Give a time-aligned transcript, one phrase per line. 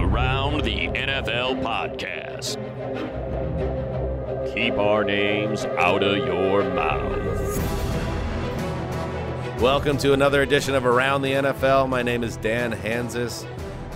[0.00, 2.56] The Around the NFL podcast.
[4.54, 7.18] Keep our names out of your mouth.
[9.60, 11.90] Welcome to another edition of Around the NFL.
[11.90, 13.46] My name is Dan Hanzus.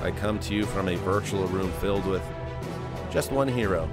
[0.02, 2.22] I come to you from a virtual room filled with
[3.10, 3.88] just one hero,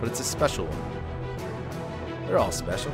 [0.00, 2.26] but it's a special one.
[2.26, 2.92] They're all special.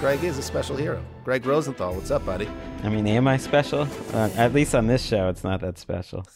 [0.00, 1.02] Greg is a special hero.
[1.24, 2.46] Greg Rosenthal, what's up, buddy?
[2.82, 3.88] I mean, am I special?
[4.12, 6.26] Uh, at least on this show, it's not that special.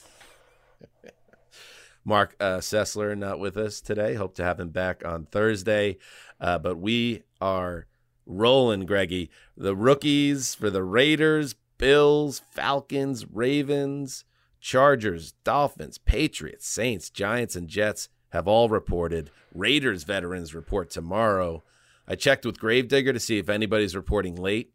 [2.08, 4.14] Mark uh, Sessler not with us today.
[4.14, 5.98] Hope to have him back on Thursday.
[6.40, 7.86] Uh, but we are
[8.24, 9.30] rolling, Greggy.
[9.58, 14.24] The rookies for the Raiders, Bills, Falcons, Ravens,
[14.58, 19.30] Chargers, Dolphins, Patriots, Saints, Giants, and Jets have all reported.
[19.54, 21.62] Raiders veterans report tomorrow.
[22.06, 24.72] I checked with Gravedigger to see if anybody's reporting late,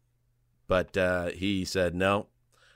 [0.68, 2.28] but uh, he said no.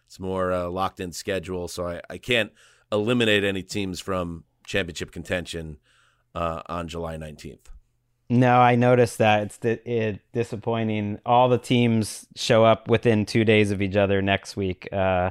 [0.06, 2.50] It's more uh, locked in schedule, so I, I can't
[2.90, 5.78] eliminate any teams from championship contention
[6.34, 7.58] uh, on July 19th.
[8.30, 11.18] No, I noticed that it's di- it, disappointing.
[11.24, 15.30] All the teams show up within two days of each other next week, uh,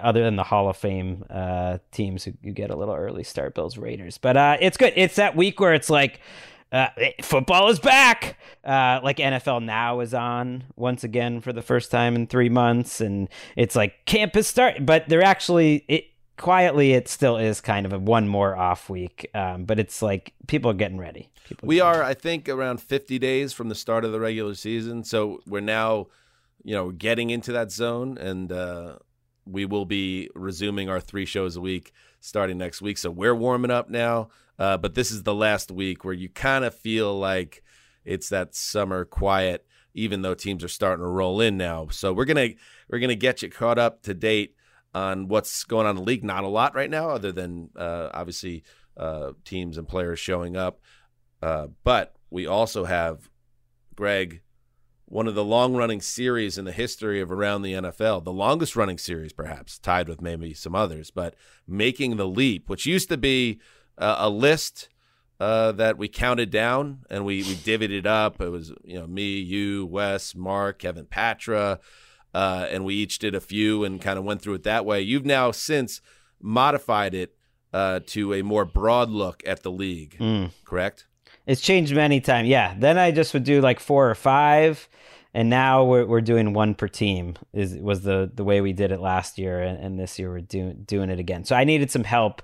[0.00, 3.54] other than the Hall of Fame uh, teams who, who, get a little early start,
[3.54, 4.16] Bills, Raiders.
[4.16, 4.94] But uh, it's good.
[4.96, 6.20] It's that week where it's like
[6.72, 6.88] uh,
[7.20, 8.38] football is back.
[8.64, 13.02] Uh, like NFL Now is on once again for the first time in three months,
[13.02, 14.86] and it's like campus start.
[14.86, 16.06] But they're actually it
[16.36, 16.92] quietly.
[16.92, 20.70] It still is kind of a one more off week, um, but it's like people
[20.70, 21.30] are getting ready.
[21.46, 22.02] People we are.
[22.02, 26.08] I think, around fifty days from the start of the regular season, so we're now,
[26.64, 28.96] you know, getting into that zone, and uh,
[29.46, 32.98] we will be resuming our three shows a week starting next week.
[32.98, 34.28] So we're warming up now.
[34.58, 37.62] Uh, but this is the last week where you kind of feel like
[38.04, 41.88] it's that summer quiet, even though teams are starting to roll in now.
[41.90, 42.50] So we're gonna
[42.88, 44.55] we're gonna get you caught up to date
[44.96, 46.24] on what's going on in the league.
[46.24, 48.64] Not a lot right now, other than uh, obviously
[48.96, 50.80] uh, teams and players showing up.
[51.42, 53.28] Uh, but we also have
[53.94, 54.40] Greg,
[55.04, 58.74] one of the long running series in the history of around the NFL, the longest
[58.74, 61.34] running series, perhaps tied with maybe some others, but
[61.68, 63.60] making the leap, which used to be
[63.98, 64.88] uh, a list
[65.38, 68.40] uh, that we counted down and we we divvied it up.
[68.40, 71.80] It was you know me, you, Wes, Mark, Kevin Patra,
[72.36, 75.00] uh, and we each did a few and kind of went through it that way.
[75.00, 76.02] You've now since
[76.38, 77.34] modified it
[77.72, 80.50] uh, to a more broad look at the league, mm.
[80.66, 81.06] correct?
[81.46, 82.48] It's changed many times.
[82.48, 82.74] Yeah.
[82.76, 84.86] Then I just would do like four or five,
[85.32, 87.36] and now we're we're doing one per team.
[87.54, 90.40] Is was the the way we did it last year, and, and this year we're
[90.42, 91.44] doing doing it again.
[91.44, 92.42] So I needed some help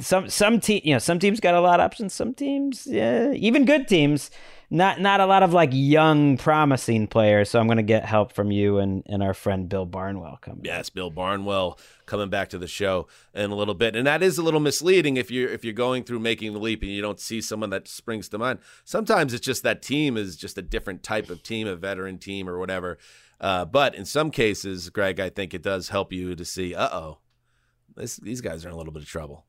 [0.00, 3.32] some some team you know some teams got a lot of options some teams yeah
[3.32, 4.30] even good teams
[4.70, 8.32] not not a lot of like young promising players so i'm going to get help
[8.32, 12.58] from you and and our friend bill barnwell coming yes bill barnwell coming back to
[12.58, 15.64] the show in a little bit and that is a little misleading if you're if
[15.64, 18.58] you're going through making the leap and you don't see someone that springs to mind.
[18.84, 22.48] Sometimes it's just that team is just a different type of team a veteran team
[22.48, 22.98] or whatever
[23.40, 27.18] uh, but in some cases greg i think it does help you to see uh-oh
[27.96, 29.44] these guys are in a little bit of trouble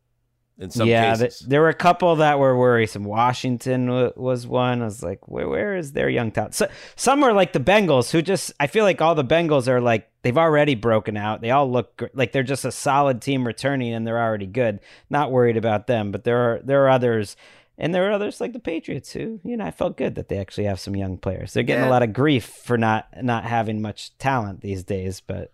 [0.60, 1.40] in some yeah, cases.
[1.40, 3.06] there were a couple that were worrisome.
[3.06, 4.82] Washington w- was one.
[4.82, 6.54] I was like, where, where is their young talent?
[6.54, 9.80] So, some are like the Bengals, who just, I feel like all the Bengals are
[9.80, 11.40] like, they've already broken out.
[11.40, 14.82] They all look like they're just a solid team returning and they're already good.
[15.10, 17.38] Not worried about them, but there are, there are others.
[17.78, 20.40] And there are others like the Patriots who, you know, I felt good that they
[20.40, 21.54] actually have some young players.
[21.54, 21.90] They're getting yeah.
[21.90, 25.54] a lot of grief for not not having much talent these days, but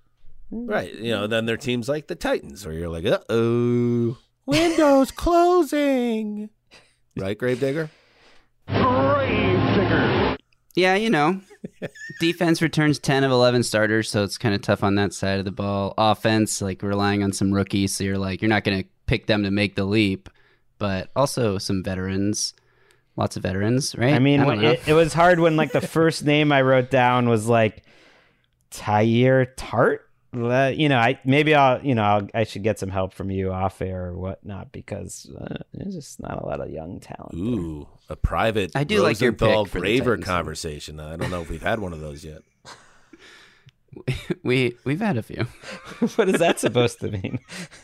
[0.50, 4.18] right, you know, then there are teams like the Titans where you're like, uh oh,
[4.46, 6.50] Windows closing.
[7.18, 7.90] Right, Gravedigger?
[8.68, 10.38] Gravedigger.
[10.76, 11.40] Yeah, you know,
[12.20, 15.46] defense returns 10 of 11 starters, so it's kind of tough on that side of
[15.46, 15.94] the ball.
[15.98, 19.44] Offense, like relying on some rookies, so you're like, you're not going to pick them
[19.44, 20.30] to make the leap,
[20.78, 22.54] but also some veterans.
[23.16, 24.14] Lots of veterans, right?
[24.14, 27.30] I mean, I it, it was hard when, like, the first name I wrote down
[27.30, 27.84] was like
[28.72, 30.05] Teair Tart
[30.36, 33.52] you know, I maybe I'll, you know, I'll, i should get some help from you
[33.52, 37.36] off air or whatnot because uh, there's just not a lot of young talent.
[37.36, 38.14] Ooh, there.
[38.14, 41.00] a private I do like your pick Graver conversation.
[41.00, 42.42] I don't know if we've had one of those yet.
[44.44, 45.44] We we've had a few.
[46.16, 47.40] what is that supposed to mean?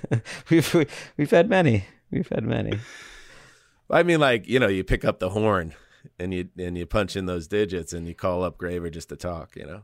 [0.49, 1.85] we've we, we've had many.
[2.11, 2.79] We've had many.
[3.89, 5.73] I mean, like you know, you pick up the horn
[6.19, 9.15] and you and you punch in those digits and you call up Graver just to
[9.15, 9.55] talk.
[9.55, 9.83] You know.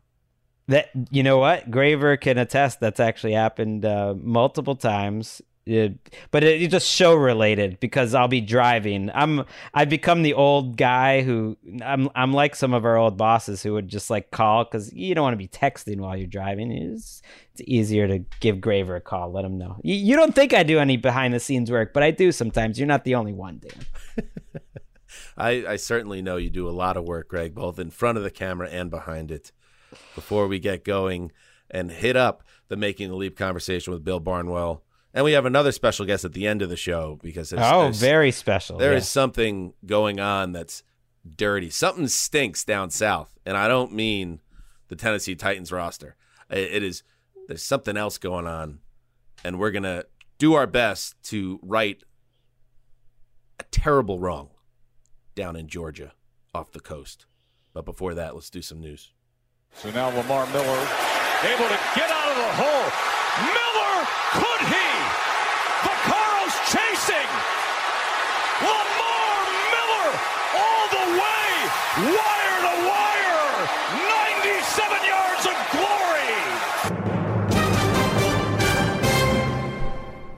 [0.67, 2.79] That you know what Graver can attest.
[2.79, 5.41] That's actually happened uh, multiple times.
[5.67, 5.97] It,
[6.31, 9.11] but it, it's just show related because I'll be driving.
[9.13, 9.43] I'm
[9.73, 13.73] I've become the old guy who I'm I'm like some of our old bosses who
[13.73, 16.71] would just like call because you don't want to be texting while you're driving.
[16.71, 17.21] It's,
[17.53, 19.77] it's easier to give Graver a call, let him know.
[19.83, 22.79] You, you don't think I do any behind the scenes work, but I do sometimes.
[22.79, 24.25] You're not the only one, Dan.
[25.37, 28.23] I, I certainly know you do a lot of work, Greg, both in front of
[28.23, 29.51] the camera and behind it.
[30.15, 31.31] Before we get going
[31.69, 34.83] and hit up the Making the Leap conversation with Bill Barnwell.
[35.13, 37.83] And we have another special guest at the end of the show because there's, oh,
[37.83, 38.77] there's, very special.
[38.77, 38.99] there yeah.
[38.99, 40.83] is something going on that's
[41.35, 41.69] dirty.
[41.69, 44.41] Something stinks down south, and I don't mean
[44.89, 46.15] the Tennessee Titans roster.
[46.49, 47.03] It- it is
[47.47, 48.79] there's something else going on,
[49.43, 50.03] and we're gonna
[50.37, 52.03] do our best to right
[53.59, 54.49] a terrible wrong
[55.33, 56.13] down in Georgia,
[56.53, 57.25] off the coast.
[57.73, 59.13] But before that, let's do some news.
[59.73, 60.87] So now Lamar Miller
[61.43, 62.89] able to get out of the hole.
[63.53, 64.89] Miller, could he?
[65.85, 67.29] Vaccaro's chasing.
[68.65, 69.37] Lamar
[69.69, 70.09] Miller
[70.57, 71.47] all the way,
[72.09, 73.69] wire to wire.
[74.41, 76.33] 97 yards of glory.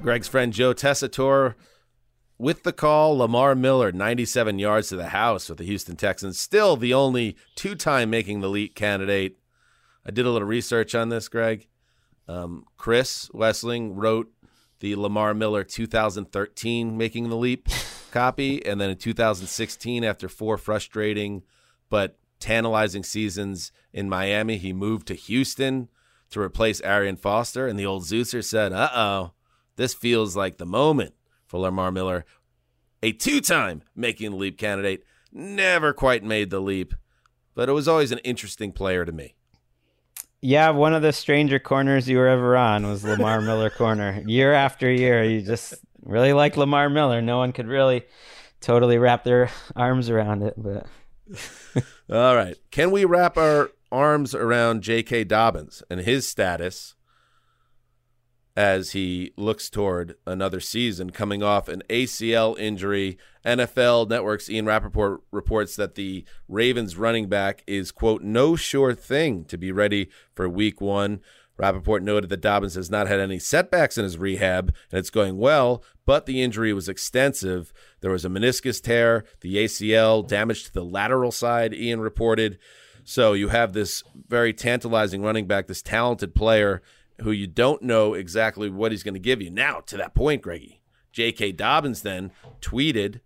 [0.02, 1.56] Greg's friend Joe Tessitore
[2.40, 3.18] with the call.
[3.18, 6.40] Lamar Miller, 97 yards to the house with the Houston Texans.
[6.40, 9.38] Still the only two time making the leap candidate.
[10.04, 11.68] I did a little research on this, Greg.
[12.28, 14.32] Um, Chris Wesseling wrote
[14.80, 17.68] the Lamar Miller 2013 Making the Leap
[18.12, 18.66] copy.
[18.66, 21.44] And then in 2016, after four frustrating
[21.90, 25.90] but tantalizing seasons in Miami, he moved to Houston
[26.30, 27.68] to replace Arian Foster.
[27.68, 29.32] And the old Zeuser said, uh oh,
[29.76, 31.14] this feels like the moment
[31.50, 32.26] for Lamar Miller,
[33.02, 35.04] a two time Making the Leap candidate.
[35.34, 36.94] Never quite made the leap,
[37.56, 39.36] but it was always an interesting player to me.
[40.42, 44.24] Yeah, one of the stranger corners you were ever on was Lamar Miller corner.
[44.26, 45.74] Year after year, you just
[46.04, 47.22] really like Lamar Miller.
[47.22, 48.06] No one could really
[48.62, 50.88] totally wrap their arms around it, but
[52.10, 52.56] All right.
[52.72, 55.26] Can we wrap our arms around J.K.
[55.26, 56.96] Dobbins and his status
[58.60, 63.18] as he looks toward another season coming off an ACL injury?
[63.46, 69.46] NFL Network's Ian Rapoport reports that the Ravens running back is, quote, no sure thing
[69.46, 71.22] to be ready for week one.
[71.56, 75.38] Rapoport noted that Dobbins has not had any setbacks in his rehab and it's going
[75.38, 77.72] well, but the injury was extensive.
[78.02, 82.60] There was a meniscus tear, the ACL, damage to the lateral side, Ian reported.
[83.06, 86.82] So you have this very tantalizing running back, this talented player
[87.22, 89.50] who you don't know exactly what he's going to give you.
[89.50, 90.82] Now, to that point, Greggy,
[91.12, 91.54] J.K.
[91.54, 92.32] Dobbins then
[92.62, 93.22] tweeted,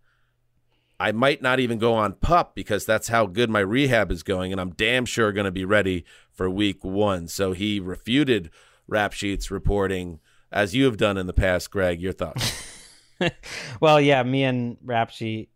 [1.00, 4.52] I might not even go on pup because that's how good my rehab is going,
[4.52, 7.28] and I'm damn sure going to be ready for week one.
[7.28, 8.50] So he refuted
[8.88, 10.20] Rap Sheets reporting,
[10.52, 12.02] as you have done in the past, Greg.
[12.02, 12.54] Your thoughts?
[13.82, 15.50] well, yeah, me and Rapshi,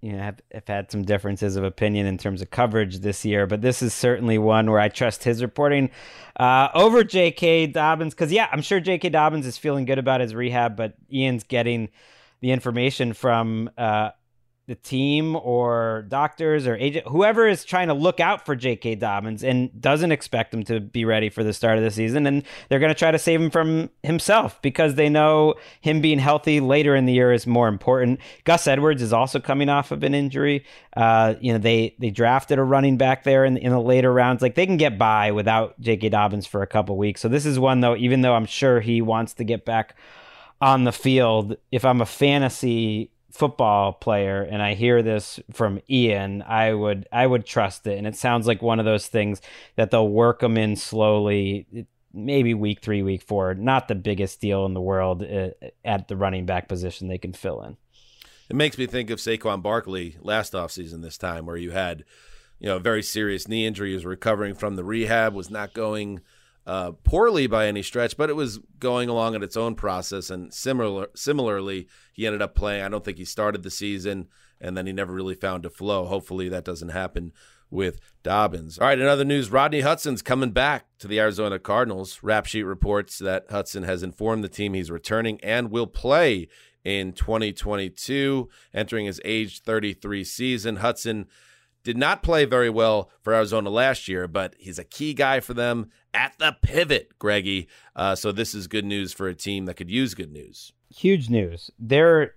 [0.00, 3.46] you know, have, have had some differences of opinion in terms of coverage this year,
[3.46, 5.90] but this is certainly one where I trust his reporting
[6.38, 7.66] uh, over J.K.
[7.66, 9.10] Dobbins because, yeah, I'm sure J.K.
[9.10, 11.90] Dobbins is feeling good about his rehab, but Ian's getting
[12.40, 14.10] the information from uh,
[14.66, 18.94] the team or doctors or agent, whoever is trying to look out for J.K.
[18.94, 22.24] Dobbins and doesn't expect him to be ready for the start of the season.
[22.24, 26.20] And they're going to try to save him from himself because they know him being
[26.20, 28.20] healthy later in the year is more important.
[28.44, 30.64] Gus Edwards is also coming off of an injury.
[30.96, 34.40] Uh, you know, they, they drafted a running back there in, in the later rounds.
[34.40, 36.10] Like they can get by without J.K.
[36.10, 37.20] Dobbins for a couple weeks.
[37.20, 39.96] So this is one, though, even though I'm sure he wants to get back
[40.60, 46.42] on the field, if I'm a fantasy football player and I hear this from Ian,
[46.42, 47.98] I would I would trust it.
[47.98, 49.40] And it sounds like one of those things
[49.76, 53.54] that they'll work them in slowly, maybe week three, week four.
[53.54, 55.50] Not the biggest deal in the world uh,
[55.84, 57.76] at the running back position they can fill in.
[58.48, 62.04] It makes me think of Saquon Barkley last offseason this time, where you had,
[62.58, 63.90] you know, a very serious knee injury.
[63.90, 66.20] He was recovering from the rehab, was not going
[66.66, 70.30] uh, poorly by any stretch, but it was going along at its own process.
[70.30, 72.82] And similar, similarly, he ended up playing.
[72.82, 74.28] I don't think he started the season,
[74.60, 76.06] and then he never really found a flow.
[76.06, 77.32] Hopefully, that doesn't happen
[77.70, 78.78] with Dobbins.
[78.78, 82.20] All right, in other news, Rodney Hudson's coming back to the Arizona Cardinals.
[82.22, 86.48] Rap Sheet reports that Hudson has informed the team he's returning and will play
[86.84, 90.76] in 2022, entering his age 33 season.
[90.76, 91.26] Hudson
[91.82, 95.54] did not play very well for Arizona last year, but he's a key guy for
[95.54, 97.68] them at the pivot, Greggy.
[97.96, 100.72] Uh, so this is good news for a team that could use good news.
[100.90, 101.70] Huge news.
[101.78, 102.34] Their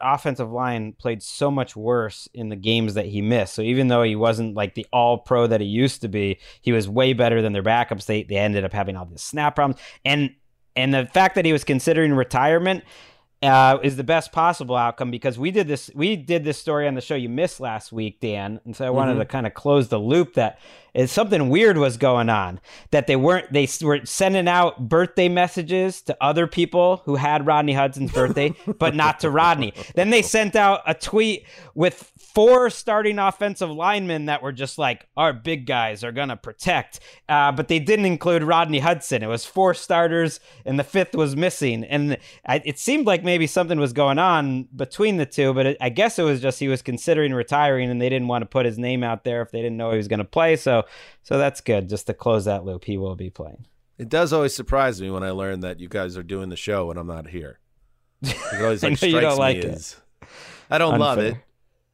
[0.00, 3.54] offensive line played so much worse in the games that he missed.
[3.54, 6.72] So even though he wasn't like the all pro that he used to be, he
[6.72, 8.06] was way better than their backups.
[8.06, 9.80] They they ended up having all these snap problems.
[10.04, 10.34] And
[10.76, 12.84] and the fact that he was considering retirement
[13.42, 16.94] uh, is the best possible outcome because we did this we did this story on
[16.94, 19.20] the show you missed last week, Dan, and so I wanted mm-hmm.
[19.20, 20.58] to kind of close the loop that
[21.06, 26.16] something weird was going on that they weren't they were sending out birthday messages to
[26.20, 29.72] other people who had Rodney Hudson's birthday, but not to Rodney.
[29.94, 35.06] Then they sent out a tweet with four starting offensive linemen that were just like
[35.16, 39.22] our big guys are gonna protect, uh, but they didn't include Rodney Hudson.
[39.22, 43.46] It was four starters, and the fifth was missing, and I, it seemed like maybe
[43.46, 46.68] something was going on between the two, but it, I guess it was just he
[46.68, 49.62] was considering retiring, and they didn't want to put his name out there if they
[49.62, 50.56] didn't know he was going to play.
[50.56, 50.84] So
[51.22, 51.88] so that's good.
[51.88, 53.66] Just to close that loop, he will be playing.
[53.98, 56.90] It does always surprise me when I learn that you guys are doing the show
[56.90, 57.58] and I'm not here.
[58.22, 60.28] It always like, you don't like as, it.
[60.70, 61.06] I don't Unfair.
[61.06, 61.36] love it.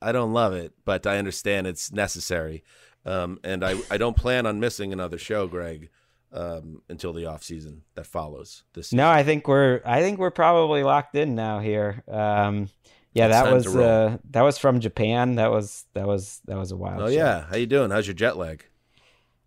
[0.03, 2.63] I don't love it, but I understand it's necessary.
[3.07, 5.91] Um, and I, I don't plan on missing another show, Greg,
[6.33, 8.65] um, until the off season that follows.
[8.75, 8.99] This season.
[8.99, 12.03] no, I think we're I think we're probably locked in now here.
[12.09, 12.69] Um,
[13.15, 15.37] yeah, it's that was uh, that was from Japan.
[15.37, 17.01] That was that was that was a while.
[17.01, 17.13] Oh show.
[17.13, 17.91] yeah, how you doing?
[17.91, 18.65] How's your jet lag?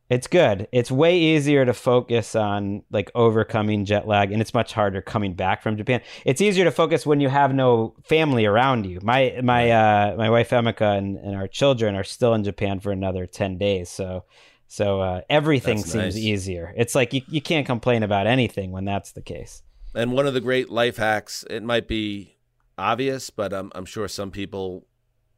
[0.09, 0.69] It's good.
[0.71, 5.33] It's way easier to focus on like overcoming jet lag, and it's much harder coming
[5.33, 6.01] back from Japan.
[6.23, 8.99] It's easier to focus when you have no family around you.
[9.03, 12.91] My my uh, my wife Emika and, and our children are still in Japan for
[12.91, 14.23] another ten days, so
[14.67, 16.17] so uh, everything that's seems nice.
[16.17, 16.73] easier.
[16.77, 19.63] It's like you, you can't complain about anything when that's the case.
[19.93, 22.37] And one of the great life hacks, it might be
[22.77, 24.85] obvious, but I'm, I'm sure some people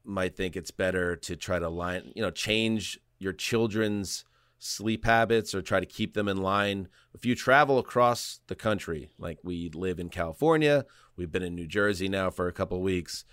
[0.04, 4.26] might think it's better to try to line, you know, change your children's
[4.60, 6.90] sleep habits or try to keep them in line.
[7.14, 10.86] If you travel across the country, like we live in California,
[11.16, 13.26] we've been in New Jersey now for a couple of weeks.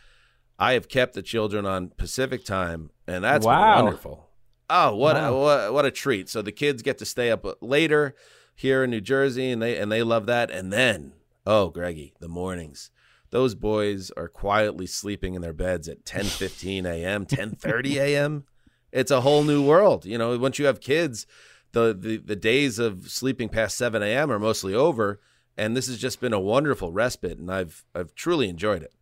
[0.59, 3.83] I have kept the children on Pacific time, and that's wow.
[3.83, 4.31] wonderful.
[4.71, 5.35] Oh, what, wow.
[5.35, 6.31] a, what what a treat!
[6.31, 8.15] So the kids get to stay up later
[8.55, 10.51] here in New Jersey, and they and they love that.
[10.51, 11.13] And then,
[11.45, 12.91] oh, Greggy, the mornings
[13.31, 18.45] those boys are quietly sleeping in their beds at 10 15 a.m 10 30 a.m
[18.93, 21.27] it's a whole new world you know once you have kids
[21.73, 25.21] the, the the days of sleeping past 7 a.m are mostly over
[25.57, 28.93] and this has just been a wonderful respite and i've i've truly enjoyed it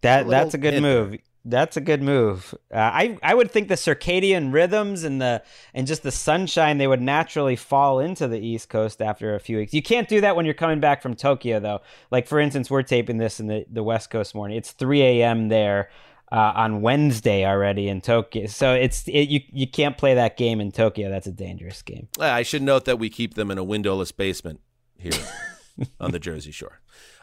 [0.00, 1.18] that a that's a good move there.
[1.48, 2.54] That's a good move.
[2.70, 6.86] Uh, I I would think the circadian rhythms and the and just the sunshine they
[6.86, 9.72] would naturally fall into the East Coast after a few weeks.
[9.72, 11.80] You can't do that when you're coming back from Tokyo though.
[12.10, 14.58] Like for instance, we're taping this in the the West Coast morning.
[14.58, 15.48] It's 3 a.m.
[15.48, 15.88] there.
[16.30, 18.46] Uh, on Wednesday already in Tokyo.
[18.46, 21.08] So it's it, you you can't play that game in Tokyo.
[21.08, 22.08] That's a dangerous game.
[22.20, 24.60] I should note that we keep them in a windowless basement
[24.98, 25.12] here
[26.00, 26.80] on the Jersey Shore.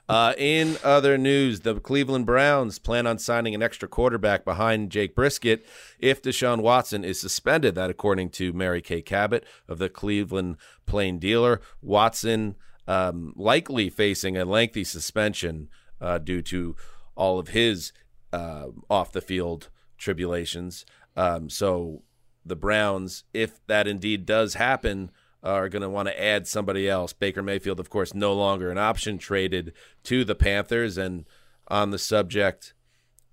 [0.07, 5.15] Uh, in other news, the Cleveland Browns plan on signing an extra quarterback behind Jacoby
[5.15, 5.65] Brissett
[5.99, 7.73] if Deshaun Watson is suspended.
[7.75, 12.55] That, according to Mary Kay Cabot of the Cleveland Plain Dealer, Watson
[12.87, 15.69] um, likely facing a lengthy suspension
[15.99, 16.75] uh, due to
[17.15, 17.91] all of his
[18.35, 20.85] uh, off the field tribulations.
[21.15, 22.03] Um, so
[22.45, 25.09] the Browns, if that indeed does happen,
[25.41, 27.13] are going to want to add somebody else.
[27.13, 29.71] Baker Mayfield, of course, no longer an option traded
[30.03, 30.97] to the Panthers.
[30.97, 31.25] And
[31.69, 32.73] on the subject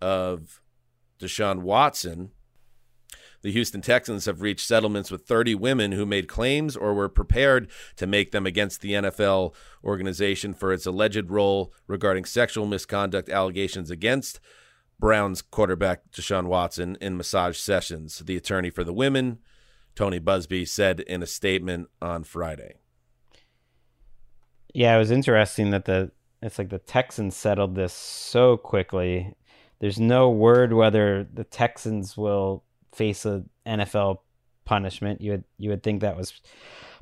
[0.01, 0.61] of
[1.19, 2.31] Deshaun Watson,
[3.41, 7.69] the Houston Texans have reached settlements with 30 women who made claims or were prepared
[7.97, 13.91] to make them against the NFL organization for its alleged role regarding sexual misconduct allegations
[13.91, 14.39] against
[14.99, 18.19] Browns quarterback Deshaun Watson in massage sessions.
[18.19, 19.39] The attorney for the women
[19.95, 22.77] Tony Buzbee, said in a statement on Friday.
[24.73, 29.35] Yeah, it was interesting that the it's like the Texans settled this so quickly.
[29.79, 34.19] There's no word whether the Texans will face a NFL
[34.65, 35.21] punishment.
[35.21, 36.33] You would you would think that was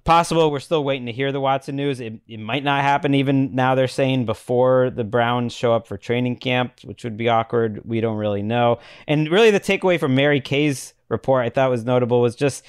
[0.05, 0.51] possible.
[0.51, 2.01] We're still waiting to hear the Watson news.
[2.01, 3.75] It, it might not happen even now.
[3.75, 7.83] They're saying before the Browns show up for training camp, which would be awkward.
[7.85, 8.79] We don't really know.
[9.07, 12.65] And really, the takeaway from Mary Kay's report I thought was notable was just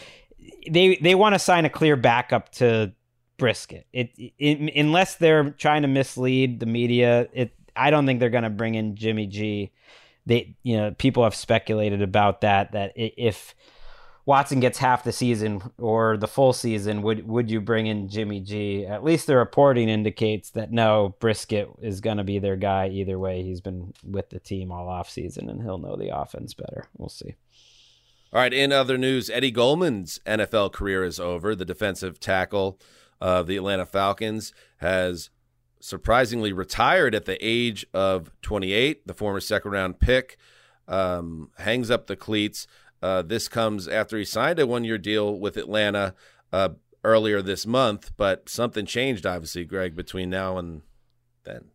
[0.70, 2.94] they they want to sign a clear backup to
[3.38, 3.84] Brissett.
[3.94, 7.28] It, it, unless they're trying to mislead the media.
[7.34, 9.72] It I don't think they're going to bring in Jimmy G.
[10.26, 13.56] They you know people have speculated about that that if
[14.26, 18.40] Watson gets half the season or the full season, would would you bring in Jimmy
[18.40, 18.86] G?
[18.86, 23.18] At least the reporting indicates that no, Brissett is going to be their guy either
[23.18, 23.44] way.
[23.44, 26.88] He's been with the team all off season and he'll know the offense better.
[26.98, 27.36] We'll see.
[28.34, 31.54] All right, in other news, Eddie Goldman's NFL career is over.
[31.54, 32.80] The defensive tackle
[33.20, 35.30] of the Atlanta Falcons has
[35.82, 39.06] surprisingly retired at the age of 28.
[39.06, 40.38] The former second round pick
[40.88, 42.68] um, hangs up the cleats.
[43.02, 46.14] Uh, this comes after he signed a one year deal with Atlanta
[46.54, 46.70] uh,
[47.04, 50.82] earlier this month, but something changed, obviously, Greg, between now and
[51.44, 51.66] then.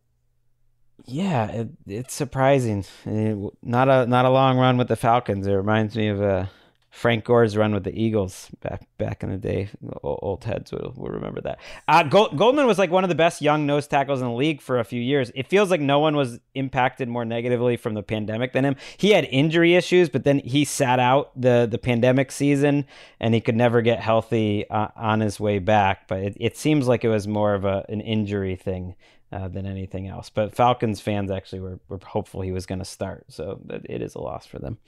[1.05, 2.85] Yeah, it, it's surprising.
[3.05, 5.45] It, not a not a long run with the Falcons.
[5.47, 6.49] It reminds me of a
[6.97, 9.69] Frank Gore's run with the Eagles back back in the day.
[10.01, 11.59] Old heads will, will remember that.
[11.87, 14.61] Uh, Gold, Goldman was like one of the best young nose tackles in the league
[14.61, 15.31] for a few years.
[15.35, 18.77] It feels like no one was impacted more negatively from the pandemic than him.
[18.97, 22.87] He had injury issues, but then he sat out the the pandemic season
[23.19, 26.07] and he could never get healthy uh, on his way back.
[26.07, 28.95] But it, it seems like it was more of a an injury thing
[29.31, 30.31] uh, than anything else.
[30.31, 34.15] But Falcons fans actually were, were hopeful he was going to start, so it is
[34.15, 34.79] a loss for them.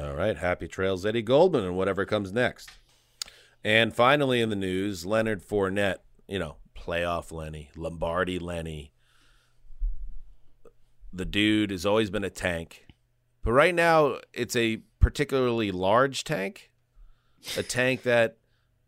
[0.00, 0.36] All right.
[0.36, 2.70] Happy trails, Eddie Goldman, and whatever comes next.
[3.64, 8.92] And finally, in the news, Leonard Fournette, you know, playoff Lenny, Lombardi Lenny.
[11.12, 12.86] The dude has always been a tank.
[13.42, 16.70] But right now, it's a particularly large tank,
[17.56, 18.38] a tank that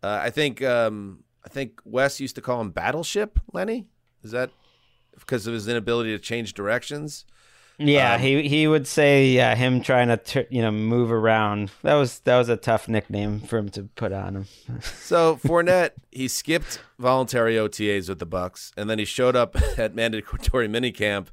[0.03, 3.89] uh, I think um, I think Wes used to call him Battleship Lenny.
[4.23, 4.51] Is that
[5.19, 7.25] because of his inability to change directions?
[7.79, 11.71] Yeah, um, he he would say yeah, him trying to ter- you know move around.
[11.83, 14.47] That was that was a tough nickname for him to put on him.
[14.81, 19.95] so Fournette, he skipped voluntary OTAs with the Bucs, and then he showed up at
[19.95, 21.29] mandatory minicamp,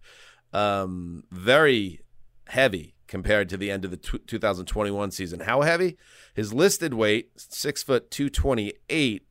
[0.51, 2.01] um, very
[2.48, 5.41] heavy compared to the end of the t- 2021 season.
[5.41, 5.98] How heavy?
[6.33, 9.27] His listed weight six foot two twenty eight,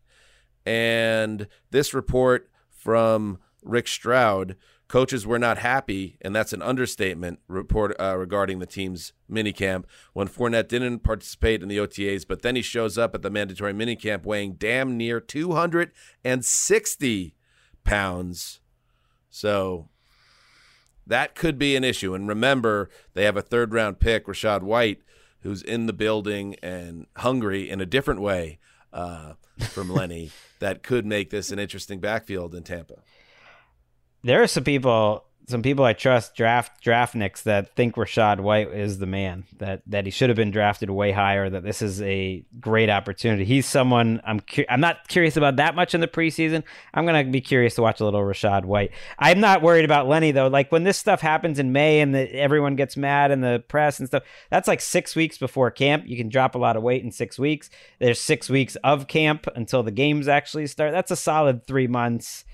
[0.65, 4.57] and this report from Rick Stroud
[4.91, 7.39] Coaches were not happy, and that's an understatement.
[7.47, 12.57] Report uh, regarding the team's minicamp when Fournette didn't participate in the OTAs, but then
[12.57, 17.35] he shows up at the mandatory minicamp weighing damn near 260
[17.85, 18.61] pounds.
[19.31, 19.89] So
[21.07, 22.13] that could be an issue.
[22.13, 25.03] And remember, they have a third round pick, Rachaad White,
[25.43, 28.59] who's in the building and hungry in a different way
[28.93, 33.05] uh, from Lenny that could make this an interesting backfield in Tampa
[34.23, 38.99] there are some people some people I trust draft draftniks that think Rachaad White is
[38.99, 41.51] the man that that he should have been drafted way higher.
[41.51, 43.45] That this is a great opportunity.
[43.45, 46.63] He's someone I'm cu- I'm not curious about that much in the preseason.
[46.95, 48.93] I'm gonna be curious to watch a little Rachaad White.
[49.19, 50.47] I'm not worried about Lenny though.
[50.49, 53.99] Like when this stuff happens in May and the, everyone gets mad in the press
[53.99, 56.05] and stuff, that's like six weeks before camp.
[56.07, 57.69] You can drop a lot of weight in six weeks.
[57.99, 60.93] There's six weeks of camp until the games actually start.
[60.93, 62.45] That's a solid three months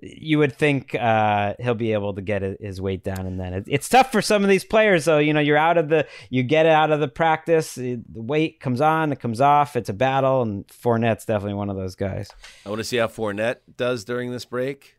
[0.00, 3.64] you would think uh, he'll be able to get his weight down, and then it,
[3.66, 5.04] it's tough for some of these players.
[5.04, 7.74] Though you know, you're out of the, you get it out of the practice.
[7.74, 9.76] The weight comes on, it comes off.
[9.76, 12.30] It's a battle, and Fournette's definitely one of those guys.
[12.64, 14.96] I want to see how Fournette does during this break.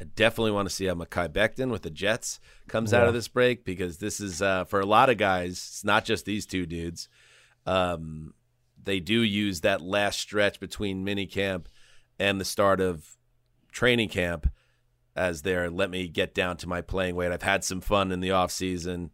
[0.00, 3.00] I definitely want to see how Mekhi Becton with the Jets comes yeah.
[3.00, 5.52] out of this break because this is uh, for a lot of guys.
[5.52, 7.08] It's not just these two dudes.
[7.64, 8.34] Um,
[8.82, 11.66] they do use that last stretch between minicamp
[12.18, 13.15] and the start of
[13.76, 14.50] training camp
[15.14, 17.30] as their let me get down to my playing weight.
[17.30, 19.10] I've had some fun in the off season.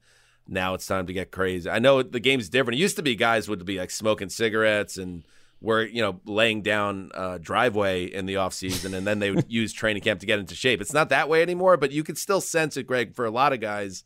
[0.46, 1.68] Now it's time to get crazy.
[1.68, 2.78] I know the game's different.
[2.78, 5.24] It used to be guys would be like smoking cigarettes and
[5.60, 9.46] were you know laying down uh, driveway in the off season, and then they would
[9.48, 10.80] use training camp to get into shape.
[10.80, 13.14] It's not that way anymore, but you can still sense it, Greg.
[13.14, 14.04] For a lot of guys,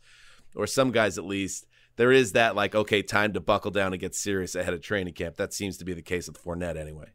[0.54, 1.66] or some guys at least,
[1.96, 5.14] there is that like okay, time to buckle down and get serious ahead of training
[5.14, 5.36] camp.
[5.36, 7.12] That seems to be the case with Fournette anyway.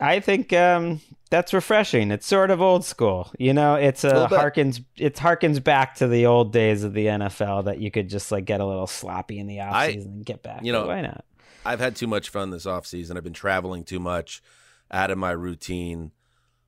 [0.00, 2.10] I think um, that's refreshing.
[2.10, 3.74] It's sort of old school, you know.
[3.74, 7.80] It's a, a harkens it harkens back to the old days of the NFL that
[7.80, 10.62] you could just like get a little sloppy in the offseason and get back.
[10.62, 11.24] You know, why not?
[11.64, 13.16] I've had too much fun this offseason.
[13.16, 14.42] I've been traveling too much,
[14.90, 16.12] out of my routine,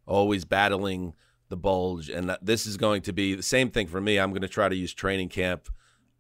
[0.06, 1.14] always battling
[1.48, 4.18] the bulge, and this is going to be the same thing for me.
[4.18, 5.68] I'm going to try to use training camp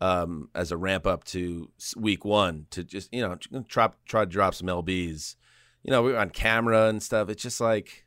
[0.00, 3.36] um, as a ramp up to week one to just you know
[3.68, 5.36] try try to drop some lbs
[5.82, 7.28] you know, we were on camera and stuff.
[7.28, 8.04] It's just like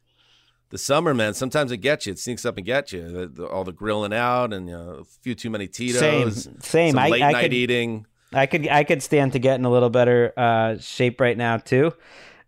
[0.69, 1.33] the summer, man.
[1.33, 2.13] Sometimes it gets you.
[2.13, 3.09] It sneaks up and gets you.
[3.09, 6.43] The, the, all the grilling out and you know, a few too many Tito's.
[6.43, 6.97] Same, same.
[6.97, 8.05] I, late I night could, eating.
[8.33, 11.57] I could, I could stand to get in a little better uh, shape right now
[11.57, 11.93] too.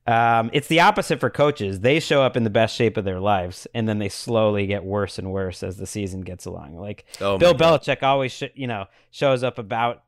[0.07, 1.79] Um, it's the opposite for coaches.
[1.79, 4.83] They show up in the best shape of their lives, and then they slowly get
[4.83, 6.77] worse and worse as the season gets along.
[6.77, 10.03] Like oh Bill Belichick always, sh- you know, shows up about.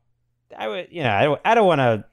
[0.56, 2.04] I would, you know, I don't, I don't want to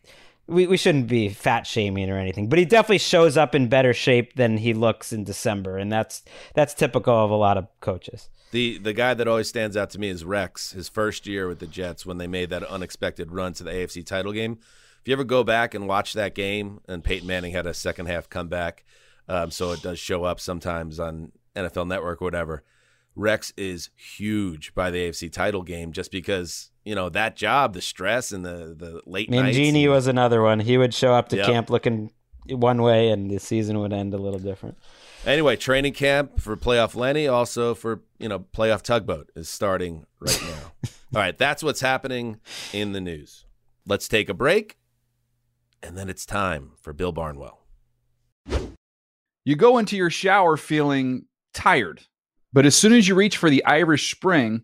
[0.48, 3.94] we, we shouldn't be fat shaming or anything, but he definitely shows up in better
[3.94, 8.30] shape than he looks in December, and that's that's typical of a lot of coaches.
[8.52, 10.72] The the guy that always stands out to me is Rex.
[10.72, 14.06] His first year with the Jets when they made that unexpected run to the AFC
[14.06, 14.60] title game,
[15.02, 18.06] If you ever go back and watch that game, and Peyton Manning had a second
[18.06, 18.86] half comeback,
[19.28, 22.64] um, so it does show up sometimes on NFL Network or whatever.
[23.16, 27.82] Rex is huge by the AFC title game just because you know that job, the
[27.82, 29.58] stress and the the late nights.
[29.58, 30.60] Mangini and- was another one.
[30.62, 31.46] He would show up to Yep.
[31.46, 32.12] camp looking
[32.48, 34.78] one way, and the season would end a little different.
[35.26, 40.42] Anyway, training camp for playoff Lenny, also for you know playoff tugboat is starting right
[40.44, 40.72] now.
[41.16, 42.40] All right, that's what's happening
[42.74, 43.46] in the news.
[43.88, 44.78] Let's take a break,
[45.82, 47.60] and then it's time for Bill Barnwell.
[49.44, 52.02] You go into your shower feeling tired,
[52.52, 54.64] but as soon as you reach for the Irish Spring,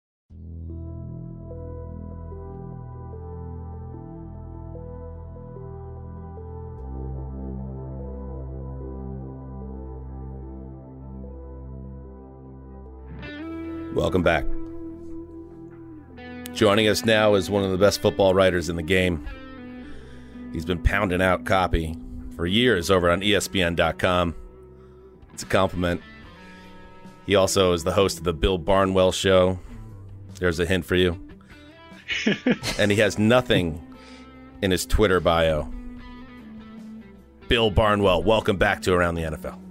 [14.01, 14.47] Welcome back.
[16.53, 19.27] Joining us now is one of the best football writers in the game.
[20.51, 21.95] He's been pounding out copy
[22.35, 24.33] for years over on ESPN.com.
[25.33, 26.01] It's a compliment.
[27.27, 29.59] He also is the host of the Bill Barnwell Show.
[30.39, 31.23] There's a hint for you.
[32.79, 33.79] and he has nothing
[34.63, 35.71] in his Twitter bio.
[37.47, 39.70] Bill Barnwell, welcome back to Around the NFL.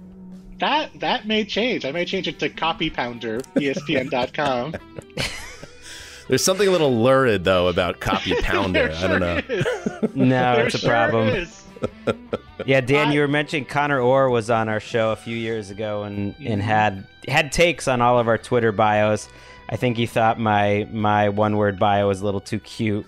[0.61, 1.83] That that may change.
[1.85, 4.75] I may change it to copy pounder, ESPN.com.
[6.29, 8.87] There's something a little lurid though about copy pounder.
[8.87, 9.37] There I don't know.
[9.49, 10.15] is.
[10.15, 11.27] No, There it's a sure problem.
[11.29, 11.63] is.
[12.65, 15.71] Yeah, Dan, I- you were mentioning Connor Orr was on our show a few years
[15.71, 16.47] ago and, Mm-hmm.
[16.47, 19.27] and had had takes on all of our Twitter bios.
[19.67, 23.05] I think he thought my my one word bio was a little too cute.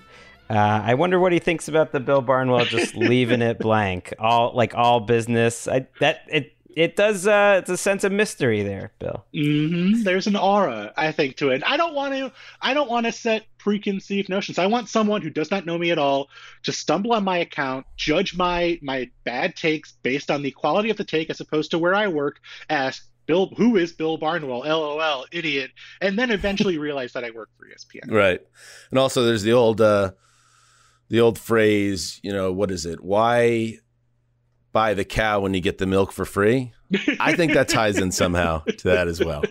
[0.49, 4.53] Uh, I wonder what he thinks about the Bill Barnwell just leaving it blank, all
[4.55, 5.67] like all business.
[5.67, 7.27] I that it it does.
[7.27, 9.25] Uh, it's a sense of mystery there, Bill.
[9.33, 11.63] hmm There's an aura, I think, to it.
[11.65, 12.31] I don't want to.
[12.62, 14.59] I don't want to set preconceived notions.
[14.59, 16.29] I want someone who does not know me at all
[16.63, 20.97] to stumble on my account, judge my my bad takes based on the quality of
[20.97, 22.39] the take as opposed to where I work.
[22.69, 24.59] Ask Bill, who is Bill Barnwell?
[24.65, 28.12] LOL, idiot, and then eventually realize that I work for ESPN.
[28.12, 28.41] Right.
[28.89, 30.12] And also there's the old uh
[31.09, 33.03] the old phrase, you know, what is it?
[33.03, 33.77] Why
[34.73, 36.73] buy the cow when you get the milk for free?
[37.19, 39.43] I think that ties in somehow to that as well.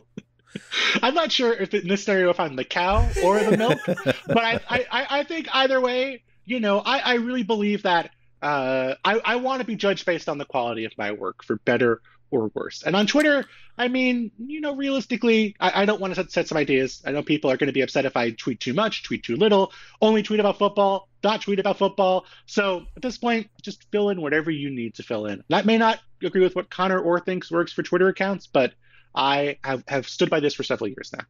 [1.02, 3.78] I'm not sure if it necessarily if I'm the cow or the milk,
[4.26, 8.10] but I, I, I- I think either way, you know, I, I really believe that
[8.42, 11.56] uh, I, I want to be judged based on the quality of my work for
[11.56, 12.82] better or worse.
[12.82, 13.44] And on Twitter,
[13.78, 17.02] I mean, you know, realistically, I, I don't want to set, set some ideas.
[17.06, 19.36] I know people are going to be upset if I tweet too much, tweet too
[19.36, 22.24] little, only tweet about football, not tweet about football.
[22.46, 25.44] So at this point, just fill in whatever you need to fill in.
[25.48, 28.72] That may not agree with what Connor Orr thinks works for Twitter accounts, but
[29.14, 31.24] I have, have stood by this for several years now.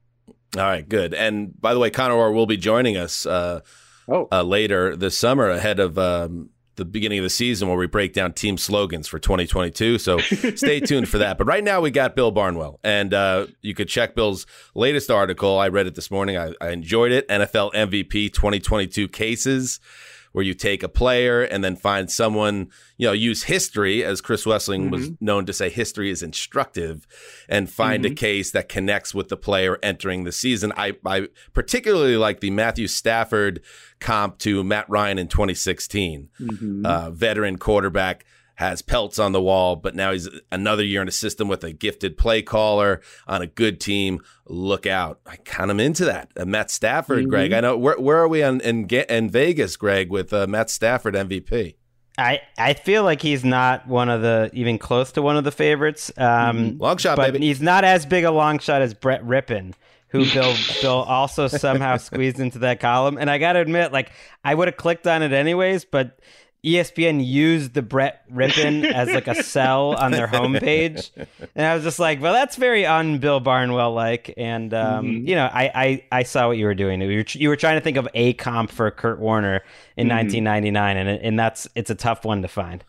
[0.63, 1.15] All right, good.
[1.15, 3.61] And by the way, Connor Orr will be joining us uh,
[4.09, 4.27] Oh.
[4.33, 8.13] uh, later this summer ahead of um, the beginning of the season where we break
[8.13, 9.99] down team slogans for 2022.
[9.99, 10.19] So
[10.55, 11.39] stay tuned for that.
[11.39, 15.59] But right now we got Bill Barnwell, and uh, you could check Bill's latest article.
[15.59, 16.37] I read it this morning.
[16.37, 17.29] I, I enjoyed it.
[17.29, 19.81] NFL MVP 2022 cases,
[20.33, 24.45] where you take a player and then find someone, you know, use history, as Chris
[24.45, 27.07] Wesseling was known to say, history is instructive,
[27.49, 30.73] and find a case that connects with the player entering the season.
[30.77, 33.61] I, I particularly like the Matthew Stafford
[34.01, 36.85] comp to Matt Ryan in 2016 Mm-hmm.
[36.85, 38.25] uh, veteran quarterback
[38.57, 41.73] has pelts on the wall, but now he's another year in a system with a
[41.73, 44.21] gifted play caller on a good team.
[44.47, 45.21] Look out!
[45.27, 46.31] I kind of into that.
[46.37, 47.53] Uh, Matt Stafford, Greg.
[47.53, 51.15] I know where where are we on in in Vegas, Greg, with uh, Matt Stafford
[51.15, 51.77] MVP?
[52.19, 55.51] I, I feel like he's not one of the even close to one of the
[55.51, 56.13] favorites.
[56.19, 57.47] Um, Long shot, but baby.
[57.47, 59.73] he's not as big a long shot as Brett Rypien,
[60.09, 63.17] who Bill Bill also somehow squeezed into that column.
[63.19, 64.13] And I got to admit, like
[64.45, 66.19] I would have clicked on it anyways, but
[66.65, 71.11] ESPN used the Brett Rypien as like a cell on their homepage,
[71.57, 74.33] and I was just like, well, that's very un Bill Barnwell like.
[74.37, 75.29] And um, Mhm.
[75.29, 77.01] you know, I, I I saw what you were doing.
[77.01, 79.63] You were, you were trying to think of a comp for Kurt Warner
[79.97, 80.11] in Mhm.
[80.11, 82.85] 1999, and and that's it's a tough one to find.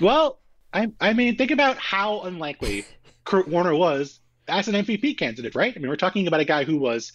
[0.00, 0.38] Well,
[0.72, 2.84] I, I mean, think about how unlikely
[3.24, 5.72] Kurt Warner was as an MVP candidate, right?
[5.74, 7.12] I mean, we're talking about a guy who was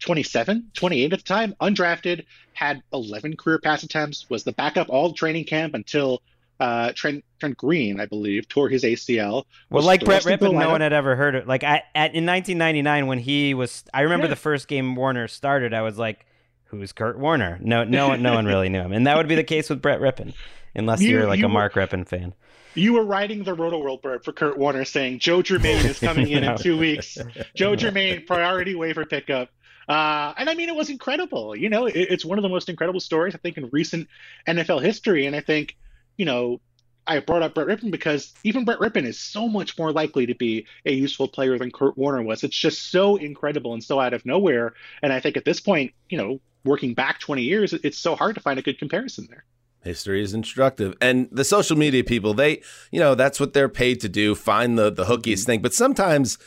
[0.00, 5.12] 27, 28 at the time, undrafted, had 11 career pass attempts, was the backup all
[5.12, 6.22] training camp until
[6.58, 9.44] uh, Trent Trent Green, I believe, tore his ACL.
[9.70, 11.46] Well, like Brett Rypien, no one had ever heard of.
[11.46, 14.30] Like I, at in 1999 when he was, I remember Yeah.
[14.30, 15.72] the first game Warner started.
[15.72, 16.26] I was like,
[16.66, 19.36] "Who's Kurt Warner?" No, no one, no one really knew him, and that would be
[19.36, 20.34] the case with Brett Rippon,
[20.74, 22.34] unless You- you're like you a Mark Rypien fan.
[22.74, 26.28] You were riding the Roto World bird for Kurt Warner, saying Joe Germaine is coming
[26.30, 26.52] in No.
[26.52, 27.16] in two weeks.
[27.56, 29.48] Joe Germaine priority waiver pickup.
[29.90, 31.56] Uh, and I mean, it was incredible.
[31.56, 34.06] You know, it, it's one of the most incredible stories I think in recent
[34.46, 35.26] NFL history.
[35.26, 35.76] And I think,
[36.16, 36.60] you know,
[37.08, 40.34] I brought up Brett Rypien because even Brett Rypien is so much more likely to
[40.36, 42.44] be a useful player than Kurt Warner was.
[42.44, 44.74] It's just so incredible and so out of nowhere.
[45.02, 48.36] And I think at this point, you know, working back 20 years, it's so hard
[48.36, 49.44] to find a good comparison there.
[49.82, 50.94] History is instructive.
[51.00, 54.78] And the social media people, they, you know, that's what they're paid to do, find
[54.78, 55.62] the the hookiest thing.
[55.62, 56.38] But sometimes,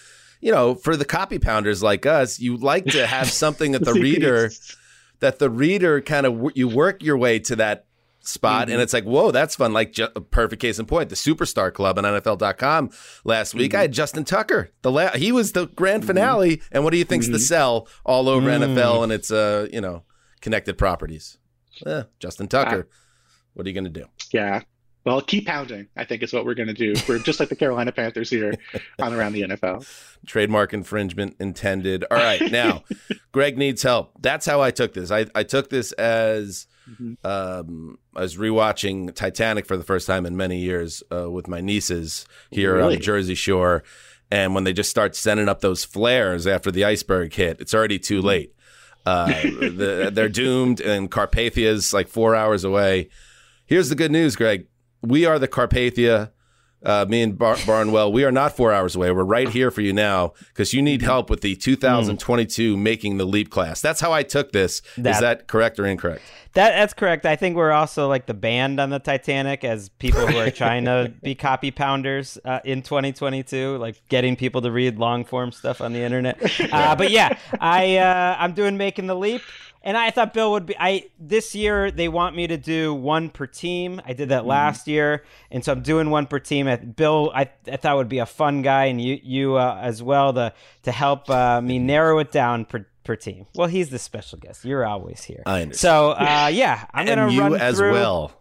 [0.44, 3.94] you know, for the copy pounders like us, you like to have something that the
[3.94, 4.52] reader
[5.20, 7.86] that the reader kind of you work your way to that
[8.20, 8.82] spot and mm-hmm.
[8.82, 9.72] it's like whoa that's fun.
[9.72, 12.90] Like ju- perfect case in point the superstar club on nfl.com
[13.24, 13.74] last week.
[13.74, 13.82] I mm-hmm.
[13.82, 16.08] had justin tucker the la- he was the grand mm-hmm.
[16.08, 18.76] finale and what do you think's the sell all over mm.
[18.76, 20.04] nfl and it's uh you know
[20.42, 21.38] connected properties.
[21.86, 22.88] Eh, justin tucker
[23.54, 24.06] what are you going to do?
[24.32, 24.62] Yeah.
[25.06, 26.94] Well, keep pounding, I think is what we're going to do.
[27.10, 28.54] We're just like the Carolina Panthers here
[29.00, 29.86] on around the NFL.
[30.26, 32.06] trademark infringement intended.
[32.10, 32.84] All right, now
[33.34, 34.14] Greg needs help.
[34.22, 35.12] That's how I took this.
[35.12, 37.16] I, I took this as Mhm.
[37.26, 41.62] um, I was rewatching Titanic for the first time in many years uh, with my
[41.62, 43.84] nieces here on the Jersey Shore,
[44.30, 48.00] and when they just start sending up those flares after the iceberg hit, it's already
[48.00, 48.54] too late.
[49.06, 53.08] Uh, the, they're doomed, and Carpathia's like four hours away.
[53.66, 54.68] Here's the good news, Greg.
[55.04, 56.32] We are the Carpathia.
[56.86, 59.10] Uh, me and Bar- Barnwell, we are not four hours away.
[59.10, 63.24] We're right here for you now because you need help with the 2022 Making the
[63.24, 63.80] Leap class.
[63.80, 64.82] That's how I took this.
[64.98, 66.24] Is That- that correct or incorrect?
[66.56, 67.26] That that's correct.
[67.26, 70.84] I think we're also like the band on the Titanic as people who are trying
[70.86, 75.80] to be copy pounders uh, in 2022, like getting people to read long form stuff
[75.82, 76.38] on the internet.
[76.72, 79.42] Uh, but yeah, I uh, I'm doing making the leap.
[79.86, 80.76] And I thought Bill would be.
[80.80, 84.02] I this year they want me to do one per team.
[84.06, 86.68] I did that last year, and so I'm doing one per team.
[86.70, 90.02] I- Bill, I, I thought would be a fun guy, and you you uh, as
[90.02, 93.46] well to to help uh, me narrow it down per per team.
[93.56, 94.64] Well, he's the special guest.
[94.64, 95.44] You're always here.
[95.46, 95.76] I understand.
[95.80, 97.92] So uh, yeah, I'm gonna and you run as through.
[97.92, 98.32] well.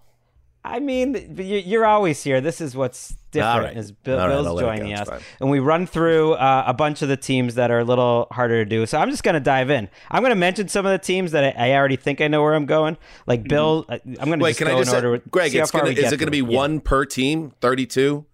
[0.65, 2.41] I mean, you- you're always here.
[2.41, 3.65] This is what's different.
[3.65, 3.77] Right.
[3.77, 4.77] Is Bill, right, Bill's I'll let it go.
[4.77, 5.09] joining us,
[5.41, 8.63] and we run through uh, a bunch of the teams that are a little harder
[8.65, 8.87] to do.
[8.87, 9.89] So I'm just gonna dive in.
[10.11, 12.55] I'm gonna mention some of the teams that I, I already think I know where
[12.55, 12.97] I'm going.
[13.27, 15.11] Like Bill, uh, I'm gonna Wait, just can go I just in say, order.
[15.11, 15.53] with- Greg?
[15.55, 16.39] It's gonna is it going to be.
[16.39, 16.57] Yeah.
[16.59, 17.53] one per team?
[17.61, 18.25] Thirty-two.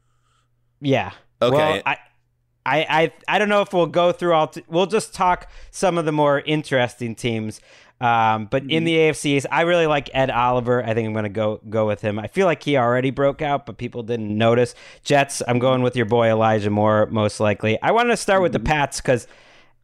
[0.82, 1.12] Yeah.
[1.40, 1.56] Okay.
[1.56, 1.96] Well, I,
[2.66, 4.48] I, I, I don't know if we'll go through all.
[4.48, 7.60] T- we'll just talk some of the more interesting teams.
[8.00, 10.84] Um, but in the AFCs, I really like Ed Oliver.
[10.84, 12.18] I think I'm going to go go with him.
[12.18, 14.74] I feel like he already broke out, but people didn't notice.
[15.02, 17.80] Jets, I'm going with your boy Elijah Moore, most likely.
[17.82, 19.26] I wanted to start with the Pats because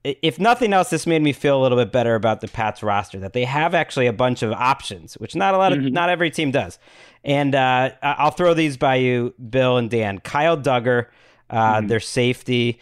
[0.05, 3.19] if nothing else, this made me feel a little bit better about the Pats roster
[3.21, 6.31] that they have actually a bunch of options, which not a lot of not every
[6.31, 6.79] team does.
[7.25, 10.19] And uh, I'll throw these by you, Bill and Dan.
[10.21, 11.07] Kyle Dugger,
[11.49, 12.79] uh, their safety,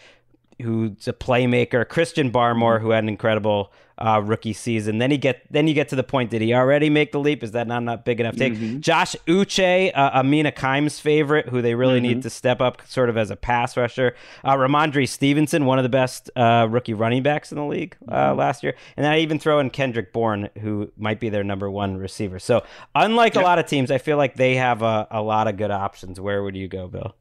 [0.61, 1.87] who's a playmaker.
[1.87, 3.71] Christian Barmore, who had an incredible
[4.03, 4.97] uh, rookie season.
[4.97, 7.41] Then you get then you get to the point: did he already make the leap?
[7.41, 8.81] Is that not not big enough take?
[8.81, 13.09] Josh Uche, uh, a Mina Kimes' favorite, who they really need to step up, sort
[13.09, 14.15] of as a pass rusher.
[14.43, 18.35] Uh, Rhamondre Stevenson, one of the best uh, rookie running backs in the league uh,
[18.35, 21.71] last year, and then I even throw in Kendrick Bourne, who might be their number
[21.71, 22.39] one receiver.
[22.39, 22.63] So
[22.93, 25.71] unlike a lot of teams, I feel like they have a, a lot of good
[25.71, 26.19] options.
[26.19, 27.15] Where would you go, Bill?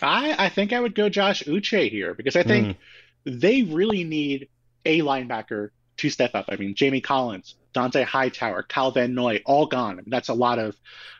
[0.00, 2.78] I, I think I would go Josh Uche here because I think
[3.24, 4.48] they really need
[4.84, 6.46] a linebacker to step up.
[6.48, 9.92] I mean, Jamie Collins, Dont'a Hightower, Kyle Van Noy, all gone.
[9.92, 10.76] I mean, that's a lot of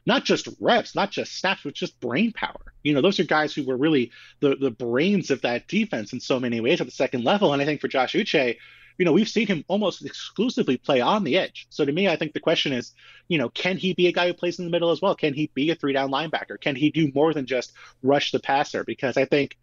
[0.06, 2.72] not just reps, not just snaps, but just brain power.
[2.82, 6.20] You know, those are guys who were really the, the brains of that defense in
[6.20, 7.52] so many ways at the second level.
[7.52, 8.56] And I think for Josh Uche,
[8.98, 11.66] you know, we've seen him almost exclusively play on the edge.
[11.70, 12.92] So to me, I think the question is,
[13.28, 15.14] you know, can he be a guy who plays in the middle as well?
[15.14, 16.60] Can he be a three down linebacker?
[16.60, 18.84] Can he do more than just rush the passer?
[18.84, 19.56] Because I think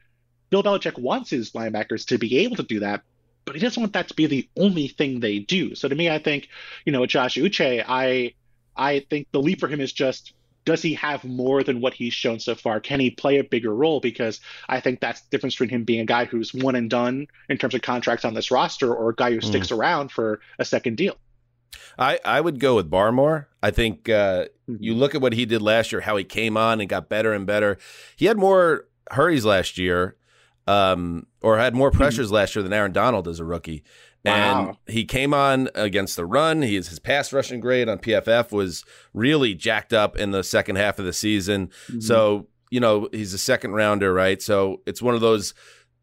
[0.49, 3.03] Bill Belichick wants his linebackers to be able to do that,
[3.49, 5.73] but he doesn't want that to be the only thing they do.
[5.73, 6.49] So to me, I think,
[6.85, 8.35] you know, Josh Uche, I
[8.75, 10.33] I think the leap for him is just
[10.65, 12.79] does he have more than what he's shown so far?
[12.79, 14.01] Can he play a bigger role?
[14.01, 17.25] Because I think that's the difference between him being a guy who's one and done
[17.49, 20.65] in terms of contracts on this roster or a guy who sticks around for a
[20.65, 21.17] second deal.
[21.97, 23.47] I, I would go with Barmore.
[23.63, 26.81] I think uh, you look at what he did last year, how he came on
[26.81, 27.79] and got better and better.
[28.15, 30.17] He had more hurries last year,
[30.69, 33.83] um, or had more pressures last year than Aaron Donald as a rookie.
[34.25, 36.61] And he came on against the run.
[36.61, 40.99] He his pass rushing grade on PFF was really jacked up in the second half
[40.99, 41.67] of the season.
[41.87, 42.01] Mm-hmm.
[42.01, 44.41] So you know he's a second rounder, right?
[44.41, 45.53] So it's one of those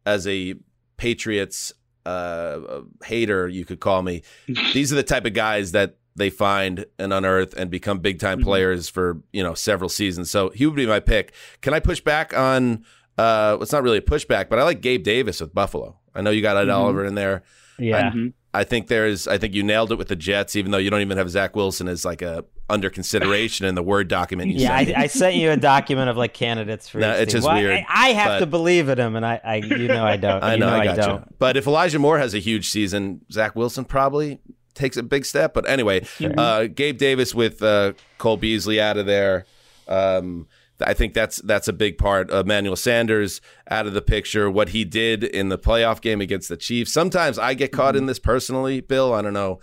[0.05, 0.55] as a
[0.97, 1.73] Patriots
[2.07, 4.23] uh, hater, you could call me.
[4.73, 8.39] These are the type of guys that they find and unearth and become big time
[8.39, 8.43] Mhm.
[8.43, 10.31] players for you know several seasons.
[10.31, 11.33] So he would be my pick.
[11.61, 12.83] Can I push back on?
[13.17, 15.97] Uh, it's not really a pushback, but I like Gabe Davis with Buffalo.
[16.13, 16.75] I know you got Ed Mhm.
[16.75, 17.43] Oliver in there.
[17.79, 18.11] Yeah.
[18.11, 18.33] Mhm.
[18.53, 19.27] I think there's.
[19.27, 21.55] I think you nailed it with the Jets, even though you don't even have Zach
[21.55, 24.49] Wilson as like a under consideration in the Word document.
[24.51, 24.97] You Yeah, I, sent.
[24.97, 26.99] I sent you a document of like candidates for.
[26.99, 27.37] No, it's team.
[27.39, 29.87] just Well, weird, I, I have but- to believe in him, and I, I, you
[29.87, 30.43] know, I don't.
[30.43, 31.37] I You know, I I don't.
[31.39, 34.39] But if Elijah Moore has a huge season, Zach Wilson probably
[34.73, 35.53] takes a big step.
[35.53, 36.05] But anyway,
[36.37, 39.45] uh, Gabe Davis with uh, Cole Beasley out of there.
[39.87, 40.47] Um,
[40.85, 42.29] I think that's that's a big part.
[42.31, 44.49] Emmanuel Sanders out of the picture.
[44.49, 46.93] What he did in the playoff game against the Chiefs.
[46.93, 49.13] Sometimes I get caught in this personally, Bill.
[49.13, 49.59] I don't know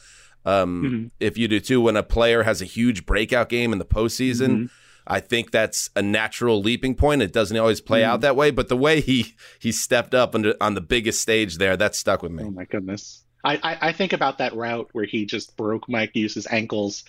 [0.47, 1.11] um, Mhm.
[1.21, 1.81] if you do too.
[1.81, 4.49] When a player has a huge breakout game in the postseason.
[4.65, 4.71] Mhm.
[5.07, 7.21] I think that's a natural leaping point.
[7.23, 8.05] It doesn't always play Mm.
[8.07, 11.59] out that way, but the way he he stepped up under, on the biggest stage
[11.59, 12.43] there, that stuck with me.
[12.45, 13.21] Oh my goodness.
[13.47, 17.05] I, I, I think about that route where he just broke Mike Hughes' ankles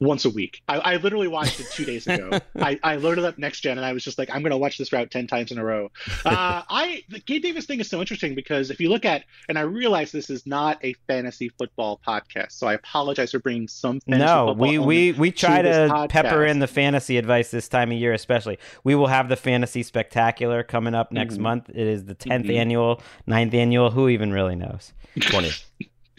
[0.00, 0.62] once a week.
[0.68, 2.38] I, I literally watched it two days ago.
[2.56, 4.78] I, I loaded up next gen and I was just like, I'm going to watch
[4.78, 5.90] this route 10 times in a row.
[6.24, 9.58] Uh, I The Gabe Davis thing is so interesting because if you look at, and
[9.58, 14.00] I realize this is not a fantasy football podcast, so I apologize for bringing some
[14.00, 17.90] fantasy No, we, we, we try this to pepper in the fantasy advice this time
[17.90, 18.58] of year, especially.
[18.84, 21.40] We will have the fantasy spectacular coming up next Mhm.
[21.40, 21.70] month.
[21.70, 22.56] It is the 10th Mhm.
[22.56, 23.90] annual, 9th annual.
[23.90, 24.92] Who even really knows?
[25.20, 25.50] Twenty.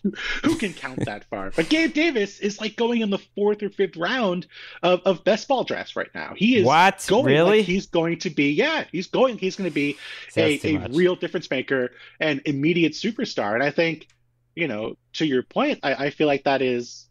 [0.44, 1.52] Who can count that far?
[1.56, 4.48] But Gabe Davis is like going in the fourth or fifth round
[4.84, 6.34] of, of best ball drafts right now.
[6.36, 7.06] He is What?
[7.08, 7.58] going Really?
[7.60, 9.98] like he's going to be yeah he's going he's going to be
[10.38, 10.92] a, a much.
[10.94, 14.08] real difference maker and immediate superstar and i think
[14.56, 17.09] you know to your point I, I feel like that is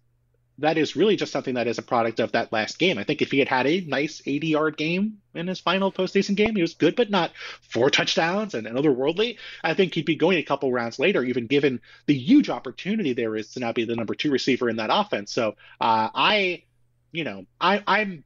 [0.58, 2.98] that is really just something that is a product of that last game.
[2.98, 6.34] I think if he had had a nice 80 yard game in his final postseason
[6.34, 10.16] game he was good but not four touchdowns and, and otherworldly i think he'd be
[10.16, 13.84] going a couple rounds later even given the huge opportunity there is to now be
[13.84, 15.32] the number two receiver in that offense.
[15.32, 16.64] So uh, i
[17.12, 18.24] you know i i'm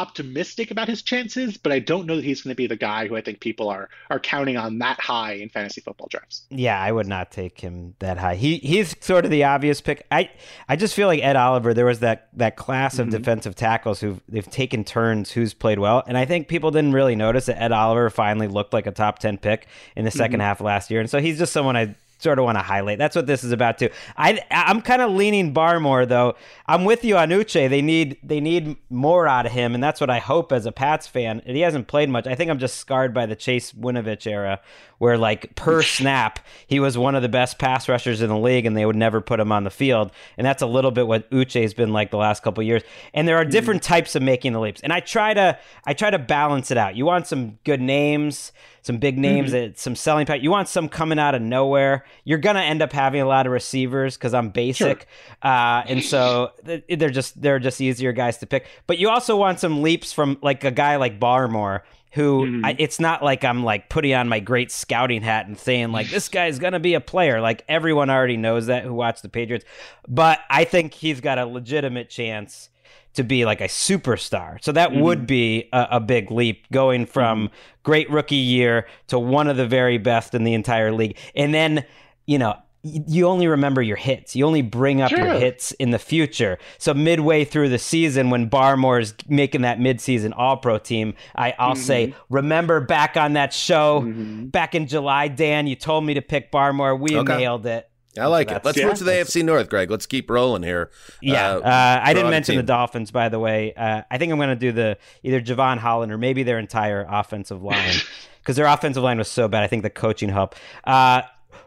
[0.00, 3.06] optimistic about his chances, but I don't know that he's going to be the guy
[3.08, 6.42] who I think people are are counting on that high in fantasy football drafts.
[6.50, 8.34] Yeah, I would not take him that high.
[8.36, 10.06] He he's sort of the obvious pick.
[10.10, 10.30] I
[10.68, 11.72] I just feel like Ed Oliver.
[11.74, 13.12] There was that that class of Mhm.
[13.12, 17.16] defensive tackles who they've taken turns who's played well, and I think people didn't really
[17.16, 20.60] notice that Ed Oliver finally looked like a top ten pick in the 2nd half
[20.60, 22.98] of last year, and so he's just someone I sort of want to highlight.
[22.98, 23.90] That's what this is about too.
[24.16, 26.34] I I'm kind of leaning Barmore though.
[26.66, 27.68] I'm with you on Uche.
[27.68, 30.72] They need they need more out of him, and that's what I hope as a
[30.72, 31.42] Pats fan.
[31.44, 32.26] He hasn't played much.
[32.26, 34.60] I think I'm just scarred by the Chase Winovich era,
[34.98, 38.66] where like per snap he was one of the best pass rushers in the league,
[38.66, 40.10] and they would never put him on the field.
[40.36, 42.82] And that's a little bit what Uche's been like the last couple of years.
[43.14, 43.50] And there are hmm.
[43.50, 46.78] different types of making the leaps, and I try to I try to balance it
[46.78, 46.96] out.
[46.96, 48.52] You want some good names
[48.86, 50.42] some big names, that some selling pack.
[50.42, 52.04] You want some coming out of nowhere.
[52.22, 55.08] You're gonna end up having a lot of receivers because I'm basic,
[55.42, 58.66] uh, and so they're just they're just easier guys to pick.
[58.86, 61.80] But you also want some leaps from like a guy like Barmore.
[62.16, 62.60] Who Mhm.
[62.64, 66.08] I, it's not like I'm like putting on my great scouting hat and saying like
[66.08, 67.40] this guy's gonna be a player.
[67.40, 69.64] Like everyone already knows that who watched the Patriots,
[70.08, 72.70] but I think he's got a legitimate chance
[73.14, 74.62] to be like a superstar.
[74.62, 77.50] So that would be a, a big leap going from
[77.82, 81.16] great rookie year to one of the very best in the entire league.
[81.34, 81.84] And then,
[82.26, 82.56] you know,
[83.06, 84.36] you only remember your hits.
[84.36, 86.58] You only bring up your hits in the future.
[86.78, 91.74] So midway through the season, when Barmore's making that midseason All Pro team, I, I'll
[91.76, 96.50] say, remember back on that show back in July, Dan, you told me to pick
[96.52, 96.98] Barmore.
[96.98, 97.36] We Okay.
[97.38, 97.88] nailed it.
[98.18, 98.66] I like That's- it.
[98.66, 98.86] Let's yeah.
[98.86, 99.90] move to the AFC North, Gregg.
[99.90, 100.90] Let's keep rolling here.
[101.20, 102.62] Yeah, Uh, uh, I didn't out a mention the.
[102.62, 103.74] Dolphins, by the way.
[103.74, 107.06] Uh, I think I'm going to do the either Jevon Holland or maybe their entire
[107.10, 107.94] offensive line
[108.40, 109.64] because their offensive line was so bad.
[109.64, 110.56] I think the coaching helped.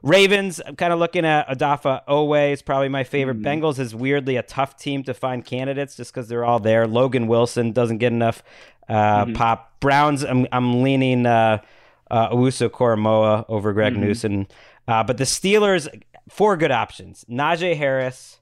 [0.01, 3.41] Ravens, I'm kind of looking at Odafe Oweh is probably my favorite.
[3.41, 6.87] Bengals is weirdly a tough team to find candidates just because they're all there.
[6.87, 8.41] Logan Wilson doesn't get enough
[8.87, 9.79] uh, pop.
[9.79, 11.61] Browns, I'm, I'm leaning uh,
[12.09, 14.47] uh, Owusu-Koramoah over Greg Newsome.
[14.87, 15.87] Uh, but the Steelers,
[16.29, 17.25] four good options.
[17.29, 18.39] Najee Harris,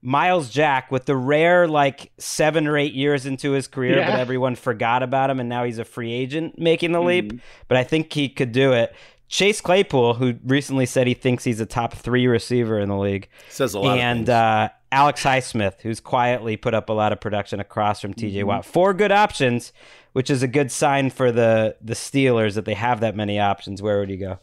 [0.00, 4.54] Myles Jack with the rare like seven or eight years into his career, but everyone
[4.54, 7.32] forgot about him and now he's a free agent making the leap.
[7.66, 8.94] But I think he could do it.
[9.28, 13.28] Chase Claypool, who recently said he thinks he's a top three receiver in the league,
[13.50, 13.98] Says a lot.
[13.98, 18.14] and of uh, Alex Highsmith, who's quietly put up a lot of production across from
[18.14, 18.36] Mm-hmm.
[18.38, 18.64] TJ Watt.
[18.64, 19.72] Four good options
[20.14, 23.80] which is a good sign for the the Steelers that they have that many options.
[23.82, 24.38] Where would you go?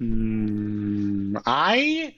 [0.00, 2.14] Mm, I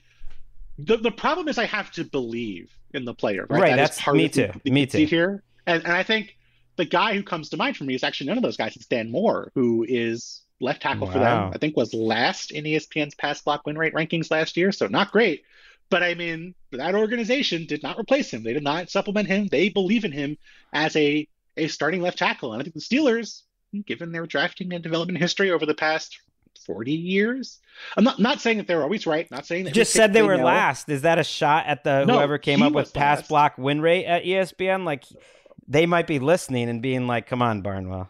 [0.77, 3.61] the the problem is I have to believe in the player, right?
[3.61, 5.15] Right, That is that's- part me of the- too, the me conceit too.
[5.15, 6.37] Here, and and I think
[6.75, 8.75] the guy who comes to mind for me is actually none of those guys.
[8.75, 11.51] It's Dan Moore, who is left tackle for them.
[11.53, 15.11] I think was last in ESPN's pass block win rate rankings last year, so not
[15.11, 15.43] great.
[15.89, 18.43] But I mean, that organization did not replace him.
[18.43, 19.47] They did not supplement him.
[19.47, 20.37] They believe in him
[20.73, 23.43] as a a starting left tackle, and I think the Steelers,
[23.85, 26.19] given their drafting and development history over the past
[26.65, 27.59] 40 years.
[27.95, 30.29] I'm not not saying that they're always right, not saying that just said they were
[30.37, 30.47] Danielle.
[30.47, 30.89] last.
[30.89, 33.29] Is that a shot at the No, whoever came up with pass last.
[33.29, 34.83] block win rate at ESPN?
[34.85, 35.05] Like
[35.67, 38.09] they might be listening and being like, "Come on, Barnwell."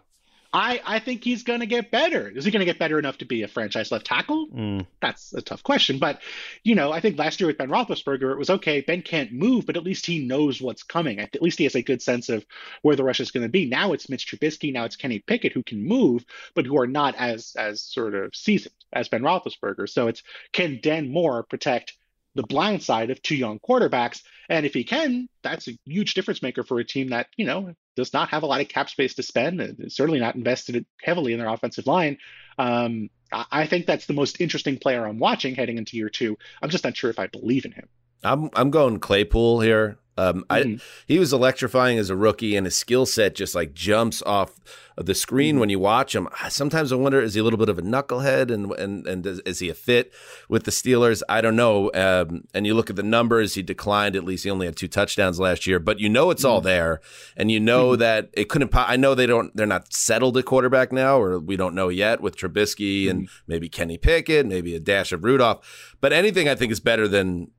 [0.55, 2.29] I, I think he's going to get better.
[2.29, 4.47] Is he going to get better enough to be a franchise left tackle?
[4.47, 4.87] Mm.
[5.01, 5.99] That's a tough question.
[5.99, 6.21] But,
[6.63, 8.79] you know, I think last year with Ben Roethlisberger, it was okay.
[8.79, 11.19] Ben can't move, but at least he knows what's coming.
[11.19, 12.45] At least he has a good sense of
[12.83, 13.65] where the rush is going to be.
[13.65, 14.71] Now it's Mitch Trubisky.
[14.71, 18.33] Now it's Kenny Pickett who can move, but who are not as as sort of
[18.33, 19.89] seasoned as Ben Roethlisberger.
[19.89, 21.97] So it's can Dan Moore protect
[22.35, 24.21] the blind side of two young quarterbacks?
[24.49, 27.73] And if he can, that's a huge difference maker for a team that, you know,
[27.95, 31.33] does not have a lot of cap space to spend and certainly not invested heavily
[31.33, 32.17] in their offensive line.
[32.57, 36.37] Um, I I think that's the most interesting player I'm watching heading into year two.
[36.61, 37.87] I'm just not sure if I believe in him.
[38.23, 39.97] I'm I'm going Claypool here.
[40.17, 40.81] Um, I Mhm.
[41.07, 44.59] he was electrifying as a rookie, and his skill set just like jumps off
[44.97, 46.29] of the screen when you watch him.
[46.47, 49.39] Sometimes I wonder is he a little bit of a knucklehead, and and and is,
[49.45, 50.13] is he a fit
[50.47, 51.21] with the Steelers?
[51.27, 51.91] I don't know.
[51.93, 54.15] Um, and you look at the numbers, he declined.
[54.15, 57.01] At least he only had two touchdowns last year, but you know it's all there,
[57.35, 58.69] and you know that it couldn't.
[58.69, 59.53] Po- I know they don't.
[59.55, 63.67] They're not settled at quarterback now, or we don't know yet with Trubisky and maybe
[63.67, 65.93] Kenny Pickett, maybe a dash of Rudolph.
[65.99, 67.51] But anything I think is better than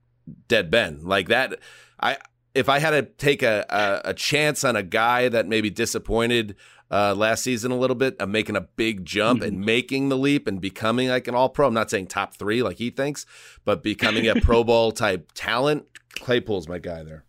[0.48, 1.58] dead Ben like that.
[2.00, 2.16] I
[2.56, 6.56] if I had to take a, a, a chance on a guy that maybe disappointed
[6.90, 10.46] uh, last season a little bit of making a big jump and making the leap
[10.46, 11.66] and becoming like an all pro.
[11.66, 13.26] I'm not saying top three like he thinks,
[13.64, 15.84] but becoming a Pro Bowl type talent.
[16.14, 17.24] Claypool's my guy there.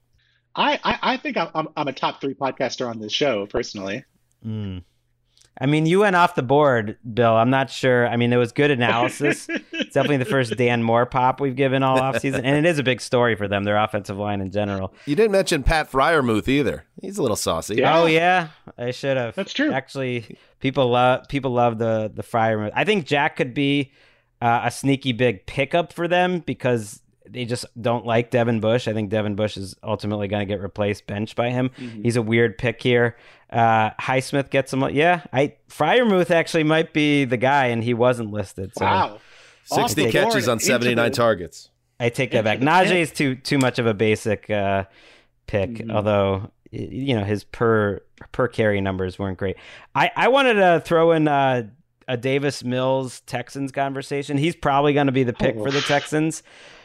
[0.56, 4.06] I, I, I think I'm, I'm, I'm a top three podcaster on this show personally.
[4.46, 4.84] Mm.
[5.60, 7.34] I mean, you went off the board, Bill.
[7.34, 8.08] I'm not sure.
[8.08, 9.48] I mean, it was good analysis.
[9.50, 12.84] it's definitely the first Dan Moore pop we've given all offseason, and it is a
[12.84, 14.94] big story for them, their offensive line in general.
[15.06, 16.86] You didn't mention Pat Freiermuth either.
[17.02, 17.76] He's a little saucy.
[17.76, 18.00] Yeah.
[18.00, 19.36] Oh yeah, I should have.
[19.36, 19.72] That's true.
[19.72, 22.72] Actually, people love people love the the fryer.
[22.76, 23.92] I think Jack could be
[24.42, 28.88] uh, a sneaky big pickup for them because they just don't like Devin Bush.
[28.88, 31.70] I think Devin Bush is ultimately going to get replaced, benched by him.
[31.78, 32.04] Mm-hmm.
[32.04, 33.18] He's a weird pick here.
[33.52, 34.82] Uh, Highsmith gets him.
[34.90, 38.72] Yeah, I Freiermuth actually might be the guy, and he wasn't listed.
[38.78, 39.20] So Wow.
[39.66, 41.70] 60 the catches board on 79 targets.
[42.00, 42.60] I take that back.
[42.60, 44.86] Najee is too too much of a basic uh,
[45.48, 45.92] pick, Mhm.
[45.92, 48.02] although you know his per
[48.32, 49.56] per carry numbers weren't great.
[49.96, 51.64] I I wanted to throw in uh,
[52.08, 54.38] a Davis Mills Texans conversation.
[54.38, 55.82] He's probably going to be the pick for the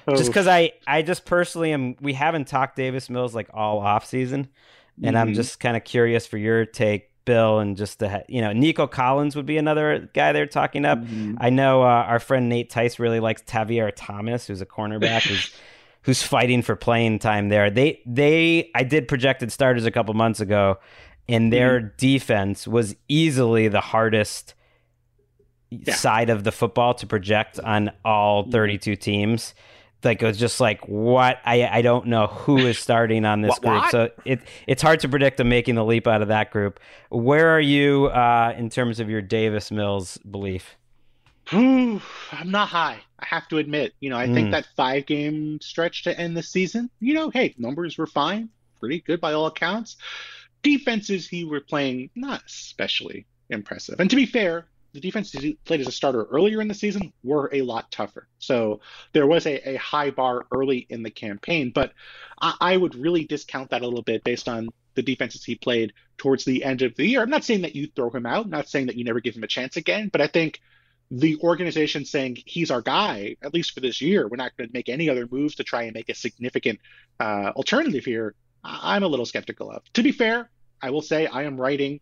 [0.09, 0.17] Oh.
[0.17, 1.97] Just because I I just personally am.
[2.01, 4.49] We haven't talked Davis Mills like all off season,
[5.03, 5.35] and I'm Mhm.
[5.35, 7.09] just kind of curious for your take.
[7.25, 10.99] Bill and just the you know Nico Collins would be another guy they're talking up.
[10.99, 11.37] Mhm.
[11.39, 15.55] I know uh, our friend Nate Tice really likes Tavierre Thomas, who's a cornerback who's
[16.03, 17.71] who's fighting for playing time there.
[17.71, 20.79] They they I did projected starters a couple months ago,
[21.29, 24.55] and their defense was easily the hardest
[25.91, 29.55] side of the football to project on all 32 teams.
[30.05, 33.51] Like it was just like what I I don't know who is starting on this
[33.51, 33.75] What- group.
[33.83, 33.91] what?
[33.91, 36.81] So it it's hard to predict them making the leap out of that group.
[37.11, 40.77] Where are you uh, in terms of your Davis Mills belief?
[41.51, 42.01] I'm
[42.47, 42.99] not high.
[43.19, 43.95] I have to admit.
[44.01, 44.35] You know, I Mm.
[44.35, 48.49] think that five game stretch to end the season, you know, hey, numbers were fine,
[48.81, 49.97] pretty good by all accounts.
[50.63, 53.99] Defenses he were playing not especially impressive.
[54.01, 57.13] And to be fair, the defenses he played as a starter earlier in the season
[57.23, 58.29] were a lot tougher.
[58.39, 58.81] So
[59.13, 61.93] there was a, a high bar early in the campaign, but
[62.41, 65.95] I, I would really discount that a little bit based on the defenses he played
[66.19, 67.23] towards the end of the year.
[67.23, 69.45] I'm not saying that you throw him out, not saying that you never give him
[69.45, 70.61] a chance again, but I think
[71.11, 74.75] the organization saying he's our guy, at least for this year, we're not going to
[74.75, 76.81] make any other moves to try and make a significant
[77.21, 78.35] uh, alternative here.
[78.65, 79.83] I'm a little skeptical of.
[79.95, 82.01] To be fair, I will say I am writing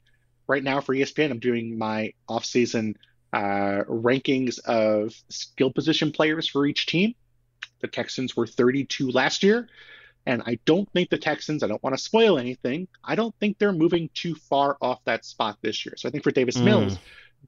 [0.51, 1.31] right now for ESPN.
[1.31, 2.97] I'm doing my offseason
[3.33, 7.15] uh, rankings of skill position players for each team.
[7.81, 9.69] The Texans were 32 last year.
[10.27, 13.59] And I don't think the Texans, I don't want to spoil anything, I don't think
[13.59, 15.95] they're moving too far off that spot this year.
[15.97, 16.65] So I think for Davis Mm.
[16.65, 16.99] Mills,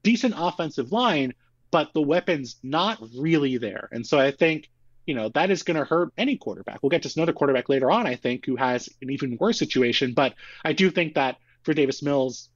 [0.01, 1.33] decent offensive line,
[1.69, 3.89] but the weapons not really there.
[3.91, 4.69] And so I think,
[5.05, 6.79] you know, that is going to hurt any quarterback.
[6.81, 10.13] We'll get to another quarterback later on, I think, who has an even worse situation.
[10.13, 10.33] But
[10.65, 12.49] I do think that for Davis Mills,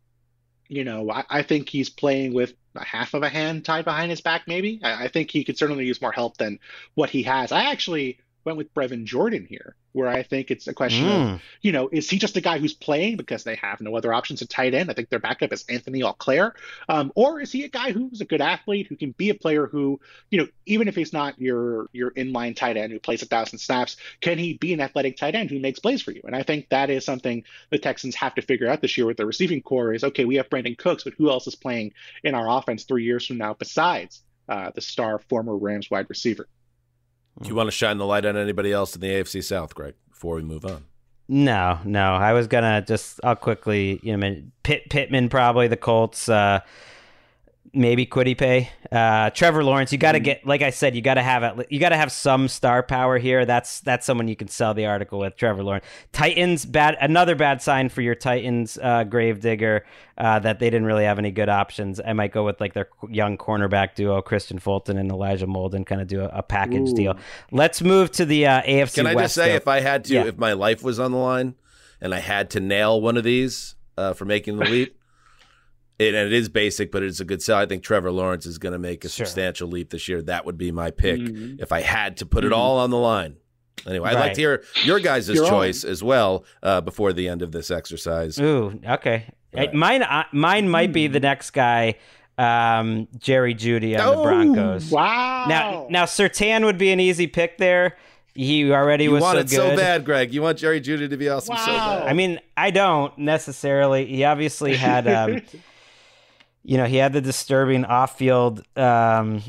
[0.67, 4.11] you know, I, I think he's playing with a half of a hand tied behind
[4.11, 4.79] his back, maybe.
[4.83, 6.59] I, I think he could certainly use more help than
[6.93, 7.51] what he has.
[7.51, 11.35] I actually went with Brevin Jordan here, where I think it's a question Mm.
[11.35, 14.13] of, you know, is he just a guy who's playing because they have no other
[14.13, 14.89] options at tight end?
[14.89, 16.53] I think their backup is Anthony Auclair.
[16.87, 19.67] Um, or is he a guy who's a good athlete who can be a player
[19.67, 19.99] who,
[20.31, 23.59] you know, even if he's not your your inline tight end who plays a thousand
[23.59, 26.21] snaps, can he be an athletic tight end who makes plays for you?
[26.23, 29.17] And I think that is something the Texans have to figure out this year with
[29.17, 32.33] their receiving corps is okay, we have Brandin Cooks, but who else is playing in
[32.33, 36.47] our offense three years from now besides uh, the star former Rams wide receiver?
[37.41, 39.93] Do you want to shine the light on anybody else in the AFC South, Gregg,
[40.09, 40.85] before we move on?
[41.27, 42.13] No, no.
[42.15, 43.19] I was gonna just.
[43.23, 43.99] I'll quickly.
[44.01, 46.29] You know, Pitt Pittman probably the Colts.
[46.29, 46.61] Uh,
[47.73, 48.69] maybe Kwity Paye.
[48.91, 49.91] Uh, Trevor Lawrence.
[49.91, 50.45] You got to get.
[50.45, 51.67] Like I said, you got to have it.
[51.69, 53.45] You got to have some star power here.
[53.45, 55.35] That's that's someone you can sell the article with.
[55.35, 55.85] Trevor Lawrence.
[56.11, 56.65] Titans.
[56.65, 56.97] Bad.
[57.01, 58.77] Another bad sign for your Titans.
[58.81, 59.85] Uh, Gravedigger.
[60.17, 62.01] Uh, that they didn't really have any good options.
[62.03, 66.01] I might go with like their young cornerback duo, Kristian Fulton and Elijah Molden, kind
[66.01, 66.95] of do a, a package Ooh.
[66.95, 67.17] deal.
[67.51, 68.95] Let's move to the uh, AFC.
[68.95, 69.55] Can I West, just say, though.
[69.57, 70.25] if I had to, Yeah.
[70.25, 71.53] if my life was on the line,
[72.01, 74.96] and I had to nail one of these uh, for making the leap,
[75.99, 77.57] it, and it is basic, but it's a good sell.
[77.57, 79.25] I think Trevor Lawrence is going to make a Sure.
[79.25, 80.21] substantial leap this year.
[80.21, 81.61] That would be my pick Mhm.
[81.61, 82.57] if I had to put it Mhm.
[82.57, 83.35] all on the line.
[83.87, 85.49] Anyway, I'd like to hear your guys' Your own.
[85.49, 88.39] choice as well uh, before the end of this exercise.
[88.39, 89.25] Ooh, okay.
[89.55, 89.73] Right.
[89.73, 91.95] Mine, uh, mine might be the next guy,
[92.37, 94.91] um, Jerry Jeudy on the Oh, Broncos.
[94.91, 95.45] Wow.
[95.47, 97.97] Now, now Sertan would be an easy pick there.
[98.35, 99.71] He already You was want so it good.
[99.71, 100.31] so bad, Gregg.
[100.33, 102.03] You want Jerry Jeudy to be awesome so bad.
[102.07, 104.05] I mean, I don't necessarily.
[104.05, 105.41] He obviously had, um,
[106.67, 109.41] you know, he had the disturbing off-field um,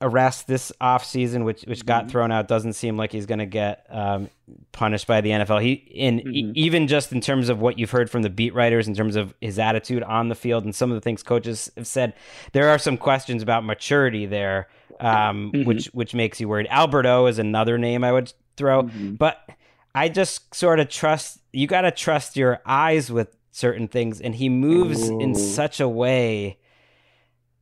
[0.00, 2.10] arrest this off-season, which which got Mhm.
[2.10, 2.48] thrown out.
[2.48, 4.28] Doesn't seem like he's going to get um,
[4.72, 5.58] punished by the NFL.
[5.62, 6.52] He in e- Mhm.
[6.54, 9.34] even just in terms of what you've heard from the beat writers in terms of
[9.40, 12.12] his attitude on the field and some of the things coaches have said,
[12.52, 14.68] there are some questions about maturity there,
[15.00, 15.64] um, Mhm.
[15.64, 16.68] which which makes you worried.
[16.70, 19.16] Alberto is another name I would throw, Mhm.
[19.18, 19.48] but
[19.94, 24.34] I just sort of trust you got to trust your eyes with certain things, and
[24.34, 26.58] he moves in such a way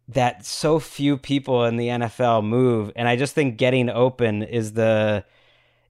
[0.08, 4.72] that so few people in the NFL move, and I just think getting open is
[4.72, 5.24] the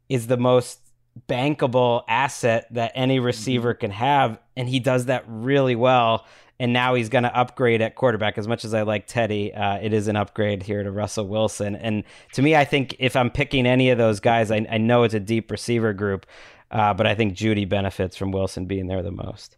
[0.08, 0.80] is the most
[1.26, 6.26] bankable asset that any receiver can have, and he does that really well.
[6.60, 8.38] And now he's going to upgrade at quarterback.
[8.38, 11.74] As much as I like Teddy, uh, it is an upgrade here to Russell Wilson.
[11.74, 15.02] And to me, I think if I'm picking any of those guys, I, I know
[15.02, 16.26] it's a deep receiver group,
[16.70, 19.56] uh, but I think Jeudy benefits from Wilson being there the most.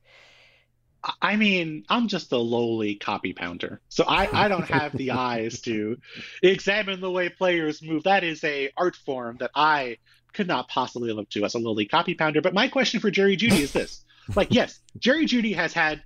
[1.21, 3.81] I mean, I'm just a lowly copy pounder.
[3.89, 5.99] So I, I don't have the eyes to
[6.43, 8.05] examine the way players move.
[8.05, 9.99] That is a art form that I
[10.33, 12.41] could not possibly live to as a lowly copy pounder.
[12.41, 14.05] But my question for Jerry Jeudy is this.
[14.35, 16.03] Like, yes, Jerry Jeudy has had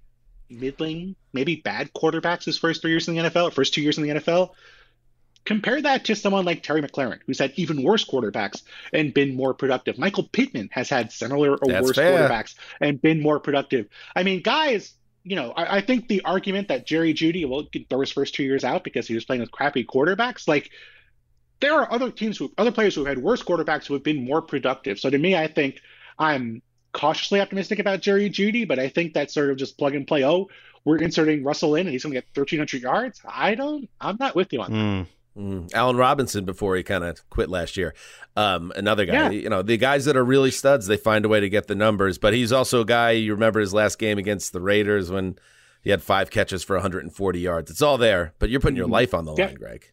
[0.51, 4.05] middling, maybe bad quarterbacks his first three years in the NFL, first two years in
[4.05, 4.51] the NFL.
[5.51, 9.53] Compare that to someone like Terry McLaurin, who's had even worse quarterbacks and been more
[9.53, 9.98] productive.
[9.98, 12.28] Michael Pittman has had similar or That's worse fair.
[12.28, 13.88] quarterbacks and been more productive.
[14.14, 14.94] I mean, guys,
[15.24, 18.44] you know, I, I think the argument that Jerry Jeudy will throw his first two
[18.44, 20.70] years out because he was playing with crappy quarterbacks, like
[21.59, 24.24] there are other teams who, other players who have had worse quarterbacks who have been
[24.24, 25.01] more productive.
[25.01, 25.80] So to me, I think
[26.16, 30.07] I'm cautiously optimistic about Jerry Jeudy, but I think that sort of just plug and
[30.07, 30.24] play.
[30.24, 30.48] Oh,
[30.84, 33.20] we're inserting Russell in and he's going to get 1,300 yards.
[33.28, 34.78] I don't, I'm not with you on that.
[34.78, 35.07] Mm.
[35.37, 35.72] Mm.
[35.74, 37.95] Allen Robinson before he kind of quit last year.
[38.37, 39.31] Um, another guy, Yeah.
[39.31, 41.74] you know, the guys that are really studs, they find a way to get the
[41.76, 42.18] numbers.
[42.18, 45.37] But he's also a guy you remember his last game against the Raiders when
[45.83, 47.70] he had five catches for 140 yards.
[47.70, 48.93] It's all there, but you're putting your Mhm.
[48.93, 49.47] life on the Yeah.
[49.47, 49.85] line, Gregg.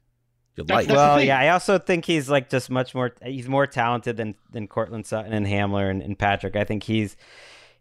[0.55, 0.87] Your That's- life.
[0.87, 1.27] that's- Well, the thing.
[1.27, 3.13] yeah, I also think he's like just much more.
[3.23, 6.55] He's more talented than than Courtland Sutton and Hamler and, and Patrick.
[6.55, 7.15] I think he's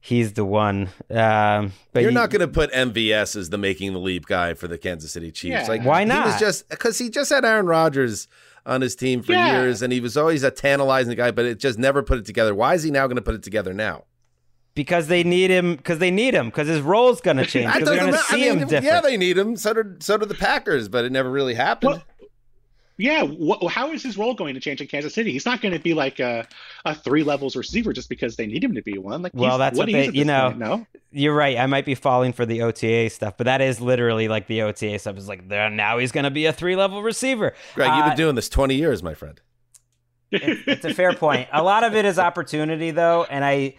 [0.07, 0.89] he's the one.
[1.11, 4.55] Um, but you're he- not going to put MVS as the making the leap guy
[4.55, 5.51] for the Kansas City Chiefs.
[5.53, 5.67] Yeah.
[5.67, 6.41] Like Why He was not?
[6.41, 8.29] just because he just had Aaron Rodgers
[8.65, 9.61] on his team for Yeah.
[9.61, 12.55] years, and he was always a tantalizing guy, but it just never put it together.
[12.55, 14.05] Why is he now going to put it together now?
[14.75, 15.75] because they need him.
[15.77, 16.51] Because they need him.
[16.51, 17.65] Because his role's going to change.
[17.65, 18.85] That Because they're going to ma- I see mean, him different.
[18.85, 19.57] Yeah, they need him.
[19.57, 21.93] So did so did the Packers, but it never really happened.
[21.93, 22.03] Well,
[22.99, 25.33] yeah, wh- how is his role going to change in Kansas City?
[25.33, 26.47] He's not going to be like a,
[26.85, 29.23] a three levels receiver just because they need him to be one.
[29.23, 31.59] Like, Well, he's- that's what he they- you know, point, no, You're right.
[31.59, 34.99] I might be falling for the OTA stuff, but that is literally like the OTA
[34.99, 35.17] stuff.
[35.19, 37.55] Is like now he's going to be a three level receiver.
[37.75, 39.41] Gregg, you've Uh, been doing this 20 years, my friend.
[40.33, 41.49] it, it's a fair point.
[41.53, 43.77] A lot of it is opportunity, though, and I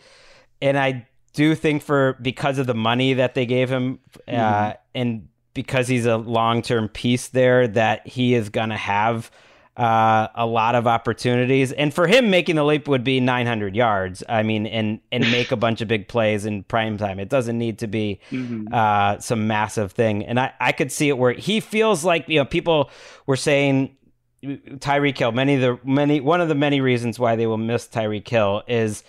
[0.61, 4.77] and I do think for because of the money that they gave him, uh, Mhm.
[4.95, 9.29] and because he's a long term piece there, that he is gonna have
[9.75, 11.71] uh, a lot of opportunities.
[11.71, 14.23] And for him, making the leap would be 900 yards.
[14.29, 17.19] I mean, and and make a bunch of big plays in prime time.
[17.19, 18.71] It doesn't need to be Mhm.
[18.73, 20.23] uh, some massive thing.
[20.25, 22.89] And I, I could see it where he feels like you know people
[23.25, 23.95] were saying
[24.43, 25.31] Tyreek Hill.
[25.31, 28.63] Many of the many one of the many reasons why they will miss Tyreek Hill
[28.67, 29.03] is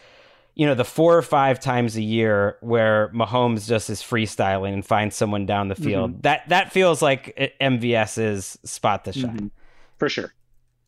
[0.59, 4.85] you know the four or five times a year where Mahomes just is freestyling and
[4.85, 6.23] finds someone down the field.
[6.25, 9.39] That that feels like MVS's spot to shine.
[9.39, 9.51] Mhm.
[9.97, 10.35] For sure.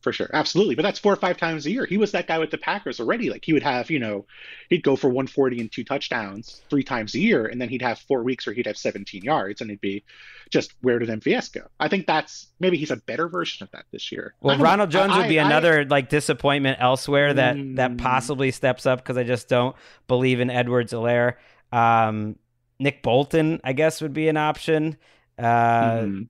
[0.01, 0.29] For sure.
[0.33, 0.73] Absolutely.
[0.73, 1.85] But that's four or five times a year.
[1.85, 3.29] He was that guy with the Packers already.
[3.29, 4.25] Like he would have, you know,
[4.69, 7.99] he'd go for 140 and two touchdowns three times a year, and then he'd have
[7.99, 10.03] four weeks where he'd have 17 yards, and it'd be
[10.49, 11.67] just where did MVS go?
[11.79, 14.33] I think that's maybe he's a better version of that this year.
[14.41, 14.57] Well.
[14.57, 17.97] Ronald Jones I- would be I- another like disappointment elsewhere that that Mm.
[17.99, 19.75] possibly steps up because I just don't
[20.07, 21.35] believe in Edwards-Helaire.
[21.71, 22.37] Um,
[22.79, 24.97] Nick Bolton, I guess, would be an option.
[25.37, 26.27] Uh, Mhm.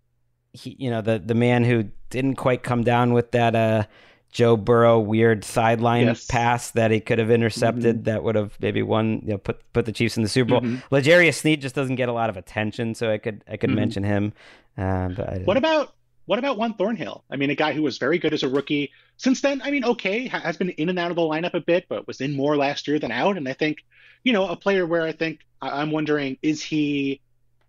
[0.53, 3.83] he, you know, the the man who didn't quite come down with that uh,
[4.31, 6.25] Joe Burrow weird sideline Yes.
[6.27, 9.85] pass that he could have intercepted that would have maybe won, you know, put put
[9.85, 10.61] the Chiefs in the Super Bowl.
[10.61, 10.81] Mhm.
[10.91, 13.75] L'Jarius Sneed just doesn't get a lot of attention, so I could I could Mhm.
[13.75, 14.33] mention him.
[14.77, 15.93] Uh, but I, What about
[16.27, 17.23] what about Juan Thornhill?
[17.29, 18.91] I mean, a guy who was very good as a rookie.
[19.17, 21.85] Since then, I mean, okay, has been in and out of the lineup a bit,
[21.89, 23.35] but was in more last year than out.
[23.37, 23.79] And I think,
[24.23, 27.19] you know, a player where I think I'm wondering, is he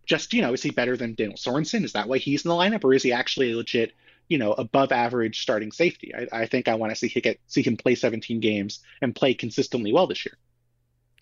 [0.06, 1.82] just, you know, is he better than Daniel Sorensen?
[1.82, 3.92] Is that why he's in the lineup, or is he actually a legit,
[4.32, 6.12] you know, above average starting safety?
[6.14, 9.14] I, I think I want to see him get see him play 17 games and
[9.14, 10.36] play consistently well this year.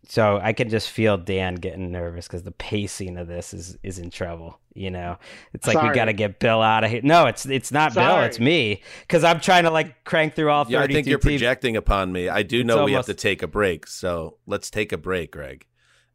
[0.08, 3.98] So I can just feel Dan getting nervous because the pacing of this is is
[3.98, 4.58] in trouble.
[4.74, 5.18] You know,
[5.52, 7.02] it's like we got to get Bill out of here.
[7.04, 10.64] No, it's it's not Bill, it's me because I'm trying to like crank through all
[10.64, 11.40] 32 Yeah, I think you're teams.
[11.40, 12.28] projecting upon me.
[12.28, 15.32] I do It's know we have to take a break, so let's take a break,
[15.32, 15.66] Gregg,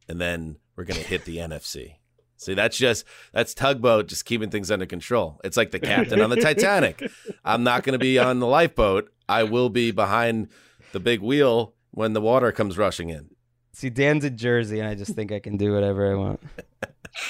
[0.08, 1.96] and then we're gonna hit the NFC.
[2.36, 5.40] See, that's just that's tugboat just keeping things under control.
[5.44, 7.10] It's like the captain on the Titanic.
[7.44, 9.10] I'm not gonna be on the lifeboat.
[9.28, 10.48] I will be behind
[10.92, 13.30] the big wheel when the water comes rushing in.
[13.72, 16.40] See, Dan's in Jersey, and I just think I can do whatever I want.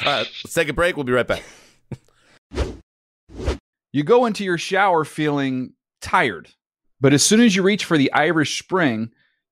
[0.05, 0.97] All right, let's take a break.
[0.97, 1.43] We'll be right back.
[3.93, 6.51] You go into your shower feeling tired,
[7.01, 9.11] but as soon as you reach for the Irish Spring,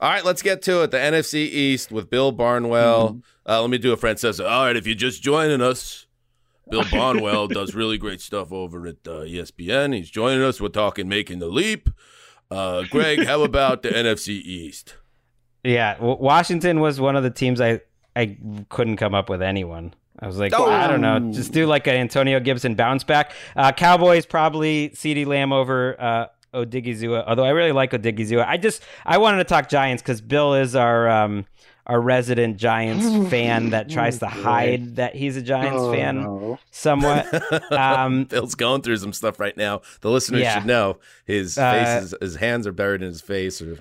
[0.00, 0.90] All right, let's get to it.
[0.90, 3.10] The NFC East with Bill Barnwell.
[3.10, 3.50] Mm-hmm.
[3.50, 4.40] Uh, let me do a friend says.
[4.40, 6.06] All right, if you're just joining us,
[6.70, 9.94] Bill Barnwell does really great stuff over at uh, ESPN.
[9.94, 10.60] He's joining us.
[10.60, 11.88] We're talking making the leap.
[12.50, 14.96] Uh, Gregg, how about the NFC East?
[15.62, 17.80] Yeah, Washington was one of the teams I
[18.16, 18.36] I
[18.68, 19.94] couldn't come up with anyone.
[20.20, 20.70] I was like, Oh.
[20.70, 23.32] I don't know, just do like an Antonio Gibson bounce back.
[23.56, 28.46] Uh, Cowboys probably CeeDee Lamb over uh, Odighizuwa, although I really like Odighizuwa.
[28.46, 31.44] I just I wanted to talk Giants because Bill is our um,
[31.86, 36.58] our resident Giants fan that tries to hide that he's a Giants Oh, fan no.
[36.70, 37.26] somewhat.
[37.72, 39.82] Um, Bill's going through some stuff right now.
[40.00, 40.54] The listeners Yeah.
[40.54, 43.78] should know his Uh, face, is, his hands are buried in his face, or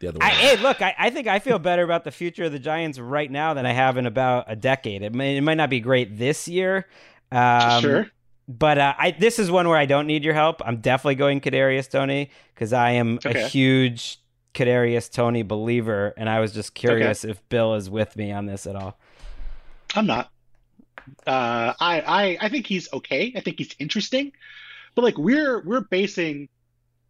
[0.00, 0.26] the other way.
[0.26, 2.98] I, hey, look, I, I think I feel better about the future of the Giants
[2.98, 5.02] right now than I have in about a decade.
[5.02, 6.86] It, may, it might not be great this year.
[7.32, 8.06] Um, sure.
[8.46, 10.60] But uh, I this is one where I don't need your help.
[10.64, 14.20] I'm definitely going Kadarius Toney because I am a huge
[14.54, 18.66] Kadarius Toney believer, and I was just curious if Bill is with me on this
[18.66, 18.98] at all.
[19.94, 20.30] I'm not.
[21.26, 23.32] Uh, I, I I think he's okay.
[23.36, 24.32] I think he's interesting,
[24.94, 26.48] but like we're we're basing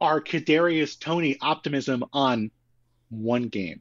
[0.00, 2.50] our Kadarius Toney optimism on
[3.10, 3.80] one game.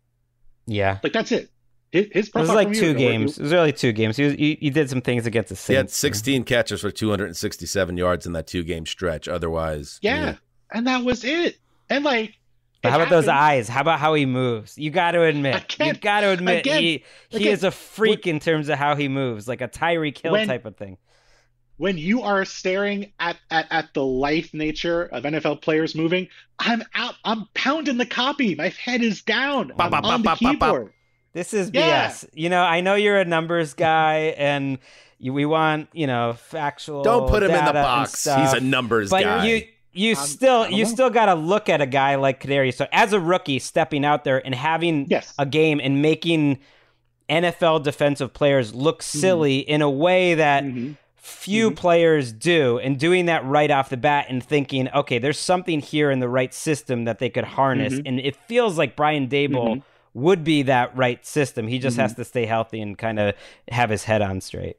[0.65, 1.49] Yeah, Like that's it.
[1.93, 3.37] His, his it was like two year games.
[3.37, 4.17] It was really two games.
[4.17, 5.67] He, was, he, he did some things against the Saints.
[5.67, 9.27] He had 16 catches for 267 yards in that two game stretch.
[9.27, 10.37] Otherwise, Yeah,
[10.71, 11.57] and that was it.
[11.91, 12.33] And like,
[12.81, 13.67] But how about those eyes?
[13.69, 14.75] How about how he moves?
[14.75, 18.25] You got to admit, you got to admit, again, he he again, is a freak
[18.25, 20.97] in terms of how he moves, like a Tyreek Hill When- type of thing.
[21.77, 26.27] when you are staring at, at at the life nature of NFL players moving,
[26.57, 27.13] I'm out.
[27.23, 28.55] I'm pounding the copy.
[28.55, 29.67] My head is down.
[29.77, 30.93] Bop, I'm bop, on bop, the keyboard.
[31.33, 32.07] This is Yeah.
[32.09, 32.25] BS.
[32.33, 34.77] You know, I know you're a numbers guy, and
[35.19, 37.03] we want you know factual.
[37.03, 38.23] don't put him in the data and box.
[38.25, 39.45] He's a numbers but guy.
[39.47, 39.61] you
[39.93, 40.89] you I'm- still you know.
[40.89, 42.75] still got to look at a guy like Kadarius.
[42.75, 45.33] So as a rookie, stepping out there and having Yes.
[45.37, 46.59] a game and making
[47.29, 49.19] NFL defensive players look Mm-hmm.
[49.19, 50.97] silly in a way that Mhm.
[51.15, 55.79] few players do, and doing that right off the bat and thinking, okay, there's something
[55.79, 58.01] here in the right system that they could harness, Mhm.
[58.05, 59.83] and it feels like Brian Daboll.
[60.13, 61.67] Would be that right system.
[61.67, 62.01] He just Mhm.
[62.01, 63.35] has to stay healthy and kind of
[63.69, 64.77] have his head on straight.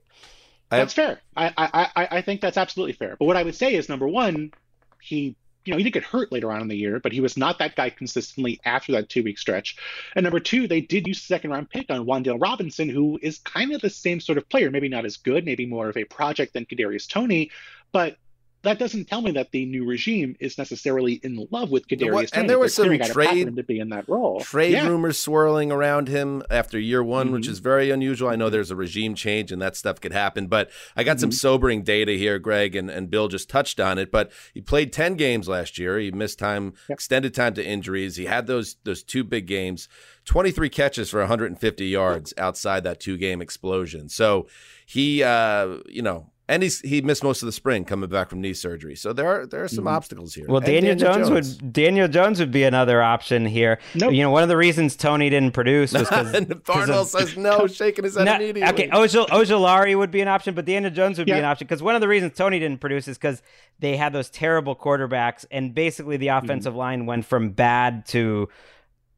[0.70, 1.20] I That's fair.
[1.36, 3.16] I, I, I, I think that's absolutely fair.
[3.18, 4.52] But what I would say is number one,
[5.00, 7.36] he you know, he did get hurt later on in the year, but he was
[7.36, 9.76] not that guy consistently after that two week stretch.
[10.14, 13.38] And number two, they did use a second round pick on Wan'Dale Robinson, who is
[13.38, 16.04] kind of the same sort of player, maybe not as good, maybe more of a
[16.04, 17.50] project than Kadarius Toney,
[17.92, 18.18] but
[18.64, 22.30] that doesn't tell me that the new regime is necessarily in love with Kadarius was-
[22.32, 24.08] and there They're was some clearing out a path for trade- to be in that
[24.08, 24.40] role.
[24.40, 24.88] trade Yeah.
[24.88, 27.50] rumors swirling around him after year one, which Mhm.
[27.50, 28.28] is very unusual.
[28.28, 31.30] I know there's a regime change and that stuff could happen, but I got some
[31.30, 31.34] Mhm.
[31.34, 34.10] sobering data here, Gregg, and, and Bill just touched on it.
[34.10, 35.98] But he played 10 games last year.
[35.98, 36.96] He missed time, Yep.
[36.96, 38.16] extended time to injuries.
[38.16, 39.88] He had those those two big games,
[40.24, 44.08] 23 catches for 150 yards outside that two game explosion.
[44.08, 44.46] So
[44.86, 48.40] he, uh, you know, and he's he missed most of the spring coming back from
[48.40, 48.94] knee surgery.
[48.96, 49.92] So there are there are some Mhm.
[49.92, 50.44] obstacles here.
[50.46, 53.78] Well, And Daniel, Jones, would Daniel Jones would be another option here.
[53.94, 54.12] Nope.
[54.12, 57.66] You know, one of the reasons Toney didn't produce was because and Barnwell says no,
[57.66, 58.62] shaking his head No, immediately.
[58.84, 61.82] okay, Ojol, Ojulari would be an option, but Daniel Jones would be an option because
[61.82, 63.40] one of the reasons Toney didn't produce is because
[63.78, 66.44] they had those terrible quarterbacks, and basically the Mm-hmm.
[66.44, 68.48] offensive line went from bad to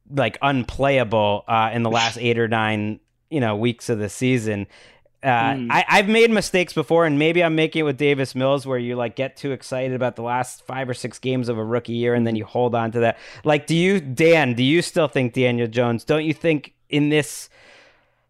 [0.09, 2.99] like unplayable uh, in the last eight or nine
[3.29, 4.65] you know weeks of the season.
[5.23, 5.67] Uh, Mm.
[5.71, 8.95] I, I've made mistakes before, and maybe I'm making it with Davis Mills, where you
[8.95, 12.13] like get too excited about the last five or six games of a rookie year,
[12.13, 13.17] and then you hold on to that.
[13.43, 14.53] Like, do you, Dan?
[14.53, 16.03] Do you still think Daniel Jones?
[16.03, 17.49] Don't you think in this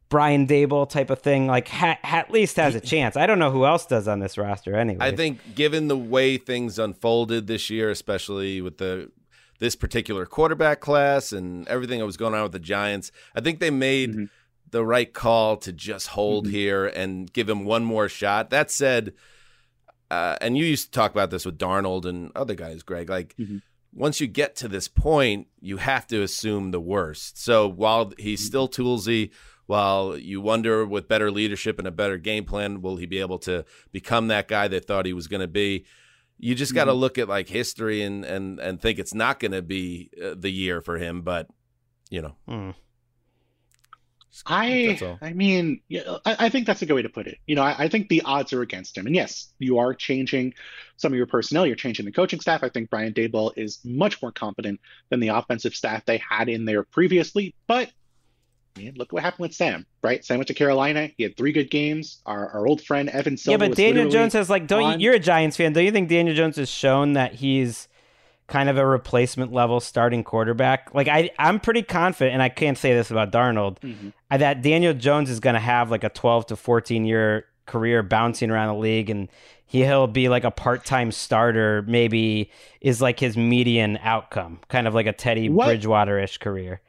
[0.09, 3.17] Brian Daboll type of thing, like ha- at least has a chance?
[3.17, 4.99] I don't know who else does on this roster anyway.
[5.01, 9.11] I think given the way things unfolded this year, especially with the
[9.59, 13.59] this particular quarterback class and everything that was going on with the Giants, I think
[13.59, 14.29] they made Mhm.
[14.71, 16.51] The right call to just hold Mhm.
[16.51, 18.49] here and give him one more shot.
[18.49, 19.13] That said,
[20.11, 23.35] uh, and you used to talk about this with Darnold and other guys, Gregg, like
[23.37, 23.61] Mhm.
[23.93, 27.37] once you get to this point, you have to assume the worst.
[27.41, 29.31] So while he's still toolsy,
[29.65, 33.39] while you wonder with better leadership and a better game plan, will he be able
[33.39, 35.85] to become that guy they thought he was going to be?
[36.39, 39.53] You just got to look at like history and and and think it's not going
[39.53, 41.21] to be uh, the year for him.
[41.21, 41.49] But
[42.09, 42.69] you know, Hmm.
[44.45, 44.97] I.
[45.21, 47.37] I mean, yeah, I, I think that's a good way to put it.
[47.47, 49.05] You know, I, I think the odds are against him.
[49.05, 50.53] And yes, you are changing
[50.97, 51.65] some of your personnel.
[51.65, 52.63] You're changing the coaching staff.
[52.63, 54.79] I think Brian Daboll is much more competent
[55.09, 57.55] than the offensive staff they had in there previously.
[57.67, 57.91] But
[58.75, 60.23] I mean, look what happened with Sam, right?
[60.23, 61.09] Sam went to Carolina.
[61.17, 62.21] He had three good games.
[62.25, 63.63] Our, our old friend Evan Silva.
[63.63, 65.73] yeah, but Daniel Jones has like, don't on- you, you're a Giants fan?
[65.73, 67.87] Don't you think Daniel Jones has shown that he's
[68.47, 70.93] kind of a replacement level starting quarterback?
[70.93, 74.13] Like, I, I'm pretty confident, and I can't say this about Darnold, Mhm.
[74.31, 78.01] uh, that Daniel Jones is going to have like a 12 to 14 year career
[78.03, 79.27] bouncing around the league, and
[79.65, 81.83] he'll be like a part time starter.
[81.87, 86.79] Maybe is like his median outcome, kind of like a Teddy Bridgewater ish career.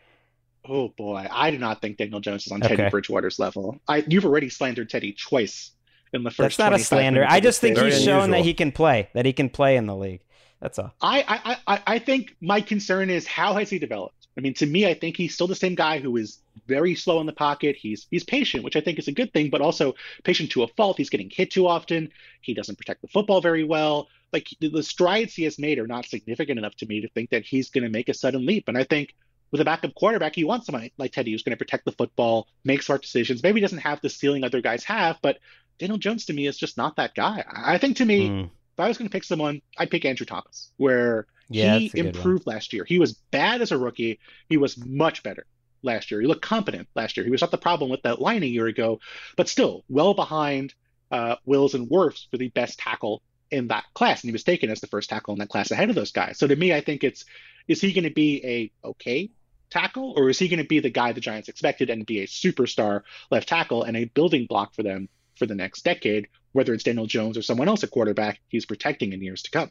[0.70, 3.80] Oh boy, I do not think Daniel Jones is on Teddy Bridgewater's level.
[3.88, 5.70] I you've already slandered Teddy twice
[6.12, 6.56] in the first.
[6.56, 7.24] That's not a slander.
[7.28, 9.96] I just think he's shown that he can play, that he can play in the
[9.96, 10.20] league.
[10.60, 10.92] That's all.
[11.00, 14.26] I, I, I, I think my concern is how has he developed?
[14.36, 17.20] I mean, to me, I think he's still the same guy who is very slow
[17.20, 17.76] in the pocket.
[17.76, 20.68] He's he's patient, which I think is a good thing, but also patient to a
[20.68, 20.96] fault.
[20.96, 22.10] He's getting hit too often.
[22.40, 24.08] He doesn't protect the football very well.
[24.32, 27.30] Like the, the strides he has made are not significant enough to me to think
[27.30, 28.68] that he's going to make a sudden leap.
[28.68, 29.14] And I think
[29.50, 32.46] with a backup quarterback, you want somebody like Teddy who's going to protect the football,
[32.64, 33.42] make smart decisions.
[33.42, 35.38] Maybe he doesn't have the ceiling other guys have, but
[35.78, 37.44] Daniel Jones to me is just not that guy.
[37.50, 38.50] I I think to me, Mm.
[38.78, 41.94] If I was going to pick someone, I'd pick Andrew Thomas, where Yeah, he that's
[41.94, 42.06] a good one.
[42.06, 42.84] improved last year.
[42.84, 44.20] He was bad as a rookie.
[44.48, 45.46] He was much better
[45.82, 46.20] last year.
[46.20, 47.24] He looked competent last year.
[47.24, 49.00] He was not the problem with that line a year ago,
[49.36, 50.74] but still well behind
[51.10, 53.20] uh, Wills and Wirfs for the best tackle
[53.50, 54.22] in that class.
[54.22, 56.38] And he was taken as the first tackle in that class ahead of those guys.
[56.38, 57.24] So to me, I think it's
[57.66, 58.44] is he going to be
[58.84, 59.30] a okay
[59.70, 62.26] tackle or is he going to be the guy the Giants expected and be a
[62.26, 66.84] superstar left tackle and a building block for them for the next decade, whether it's
[66.84, 69.70] Daniel Jones or someone else at quarterback he's protecting in years to come.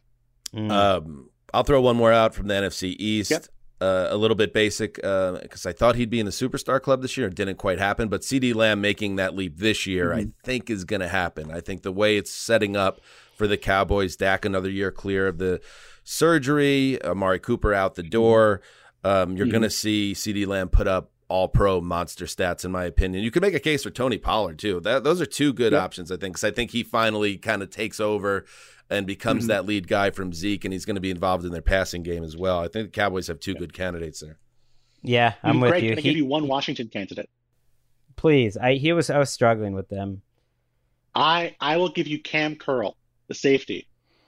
[0.54, 0.72] Mm.
[0.72, 3.32] Um, I'll throw one more out from the NFC East.
[3.32, 3.46] Yep.
[3.80, 7.16] Uh, a little bit basic because I thought he'd be in the superstar club this
[7.16, 7.28] year.
[7.28, 10.84] It didn't quite happen, but CeeDee Lamb making that leap this year, I think, is
[10.84, 11.52] going to happen.
[11.52, 13.02] I think the way it's setting up
[13.36, 15.62] for the Cowboys, Dak another year clear of the
[16.04, 18.62] surgery, Amari Cooper out the door.
[19.04, 19.52] Um, you're Mhm.
[19.52, 23.24] going to see CeeDee Lamb put up all pro monster stats, in my opinion.
[23.24, 24.80] You could make a case for Tony Pollard, too.
[24.80, 25.82] That, those are two good Yep.
[25.82, 28.46] options, I think, because I think he finally kind of takes over
[28.90, 29.48] and becomes Mhm.
[29.50, 32.24] that lead guy from Zeke, and he's going to be involved in their passing game
[32.24, 32.60] as well.
[32.60, 34.38] I think the Cowboys have two good candidates there.
[35.04, 35.90] yeah, I'm with Gregg, you.
[35.92, 37.30] Can I He- give you one Washington candidate?
[38.16, 40.22] please, I he was I was struggling with them.
[41.14, 42.96] I I will give you Cam Curl,
[43.28, 43.88] the safety,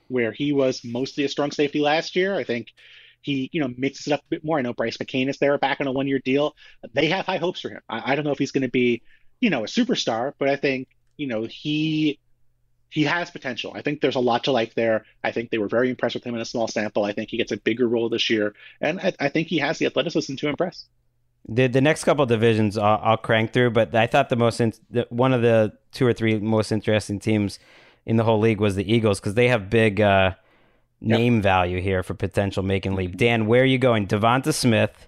[0.10, 2.36] where he was mostly a strong safety last year.
[2.36, 2.68] I think
[3.22, 4.58] he, you know, mixes it up a bit more.
[4.58, 6.56] I know Bryce McCain is there back on a one year deal.
[6.94, 7.82] They have high hopes for him.
[7.90, 9.02] I, I don't know if he's going to be,
[9.40, 12.20] you know, a superstar, but I think, you know, he
[12.90, 13.72] he has potential.
[13.76, 15.06] I think there's a lot to like there.
[15.24, 17.06] I think they were very impressed with him in a small sample.
[17.06, 19.78] I think he gets a bigger role this year, and I, I think he has
[19.78, 20.86] the athleticism to impress.
[21.48, 24.74] The the next couple divisions I'll, I'll, crank through, but I thought the most in,
[24.90, 27.60] the, one of the two or three most interesting teams
[28.06, 30.34] in the whole league was the Eagles because they have big uh,
[31.02, 31.44] name yep.
[31.44, 33.18] value here for potential making leap.
[33.18, 34.08] Dan, where are you going?
[34.08, 35.08] Devonta Smith,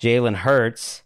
[0.00, 1.02] Jalen Hurts.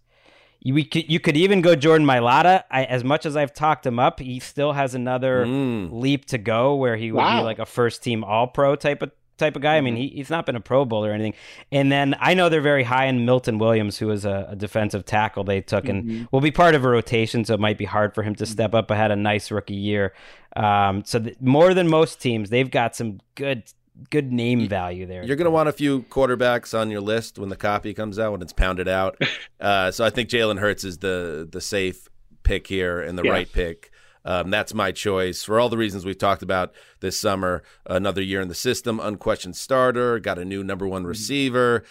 [0.60, 2.64] You, we could, you could even go Jordan Mailata.
[2.70, 5.88] I, as much as I've talked him up, he still has another mm.
[5.90, 7.40] leap to go where he would wow.
[7.40, 9.10] be like a first team All Pro type of
[9.40, 9.76] type of guy.
[9.76, 11.34] I mean, he, he's not been a Pro Bowl or anything.
[11.72, 15.06] And then I know they're very high in Milton Williams, who is a, a defensive
[15.06, 16.24] tackle they took and mm-hmm.
[16.30, 18.74] will be part of a rotation, so it might be hard for him to step
[18.74, 18.86] up.
[18.86, 20.12] But had a nice rookie year.
[20.54, 23.64] Um, so th- more than most teams, they've got some good
[24.10, 25.24] good name value there.
[25.24, 28.32] You're going to want a few quarterbacks on your list when the copy comes out
[28.32, 29.20] when it's pounded out.
[29.60, 32.08] Uh, so I think Jalen Hurts is the the safe
[32.44, 33.30] pick here and the yeah.
[33.30, 33.90] right pick.
[34.24, 37.62] Um, that's my choice for all the reasons we've talked about this summer.
[37.84, 41.08] Another year in the system, unquestioned starter, got a new number one mm-hmm.
[41.08, 41.84] receiver.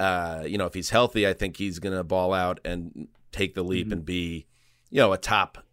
[0.00, 3.54] Uh, you know, if he's healthy, I think he's going to ball out and take
[3.54, 3.92] the leap mm-hmm.
[3.92, 4.46] and be,
[4.90, 5.64] you know, a top.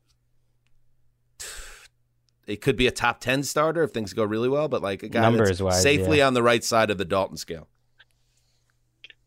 [2.50, 5.10] It could be a top ten starter if things go really well, but like a
[5.10, 6.28] guy Numbers that's wise, safely yeah.
[6.28, 7.68] on the right side of the Dalton scale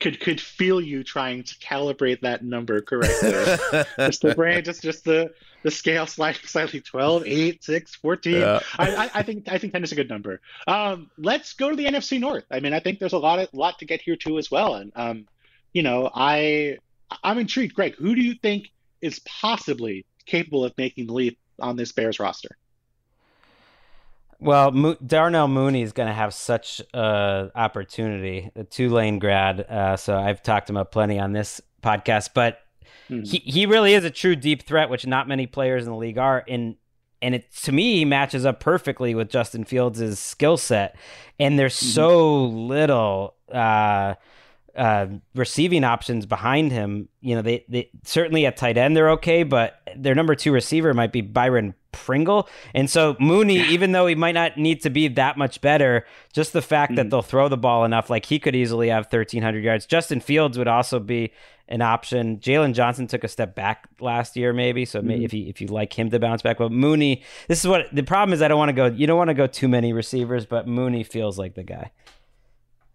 [0.03, 3.31] could could feel you trying to calibrate that number correctly.
[3.99, 8.35] just the brain, just just the the scale sliding slightly 12, 8, 6, 14.
[8.35, 8.61] Yeah.
[8.79, 10.41] I, I, I, think I think 10 is a good number.
[10.67, 12.45] Um, let's go to the NFC North.
[12.51, 14.75] I mean, I think there's a lot of lot to get here too as well.
[14.75, 15.29] And um,
[15.73, 16.79] you know, I
[17.23, 17.75] I'm intrigued.
[17.75, 22.19] Gregg, who do you think is possibly capable of making the leap on this Bears
[22.19, 22.57] roster?
[24.43, 29.61] Well, Mo- Darnell Mooney is going to have such a opportunity, a Tulane grad.
[29.61, 32.59] Uh, so I've talked him up plenty on this podcast, but
[33.09, 33.23] mm-hmm.
[33.23, 36.19] he, he really is a true deep threat, which not many players in the league
[36.19, 36.45] are.
[36.49, 36.77] And
[37.21, 40.97] and it to me matches up perfectly with Justin Fields' skill set.
[41.39, 41.91] And there's mm-hmm.
[41.91, 44.15] so little uh,
[44.75, 47.09] uh, receiving options behind him.
[47.21, 50.93] You know, they, they certainly at tight end they're okay, but their number two receiver
[50.95, 52.49] might be Byron Pringle.
[52.75, 56.53] And so Mooney, even though he might not need to be that much better, just
[56.53, 59.65] the fact mm that they'll throw the ball enough, like he could easily have 1,300
[59.65, 59.87] yards.
[59.87, 61.33] Justin Fields would also be
[61.69, 62.39] an option.
[62.39, 64.85] Jaylon Johnson took a step back last year, maybe.
[64.85, 67.67] So mm if you if you like him to bounce back, but Mooney, this is
[67.69, 68.43] what the problem is.
[68.43, 68.87] I don't want to go.
[68.87, 71.93] You don't want to go too many receivers, but Mooney feels like the guy.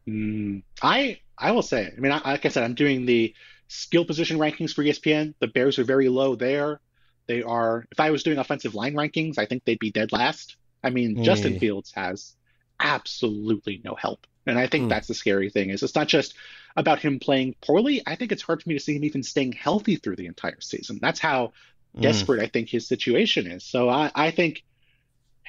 [0.08, 1.91] Mm, I I will say.
[1.95, 3.34] I mean, I, like I said, I'm doing the
[3.68, 5.34] skill position rankings for ESPN.
[5.39, 6.80] The Bears are very low there.
[7.28, 7.86] They are.
[7.92, 10.56] If I was doing offensive line rankings, I think they'd be dead last.
[10.84, 11.24] I mean, mm.
[11.24, 12.36] Justin Fields has
[12.80, 14.90] absolutely no help, and I think mm.
[14.90, 15.70] that's the scary thing.
[15.70, 16.36] Is it's not just
[16.76, 18.04] about him playing poorly.
[18.06, 20.62] I think it's hard for me to see him even staying healthy through the entire
[20.62, 21.00] season.
[21.02, 21.54] That's how
[21.96, 22.02] mm.
[22.02, 23.64] desperate I think his situation is.
[23.64, 24.64] So I, I think,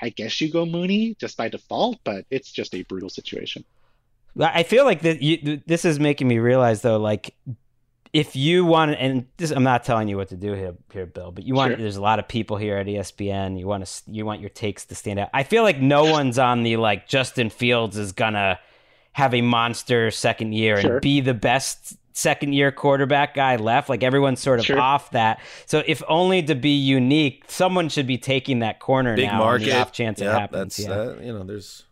[0.00, 3.64] I guess you go Mooney just by default, but it's just a brutal situation.
[4.40, 5.62] I feel like that.
[5.66, 7.34] This is making me realize though, like
[8.12, 11.30] if you want and this, I'm not telling you what to do here, here, Bill,
[11.30, 11.72] but you want.
[11.72, 11.76] Sure.
[11.76, 13.58] There's a lot of people here at ESPN.
[13.58, 15.30] You want to, you want your takes to stand out.
[15.34, 18.58] I feel like no one's on the like Justin Fields is gonna
[19.12, 20.94] have a monster second year sure.
[20.94, 23.88] and be the best second year quarterback guy left.
[23.88, 24.78] Like everyone's sort of sure.
[24.78, 25.40] off that.
[25.66, 29.38] So if only to be unique, someone should be taking that corner Big now.
[29.38, 29.74] Market.
[29.74, 30.76] off chance yep, it happens.
[30.76, 30.94] That's, yeah.
[30.94, 31.84] Uh, you know, there's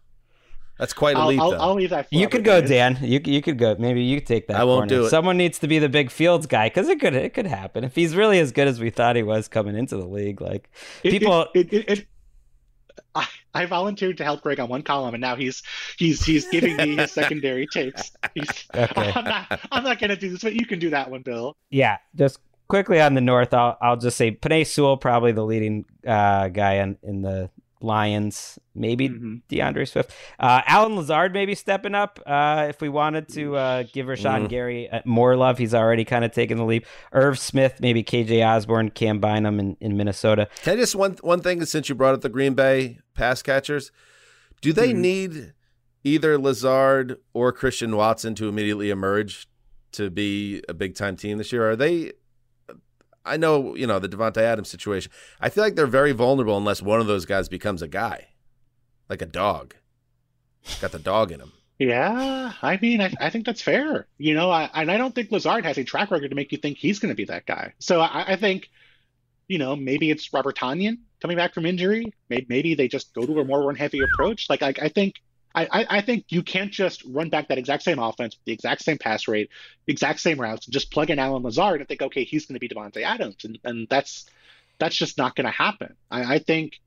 [0.79, 1.41] that's quite a leap.
[1.41, 2.09] I'll, I'll, leave that.
[2.11, 2.99] you could go, Dan.
[3.01, 3.77] You you could go.
[3.79, 4.57] Maybe you could take that.
[4.57, 5.03] I won't corner.
[5.03, 5.11] do it.
[5.11, 7.95] Someone needs to be the big Fields guy because it could it could happen if
[7.95, 10.41] he's really as good as we thought he was coming into the league.
[10.41, 10.71] Like
[11.03, 11.47] people.
[11.55, 12.07] It, it, it,
[13.15, 15.63] I, I volunteered to help Gregg on one column, and now he's
[15.99, 18.13] he's he's giving me his secondary takes.
[18.35, 19.13] He's, okay.
[19.15, 21.57] I'm not I'm not gonna do this, but you can do that one, Bill.
[21.71, 25.87] Yeah, just quickly on the north, I'll I'll just say Penei Sewell probably the leading
[26.07, 27.51] uh, guy in in the
[27.81, 29.37] Lions, maybe mm-hmm.
[29.49, 32.21] D'Andre Swift, uh, Allen Lazard, maybe stepping up.
[32.27, 34.49] Uh, if we wanted to uh, give Rashan mm.
[34.49, 36.87] Gary uh, more love, he's already kind of taken the leap.
[37.13, 40.49] Irv Smith, maybe KJ Osborn, Cam Bynum in, in Minnesota.
[40.63, 43.91] Can I just one one thing since you brought up the Green Bay pass catchers,
[44.61, 44.97] do they mm.
[44.97, 45.53] need
[46.05, 49.49] either Lazard or Christian Watson to immediately emerge
[49.93, 51.69] to be a big time team this year?
[51.69, 52.13] Are they
[53.27, 55.13] I know, you know, the Davante Adams situation.
[55.41, 58.29] I feel like they're very vulnerable unless one of those guys becomes a guy,
[59.09, 59.75] like a dog.
[60.81, 61.53] Got the dog in him.
[61.79, 64.07] Yeah, I mean, I, I think that's fair.
[64.17, 66.59] You know, I, and I don't think Lazard has a track record to make you
[66.59, 67.75] think he's going to be that guy.
[67.79, 68.71] So I, I think,
[69.47, 72.13] you know, maybe it's Robert Tonyan coming back from injury.
[72.31, 74.49] Maybe, maybe they just go to a more run heavy approach.
[74.49, 75.17] Like, I, I think
[75.57, 78.99] I, I, think you can't just run back that exact same offense, the exact same
[78.99, 79.49] pass rate,
[79.87, 82.61] exact same routes, and just plug in Allen Lazard and think, okay, he's going to
[82.61, 84.27] be Davante Adams, and, and that's
[84.79, 85.95] that's just not going to happen.
[86.11, 86.79] I, I think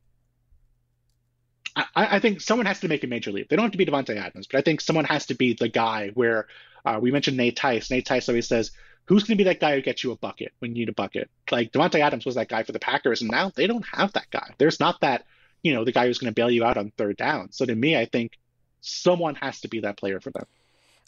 [1.75, 3.49] I, I, think someone has to make a major leap.
[3.49, 5.69] They don't have to be Davante Adams, but I think someone has to be the
[5.69, 6.47] guy where
[6.85, 7.89] uh, we mentioned Nate Tice.
[7.89, 8.71] Nate Tice always says,
[9.05, 10.93] "Who's going to be that guy who gets you a bucket when you need a
[10.93, 14.13] bucket?" Like Davante Adams was that guy for the Packers, and now they don't have
[14.13, 14.53] that guy.
[14.57, 15.25] There's not that,
[15.63, 17.51] you know, the guy who's going to bail you out on third down.
[17.51, 18.38] So to me, I think
[18.81, 20.45] someone has to be that player for them.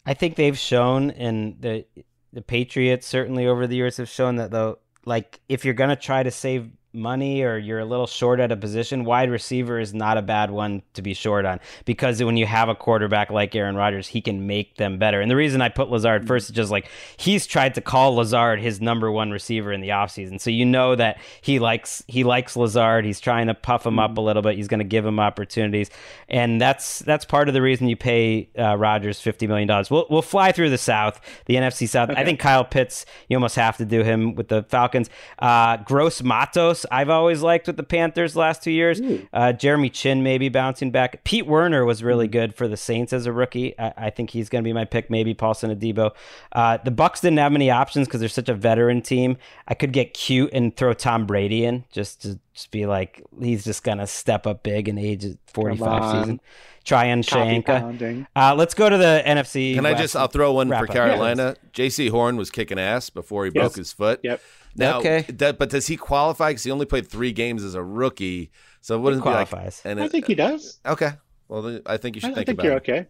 [0.04, 1.84] I think they've shown, and the
[2.32, 6.22] the Patriots certainly over the years have shown that though, like if you're to try
[6.22, 10.18] to save money or you're a little short at a position, wide receiver is not
[10.18, 13.76] a bad one to be short on because when you have a quarterback like Aaron
[13.76, 15.20] Rodgers, he can make them better.
[15.20, 18.60] And the reason I put Lazard first is just like he's tried to call Lazard
[18.60, 20.40] his number one receiver in the offseason.
[20.40, 23.04] So you know that he likes he likes Lazard.
[23.04, 24.56] He's trying to puff him up a little bit.
[24.56, 25.90] He's going to give him opportunities.
[26.28, 29.90] And that's that's part of the reason you pay uh, Rodgers 50 million dollars.
[29.90, 32.10] We'll we'll fly through the South, the NFC South.
[32.10, 32.20] Okay.
[32.20, 35.08] I think Kyle Pitts, you almost have to do him with the Falcons.
[35.38, 39.00] Uh, Gross Matos I've always liked with the Panthers last two years.
[39.32, 41.24] Uh, Jeremy Chinn maybe bouncing back.
[41.24, 43.78] Pete Werner was really good for the Saints as a rookie.
[43.78, 45.10] I, I think he's going to be my pick.
[45.10, 46.12] Maybe Paulson Adebo.
[46.52, 49.36] Uh, the Bucs didn't have many options because they're such a veteran team.
[49.68, 53.64] I could get cute and throw Tom Brady in just to just be like he's
[53.64, 56.40] just going to step up big in age 45 season.
[56.84, 58.26] Tryon Shoyinka.
[58.34, 59.74] Uh, let's go to the NFC.
[59.74, 60.16] Can West I just?
[60.16, 61.56] I'll throw one for Carolina.
[61.62, 61.86] Yeah.
[61.86, 63.62] Jaycee Horn was kicking ass before he yes.
[63.62, 64.20] broke his foot.
[64.22, 64.40] Yep.
[64.76, 65.22] Now, okay.
[65.28, 66.50] That, but does he qualify?
[66.50, 68.50] Because he only played three games as a rookie.
[68.80, 69.82] So what does qualifies?
[69.82, 70.80] Be like, and I think he does.
[70.86, 71.12] Okay.
[71.48, 72.76] Well, I think you should I, think, I think you're it.
[72.76, 73.06] okay.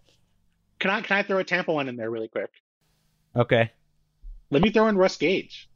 [0.80, 2.50] Can I can I throw a Tampa one in there really quick?
[3.36, 3.70] Okay.
[4.50, 5.70] Let me throw in Russ Gage.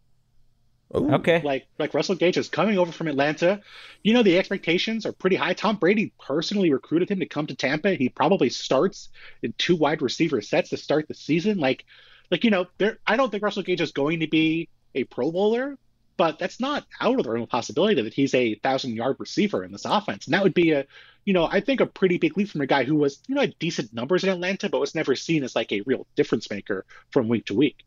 [0.94, 1.14] Ooh.
[1.14, 1.40] Okay.
[1.42, 3.60] Like like Russell Gage is coming over from Atlanta.
[4.02, 5.52] You know the expectations are pretty high.
[5.52, 7.94] Tom Brady personally recruited him to come to Tampa.
[7.94, 9.08] He probably starts
[9.42, 11.58] in two wide receiver sets to start the season.
[11.58, 11.84] Like
[12.30, 15.30] like you know, there I don't think Russell Gage is going to be a Pro
[15.30, 15.78] Bowler,
[16.16, 19.64] but that's not out of the realm of possibility that he's a thousand yard receiver
[19.64, 20.26] in this offense.
[20.26, 20.86] And that would be a,
[21.24, 23.42] you know, I think a pretty big leap from a guy who was, you know,
[23.42, 26.84] had decent numbers in Atlanta, but was never seen as like a real difference maker
[27.10, 27.84] from week to week.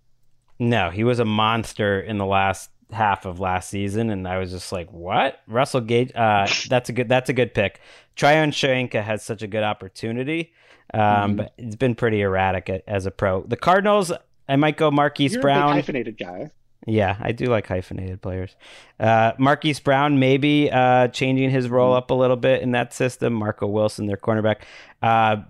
[0.59, 4.51] No, he was a monster in the last half of last season, and I was
[4.51, 6.11] just like, "What?" Russell Gage.
[6.13, 7.07] Uh, that's a good.
[7.07, 7.79] That's a good pick.
[8.15, 10.51] Tryon Shoyinka has such a good opportunity,
[10.93, 11.35] um, mm-hmm.
[11.37, 13.43] but it's been pretty erratic as a pro.
[13.43, 14.11] The Cardinals.
[14.49, 15.69] I might go Marquise You're Brown.
[15.69, 16.49] A hyphenated guy.
[16.89, 18.55] Yeah, I do like hyphenated players.
[18.99, 23.33] Uh, Marquise Brown maybe uh, changing his role up a little bit in that system.
[23.33, 24.61] Marco Wilson, their cornerback.
[25.01, 25.43] Uh,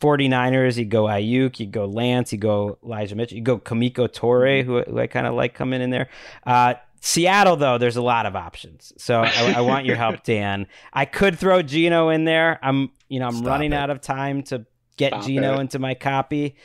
[0.00, 4.62] 49ers, you go Aiyuk, you go Lance, you go Elijah Mitchell, you go Kamiko Torre,
[4.62, 6.08] who, who I kind of like coming in there.
[6.44, 8.92] Uh, Seattle, though, there's a lot of options.
[8.98, 10.66] So I, I, want your help, Dan.
[10.92, 12.58] I could throw Geno in there.
[12.62, 13.76] I'm, you know, I'm Stop running it.
[13.76, 15.60] out of time to get Stop Geno it.
[15.60, 16.56] into my copy.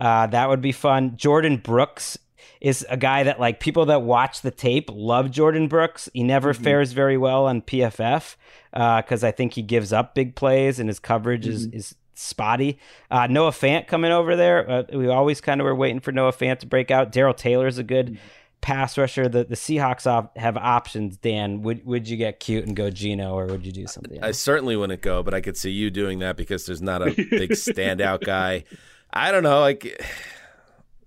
[0.00, 1.12] Uh, that would be fun.
[1.12, 2.18] Jordyn Brooks
[2.60, 6.08] is a guy that like people that watch the tape love Jordyn Brooks.
[6.12, 6.62] He never mm-hmm.
[6.62, 8.36] fares very well on PFF
[8.72, 11.52] because uh, I think he gives up big plays and his coverage mm-hmm.
[11.52, 12.78] is is spotty.
[13.10, 14.68] Uh, Noah Fant coming over there.
[14.68, 17.12] Uh, we always kind of were waiting for Noah Fant to break out.
[17.12, 18.16] Darrell Taylor's a good mm-hmm.
[18.60, 19.28] pass rusher.
[19.28, 21.16] The the Seahawks op- have options.
[21.18, 24.18] Dan, would would you get cute and go Geno, or would you do something?
[24.18, 24.26] Else?
[24.26, 27.14] I certainly wouldn't go, but I could see you doing that because there's not a
[27.14, 28.64] big standout guy.
[29.12, 30.02] I don't know, like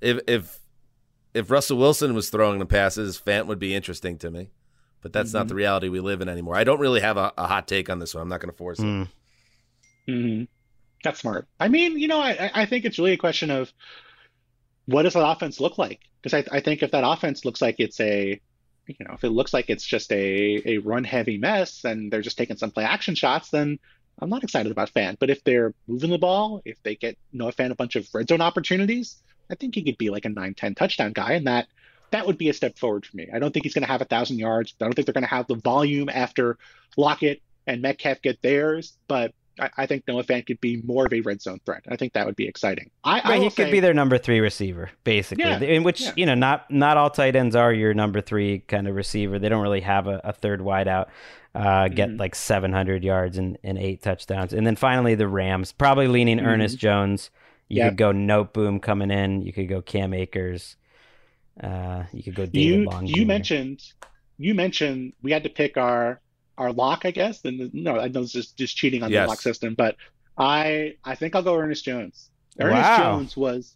[0.01, 0.59] if if
[1.33, 4.49] if Russell Wilson was throwing the passes, Fant would be interesting to me.
[5.01, 5.37] But that's mm-hmm.
[5.37, 6.55] not the reality we live in anymore.
[6.55, 8.21] I don't really have a, a hot take on this one.
[8.21, 9.03] I'm not going to force mm.
[9.03, 10.11] it.
[10.11, 10.43] Mm-hmm.
[11.03, 11.47] That's smart.
[11.59, 13.71] I mean, you know, I, I think it's really a question of
[14.85, 16.01] what does that offense look like?
[16.21, 18.41] Because I, I think if that offense looks like it's a,
[18.87, 22.21] you know, if it looks like it's just a, a run heavy mess and they're
[22.21, 23.79] just taking some play action shots, then
[24.19, 25.17] I'm not excited about Fant.
[25.19, 28.27] But if they're moving the ball, if they get Noah Fant a bunch of red
[28.27, 31.67] zone opportunities, I think he could be like a 9 10 touchdown guy, and that
[32.11, 33.27] that would be a step forward for me.
[33.33, 34.73] I don't think he's going to have a thousand yards.
[34.81, 36.57] I don't think they're going to have the volume after
[36.97, 41.13] Lockett and Metcalf get theirs, but I, I, think Noah Fant could be more of
[41.13, 41.83] a red zone threat.
[41.87, 42.89] I think that would be exciting.
[43.03, 45.43] I, right, I he say, could be their number three receiver, basically.
[45.43, 46.13] Yeah, in which yeah.
[46.15, 49.37] you know, not not all tight ends are your number three kind of receiver.
[49.37, 51.07] They don't really have a, a third wideout.
[51.55, 52.19] Uh, get mm-hmm.
[52.19, 56.45] like 700 yards and, and eight touchdowns, and then finally the Rams, probably leaning mm-hmm.
[56.45, 57.31] Ernest Jones
[57.69, 57.91] you yep.
[57.91, 59.43] could go Noteboom coming in.
[59.43, 60.75] You could go Cam Akers.
[61.61, 63.05] Uh, you could go David you, Long.
[63.05, 63.27] You Jr.
[63.27, 63.83] mentioned
[64.37, 66.19] you mentioned we had to pick our
[66.57, 67.45] our lock, I guess.
[67.45, 69.23] And no, I know it's just just cheating on yes.
[69.23, 69.97] the lock system, but
[70.37, 72.31] I I think I'll go Ernest Jones.
[72.59, 72.97] Ernest wow.
[72.97, 73.75] Jones was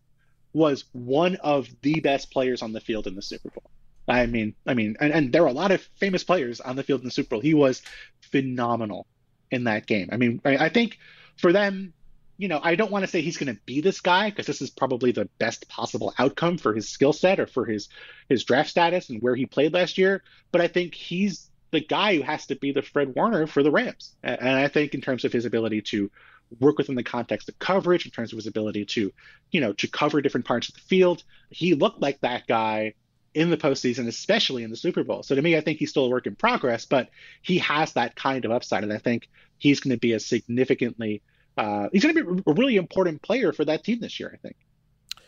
[0.54, 3.70] was one of the best players on the field in the Super Bowl.
[4.08, 6.84] I mean, I mean, and, and there were a lot of famous players on the
[6.84, 7.42] field in the Super Bowl.
[7.42, 7.82] He was
[8.22, 9.08] phenomenal
[9.52, 10.10] in that game.
[10.12, 11.00] I mean, I, I think
[11.38, 11.94] for them
[12.38, 14.62] you know, I don't want to say he's going to be this guy because this
[14.62, 17.90] is probably the best possible outcome for his skill set or for his
[18.28, 20.24] his draft status and where he played last year.
[20.52, 23.72] But I think he's the guy who has to be the Fred Warner for the
[23.72, 24.16] Rams.
[24.24, 26.12] And I think in terms of his ability to
[26.60, 29.12] work within the context of coverage, in terms of his ability to,
[29.52, 32.94] you know, to cover different parts of the field, he looked like that guy
[33.34, 35.24] in the postseason, especially in the Super Bowl.
[35.24, 37.10] So to me, I think he's still a work in progress, but
[37.42, 39.28] he has that kind of upside, and I think
[39.58, 41.22] he's going to be a significantly
[41.58, 44.32] uh, he's going to be a really important player for that team this year.
[44.34, 44.56] I think.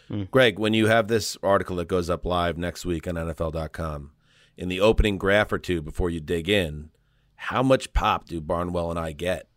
[0.08, 0.24] Hmm.
[0.32, 4.12] Gregg, when you have this article that goes up live next week on NFL.com,
[4.58, 6.90] in the opening graph or two before you dig in,
[7.36, 9.48] how much pop do Barnwell and I get?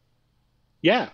[0.82, 1.10] Yeah.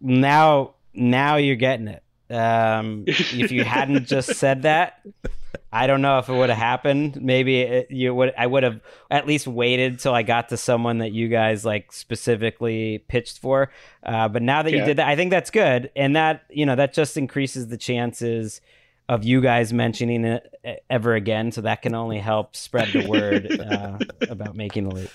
[0.00, 2.02] Now, now you're getting it.
[2.30, 5.00] Um, if you hadn't just said that,
[5.74, 7.20] I don't know if it would have happened.
[7.20, 8.32] Maybe it, you would.
[8.38, 11.92] I would have at least waited till I got to someone that you guys like
[11.92, 13.72] specifically pitched for.
[14.04, 14.78] Uh, but now that yeah.
[14.78, 17.76] you did that, I think that's good, and that you know that just increases the
[17.76, 18.60] chances
[19.08, 20.54] of you guys mentioning it
[20.88, 21.50] ever again.
[21.50, 23.98] So that can only help spread the word uh,
[24.30, 25.10] about making the leap.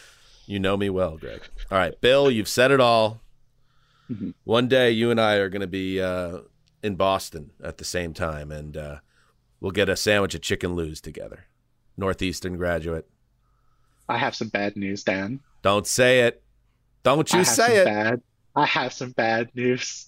[0.45, 1.41] You know me well, Gregg.
[1.71, 3.21] All right, Bill, you've said it all.
[4.11, 4.31] Mm-hmm.
[4.43, 6.39] One day, you and I are going to be uh,
[6.83, 8.97] in Boston at the same time, and uh,
[9.59, 11.45] we'll get a sandwich of chicken Lou's together.
[11.97, 13.07] Northeastern graduate.
[14.07, 15.39] I have some bad news, Dan.
[15.61, 16.41] Don't say it.
[17.03, 17.85] Don't you say it.
[17.85, 18.21] Bad,
[18.55, 20.07] I have some bad news.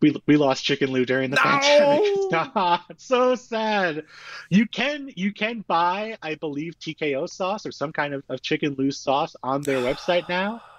[0.00, 1.42] We, we lost Chicken Lou during the no!
[1.42, 2.80] pandemic.
[2.96, 4.04] so sad.
[4.48, 8.74] You can you can buy, I believe, TKO sauce or some kind of, of Chicken
[8.78, 10.62] Lou sauce on their website now.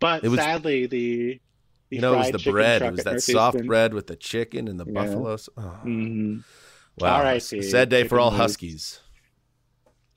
[0.00, 1.40] But was, sadly, the
[1.90, 2.82] you know, it was the bread.
[2.82, 4.92] It was that soft bread with the chicken and the yeah.
[4.92, 5.48] buffaloes.
[5.56, 5.62] Oh.
[5.84, 6.38] Mm-hmm.
[7.00, 7.22] Wow.
[7.22, 9.00] Right, sad day for all Huskies.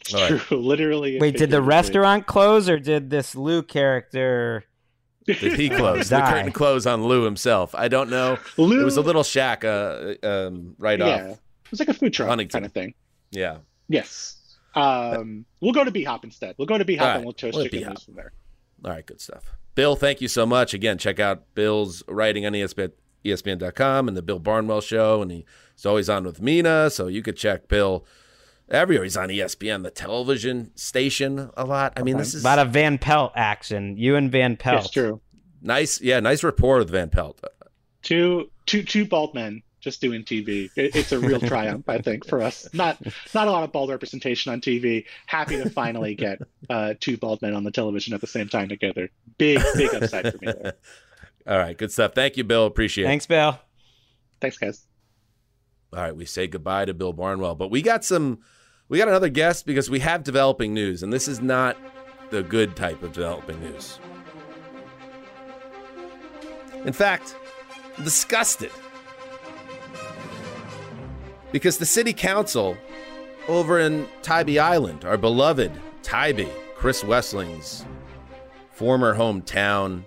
[0.03, 1.19] True, literally.
[1.19, 4.65] Wait, did the restaurant close or did this Lou character?
[5.25, 6.09] Did he close?
[6.09, 7.75] the curtain close on Lou himself.
[7.75, 8.37] I don't know.
[8.57, 8.81] Lou...
[8.81, 11.05] It was a little shack uh, um, right yeah.
[11.05, 11.29] off.
[11.31, 12.59] It was like a food truck Huntington.
[12.59, 12.93] kind of thing.
[13.31, 13.57] Yeah.
[13.87, 14.37] Yes.
[14.73, 16.55] Um, we'll go to B Hop instead.
[16.57, 17.15] We'll go to B Hop right.
[17.17, 18.33] and we'll toast we'll chicken from there.
[18.83, 19.43] All right, good stuff.
[19.75, 20.73] Bill, thank you so much.
[20.73, 22.91] Again, check out Bill's writing on ESPN,
[23.25, 25.21] ESPN.com and the Bill Barnwell Show.
[25.21, 26.89] And he's always on with Mina.
[26.89, 28.05] So you could check Bill
[28.69, 29.03] everywhere.
[29.03, 31.93] He's on ESPN, the television station, a lot.
[31.97, 33.97] I mean, this is a lot of Van Pelt action.
[33.97, 34.83] You and Van Pelt.
[34.83, 35.21] That's true.
[35.61, 37.39] Nice, yeah, nice rapport with Van Pelt.
[38.01, 40.69] Two, two, two bald men just doing TV.
[40.75, 42.67] It, it's a real triumph, I think, for us.
[42.73, 42.97] Not
[43.33, 45.05] not a lot of bald representation on TV.
[45.25, 48.69] Happy to finally get uh, two bald men on the television at the same time
[48.69, 49.09] together.
[49.37, 50.73] Big big upside for me there.
[51.47, 52.13] All right, good stuff.
[52.13, 52.65] Thank you, Bill.
[52.65, 53.29] Appreciate Thanks, it.
[53.29, 53.59] Thanks, Bill.
[54.39, 54.87] Thanks, guys.
[55.93, 58.39] All right, we say goodbye to Bill Barnwell, but we got some,
[58.87, 61.77] we got another guest because we have developing news, and this is not
[62.29, 63.99] the good type of developing news.
[66.85, 67.35] In fact,
[68.03, 68.71] disgusted
[71.51, 72.77] because the city council
[73.47, 75.71] over in Tybee Island, our beloved
[76.03, 77.85] Tybee, Chris Wesseling's
[78.71, 80.05] former hometown,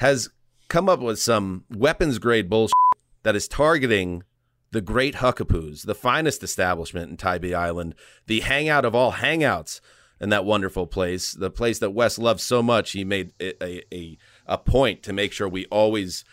[0.00, 0.30] has
[0.68, 2.72] come up with some weapons grade bullshit
[3.22, 4.22] that is targeting
[4.70, 7.94] the Great Huc-A-Poos, the finest establishment in Tybee Island,
[8.26, 9.82] the hangout of all hangouts
[10.18, 12.92] in that wonderful place, the place that Wes loves so much.
[12.92, 16.24] He made a, a, a point to make sure we always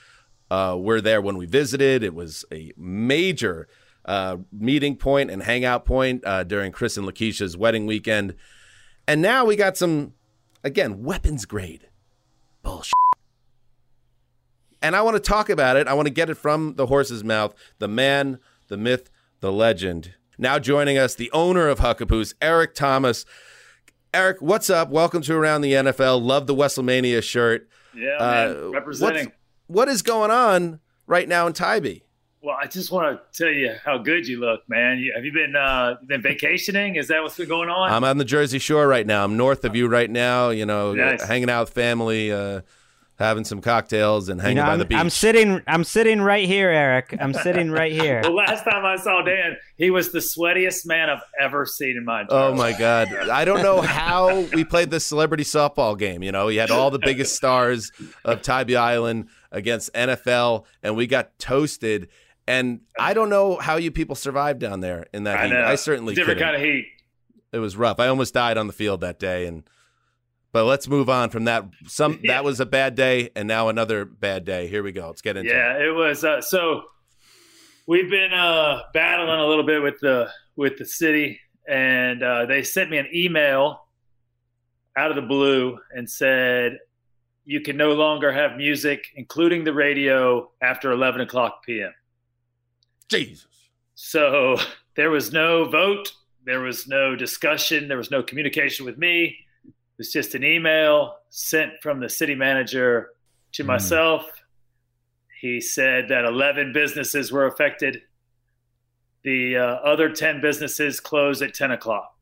[0.49, 2.03] uh, were there when we visited.
[2.03, 3.67] It was a major
[4.05, 8.33] uh, meeting point and hangout point uh, during Chris and Lakeisha's wedding weekend.
[9.05, 10.13] And now we got some,
[10.63, 11.89] again, weapons grade
[12.63, 12.93] bullshit.
[14.81, 15.87] And I want to talk about it.
[15.87, 17.53] I want to get it from the horse's mouth.
[17.79, 19.09] The man, the myth,
[19.39, 20.13] the legend.
[20.37, 23.25] Now joining us, the owner of Huc-A-Poos, Eric Thomas.
[24.13, 24.89] Eric, what's up?
[24.89, 26.21] Welcome to Around the NFL.
[26.21, 27.67] Love the WrestleMania shirt.
[27.95, 28.49] Yeah, man.
[28.49, 29.31] Uh, representing
[29.65, 32.01] what is going on right now in Tybee?
[32.41, 34.99] Well, I just want to tell you how good you look, man.
[34.99, 36.95] You, have you been uh, been vacationing?
[36.95, 37.91] Is that what's been going on?
[37.91, 39.23] I'm on the Jersey Shore right now.
[39.23, 40.51] I'm north of you right now.
[40.51, 41.23] You know, nice.
[41.23, 42.31] hanging out with family.
[42.31, 42.61] Uh,
[43.17, 44.97] having some cocktails and hanging you know, by the beach.
[44.97, 47.15] I'm sitting I'm sitting right here, Eric.
[47.19, 48.21] I'm sitting right here.
[48.21, 52.05] the last time I saw Dan, he was the sweatiest man I've ever seen in
[52.05, 53.07] my oh, entire Oh my god.
[53.29, 56.47] I don't know how we played this celebrity softball game, you know.
[56.47, 57.91] He had all the biggest stars
[58.23, 62.09] of Tybee Island against NFL and we got toasted
[62.47, 65.53] and I don't know how you people survived down there in that I heat.
[65.53, 65.65] Know.
[65.65, 66.53] I certainly different couldn't.
[66.53, 66.85] kind of heat.
[67.51, 67.99] It was rough.
[67.99, 69.63] I almost died on the field that day and
[70.51, 71.65] but let's move on from that.
[71.87, 72.33] Some yeah.
[72.33, 74.67] that was a bad day, and now another bad day.
[74.67, 75.07] Here we go.
[75.07, 75.79] Let's get into yeah, it.
[75.79, 76.23] Yeah, it was.
[76.23, 76.83] Uh, so
[77.85, 82.63] we've been uh, battling a little bit with the with the city, and uh, they
[82.63, 83.87] sent me an email
[84.97, 86.79] out of the blue and said,
[87.47, 91.93] you can no longer have music, including the radio, after 11 o'clock p.m.
[93.07, 93.47] Jesus.
[93.95, 94.57] So
[94.95, 96.11] there was no vote,
[96.43, 99.37] there was no discussion, there was no communication with me.
[99.97, 103.09] It was just an email sent from the city manager
[103.53, 103.67] to Hmm.
[103.67, 104.29] myself.
[105.41, 108.01] He said that 11 businesses were affected.
[109.23, 112.13] The uh, other 10 businesses closed at 10 o'clock.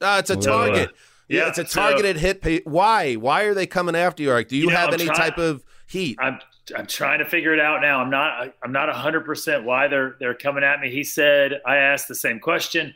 [0.00, 0.90] Uh, it's a So, uh, target.
[1.28, 2.40] yeah, yeah, it's a so- targeted hit.
[2.42, 3.14] Pa- Why?
[3.14, 4.48] Why are they coming after you, Eric?
[4.48, 6.16] Do you, You know, have I'm any try- type of heat?
[6.20, 6.38] I'm
[6.76, 8.00] I'm trying to figure it out now.
[8.00, 10.90] I'm not I'm not 100% why they're they're coming at me.
[10.90, 12.94] He said I asked the same question.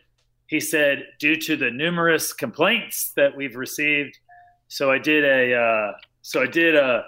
[0.50, 4.18] He said due to the numerous complaints that we've received.
[4.66, 7.04] So I did a uh, so I did a,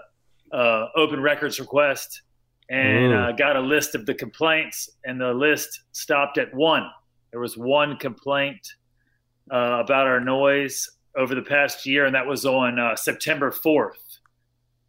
[0.52, 2.22] a open records request
[2.70, 3.16] and Ooh.
[3.16, 6.88] uh, got a list of the complaints and the list stopped at one.
[7.32, 8.74] There was one complaint
[9.52, 14.18] uh, about our noise over the past year and that was on uh, September 4th.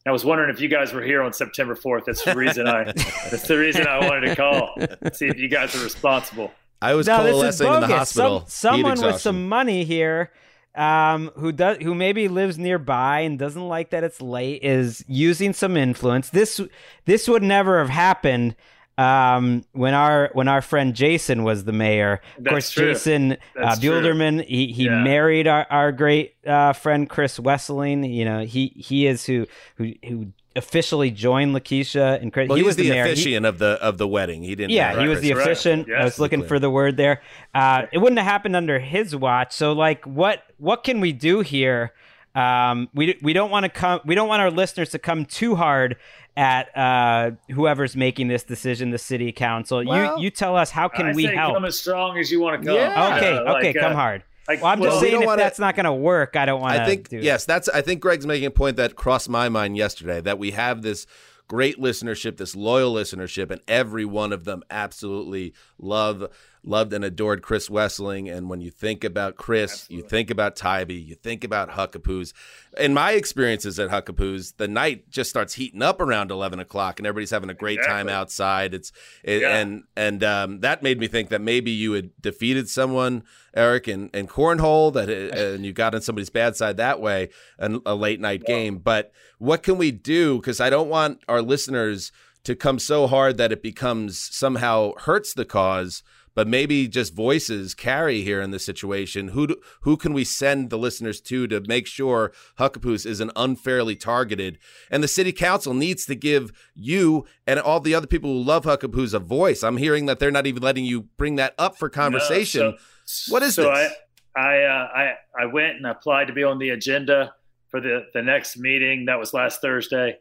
[0.05, 2.05] I was wondering if you guys were here on September 4th.
[2.05, 2.83] That's the reason I.
[3.31, 4.75] that's the reason I wanted to call.
[5.13, 6.51] See if you guys are responsible.
[6.83, 7.97] I was no, this is coalescing in the bogus.
[7.97, 8.39] hospital.
[8.47, 10.31] Some, someone with some money here,
[10.75, 15.53] um, who does, who maybe lives nearby and doesn't like that it's late, is using
[15.53, 16.29] some influence.
[16.29, 16.59] This,
[17.05, 18.55] this would never have happened
[18.97, 22.21] um, when our when our friend Jason was the mayor.
[22.37, 22.93] Of That's course, true.
[22.93, 23.89] Jason uh, That's true.
[23.89, 24.45] Buelterman.
[24.45, 25.03] He he Yeah.
[25.03, 28.13] married our, our great uh, friend Chris Wesseling.
[28.13, 29.47] You know, he he is who
[29.77, 32.47] who who officially joined Lakeisha and Chris.
[32.49, 33.05] Well, he he's was the, the mayor.
[33.05, 34.43] He- officiant of the of the wedding.
[34.43, 34.71] He didn't.
[34.71, 35.21] yeah, he was Chris.
[35.29, 35.41] the Right.
[35.47, 35.91] officiant.
[35.93, 37.21] I was looking for the word there.
[37.55, 39.53] Uh, it wouldn't have happened under his watch.
[39.53, 41.93] So, like, what what can we do here?
[42.35, 43.99] Um, we we don't want to come.
[44.05, 45.97] We don't want our listeners to come too hard
[46.35, 49.83] at uh, whoever's making this decision, the city council.
[49.85, 51.53] Well, you you tell us how can I we say help?
[51.53, 52.75] come as strong as you want to come.
[52.75, 53.15] Yeah.
[53.17, 54.23] okay, Uh, okay, like, come uh, hard.
[54.47, 56.61] Like, Well, I'm just well, saying if wanna- that's not going to work, I don't
[56.61, 56.81] want to.
[56.81, 57.23] I think it.
[57.23, 57.69] yes, that's.
[57.69, 61.05] I think Gregg's making a point that crossed my mind yesterday that we have this
[61.47, 66.27] great listenership, this loyal listenership, and every one of them absolutely love
[66.65, 68.33] loved and adored Chris Wesseling.
[68.33, 72.33] And when you think about Chris, you think about Tybee, you think about Huc-A-Poos.
[72.77, 77.05] In my experiences at Huc-A-Poos, the night just starts heating up around eleven o'clock, and
[77.07, 78.73] everybody's having a great time outside.
[78.73, 78.91] It's
[79.23, 79.57] it, Yeah.
[79.57, 83.23] and and um, that made me think that maybe you had defeated someone,
[83.53, 87.29] Eric, in, in cornhole, that it, and you got on somebody's bad side that way,
[87.59, 88.77] and a late night game.
[88.77, 90.37] But what can we do?
[90.39, 92.11] Because I don't want our listeners
[92.45, 96.03] to come so hard that it becomes somehow hurts the cause.
[96.35, 99.29] But maybe just voices carry here in this situation.
[99.29, 103.95] Who do, who can we send the listeners to to make sure Huc-A-Poos isn't unfairly
[103.95, 104.57] targeted?
[104.89, 108.63] And the city council needs to give you and all the other people who love
[108.65, 109.63] Huc-A-Poos a voice.
[109.63, 112.61] I'm hearing that they're not even letting you bring that up for conversation.
[112.61, 113.91] No, so- What is so this?
[114.35, 117.33] I I, uh, I I went and applied to be on the agenda
[117.69, 119.05] for the the next meeting.
[119.05, 120.17] That was last Thursday,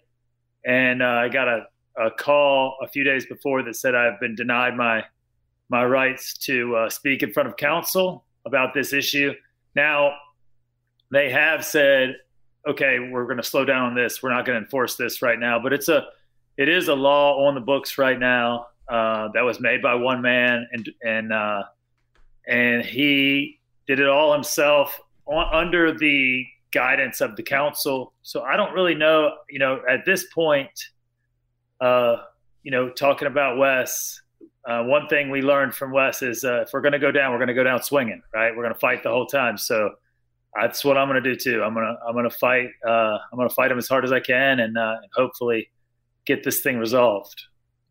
[0.66, 1.66] and uh, I got a,
[1.98, 5.04] a call a few days before that said I've been denied my
[5.72, 9.32] my rights to uh, speak in front of council about this issue.
[9.74, 10.12] Now
[11.10, 12.16] they have said,
[12.68, 14.22] okay, we're going to slow down on this.
[14.22, 16.04] We're not going to enforce this right now, but it's a
[16.58, 20.20] it is a law on the books right now uh, that was made by one
[20.20, 21.62] man and and uh,
[22.46, 28.12] and he did it all himself on, under the guidance of the council.
[28.22, 30.70] So I don't really know, you know, at this point,
[31.80, 32.16] uh,
[32.62, 34.21] you know, talking about Wes,
[34.64, 37.32] uh, one thing we learned from Wes is uh, if we're going to go down,
[37.32, 38.54] we're going to go down swinging, right?
[38.54, 39.58] We're going to fight the whole time.
[39.58, 39.90] So
[40.54, 41.62] that's what I'm going to do too.
[41.62, 42.68] I'm going to I'm going to fight.
[42.86, 45.70] Uh, I'm going to fight him as hard as I can, and uh, hopefully
[46.26, 47.46] get this thing resolved.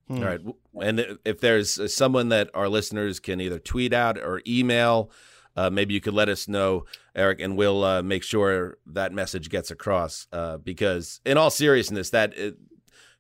[0.10, 0.42] All right.
[0.82, 5.10] And if there's uh, someone that our listeners can either tweet out or email,
[5.56, 6.86] uh, maybe you could let us know,
[7.16, 10.28] Eric, and we'll uh, make sure that message gets across.
[10.32, 12.58] Uh, because, in all seriousness, that it,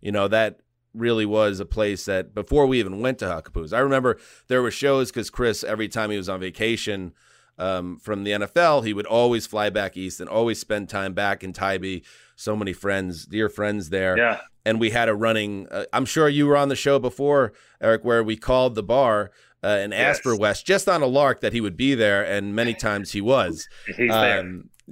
[0.01, 0.59] you know that
[0.93, 4.71] really was a place that before we even went to Huc-A-Poos, I remember there were
[4.71, 7.13] shows because Chris, every time he was on vacation
[7.57, 11.43] um, from the NFL, he would always fly back east and always spend time back
[11.43, 12.01] in Tybee.
[12.35, 14.39] So many friends, dear friends there Yeah.
[14.65, 15.67] and we had a running.
[15.69, 19.31] Uh, I'm sure you were on the show before, Eric, where we called the bar
[19.63, 20.33] uh, and asked Yes.
[20.33, 23.21] for Wes just on a lark that he would be there, and many times he
[23.21, 23.67] was.
[23.85, 24.39] He's there.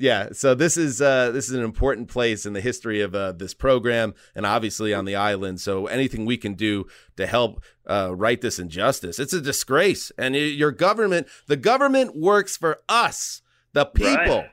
[0.02, 3.34] Yeah, so this is uh, this is an important place in the history of uh,
[3.34, 5.60] this program, and obviously on the island.
[5.60, 6.86] So anything we can do
[7.18, 10.12] to help uh, right this injustice, it's a disgrace.
[10.18, 13.42] And your government, the government works for us,
[13.74, 14.46] the people,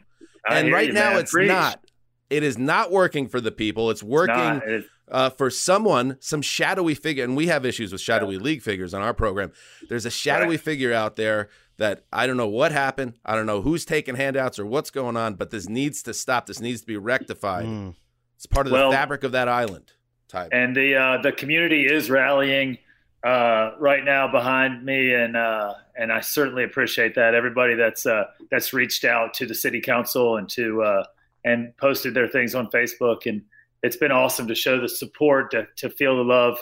[0.48, 0.58] Right.
[0.64, 1.20] And right you, now man.
[1.20, 1.48] it's Preach.
[1.48, 1.84] not.
[2.30, 3.90] It is not working for the people.
[3.90, 8.00] It's working Nah, it- uh, for someone, some shadowy figure, and we have issues with
[8.00, 9.52] shadowy league figures on our program.
[9.88, 10.60] There's a shadowy Right.
[10.60, 11.48] figure out there
[11.78, 13.14] that I don't know what happened.
[13.24, 16.46] I don't know who's taking handouts or what's going on, but this needs to stop.
[16.46, 17.66] This needs to be rectified.
[17.66, 17.94] Mm.
[18.36, 19.92] It's part of Well- the fabric of that island.
[20.28, 20.48] Type.
[20.52, 22.78] and the uh, the community is rallying
[23.22, 27.32] uh, right now behind me, and uh, and I certainly appreciate that.
[27.34, 31.04] Everybody that's uh, that's reached out to the city council and to uh,
[31.44, 33.42] and posted their things on Facebook, and
[33.84, 36.58] it's been awesome to show the support to, to feel the love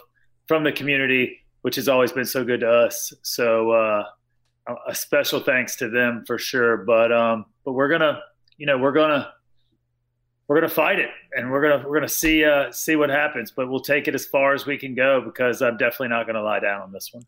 [0.47, 3.15] from the community, which has always been so good to us.
[3.23, 4.05] So uh,
[4.66, 6.78] a- special thanks to them for sure.
[6.78, 8.20] But um, but we're gonna
[8.57, 9.32] you know we're gonna
[10.49, 13.51] we're gonna fight it, and we're gonna we're gonna see uh, see what happens.
[13.51, 16.43] But we'll take it as far as we can go because I'm definitely not gonna
[16.43, 17.24] lie down on this one.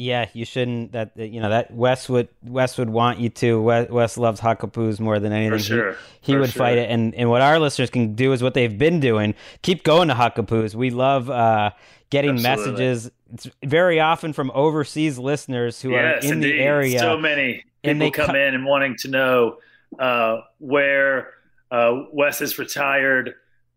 [0.00, 0.92] Yeah, you shouldn't.
[0.92, 3.60] That you know that Wes would Wes would want you to.
[3.60, 5.50] Wes, Wes loves Huc-A-Poos more than anything.
[5.50, 6.60] For He- sure, he, For would sure.
[6.60, 9.34] fight it, and and what our listeners can do is what they've been doing.
[9.62, 10.76] Keep going to Huc-A-Poos.
[10.76, 11.70] We love uh,
[12.10, 12.72] getting Absolutely.
[12.72, 13.10] messages.
[13.34, 16.52] It's very often from overseas listeners who yes, are in indeed.
[16.52, 16.98] the area.
[16.98, 19.58] So many and people they come co- in and wanting to know
[19.98, 21.34] uh, where
[21.70, 23.34] uh, Wes's retired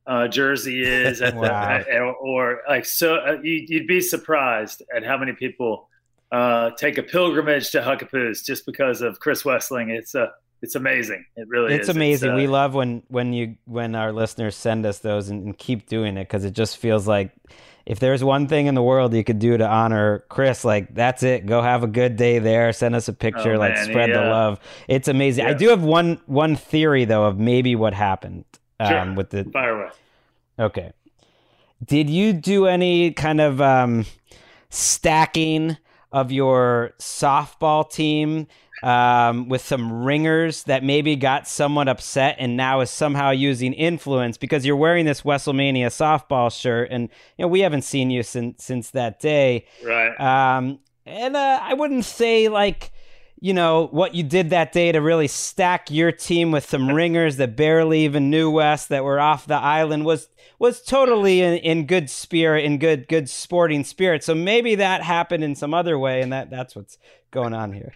[0.08, 1.84] uh, jersey is, at the, Wow.
[1.91, 3.16] or, or like so.
[3.16, 5.90] Uh, you, you'd be surprised at how many people
[6.32, 9.90] uh, take a pilgrimage to Huc-A-Poos just because of Chris Wesseling.
[9.90, 10.28] It's uh,
[10.62, 11.26] it's amazing.
[11.36, 11.95] It really it's is.
[11.95, 12.32] amazing.
[12.32, 15.88] uh, we love when when you when our listeners send us those and, and keep
[15.88, 17.32] doing it because it just feels like
[17.86, 21.24] if there's one thing in the world you could do to honor Chris, like that's
[21.24, 21.45] it.
[21.45, 22.72] Go have a good day there.
[22.74, 23.53] Send us a picture.
[23.56, 24.60] Oh, like man, spread the love.
[24.88, 25.45] It's amazing.
[25.45, 28.45] I do have one one theory though of maybe what happened
[28.80, 29.14] um, Sure.
[29.16, 29.91] with the fire.
[30.60, 30.91] Okay.
[31.84, 34.06] Did you do any kind of um,
[34.70, 35.78] stacking
[36.12, 38.48] of your softball team
[38.84, 44.38] um, with some ringers that maybe got somewhat upset and now is somehow using influence
[44.38, 48.64] because you're wearing this WrestleMania softball shirt and you know we haven't seen you since
[48.64, 49.66] since that day.
[49.84, 50.20] Right.
[50.20, 52.91] Um, and uh, I wouldn't say like,
[53.40, 57.38] you know, what you did that day to really stack your team with some ringers
[57.38, 60.30] that barely even knew Wes that were off the island was
[60.60, 64.24] was totally in, in good spirit, in good good sporting spirit.
[64.24, 66.98] So maybe that happened in some other way, and that that's what's
[67.32, 67.94] going on here.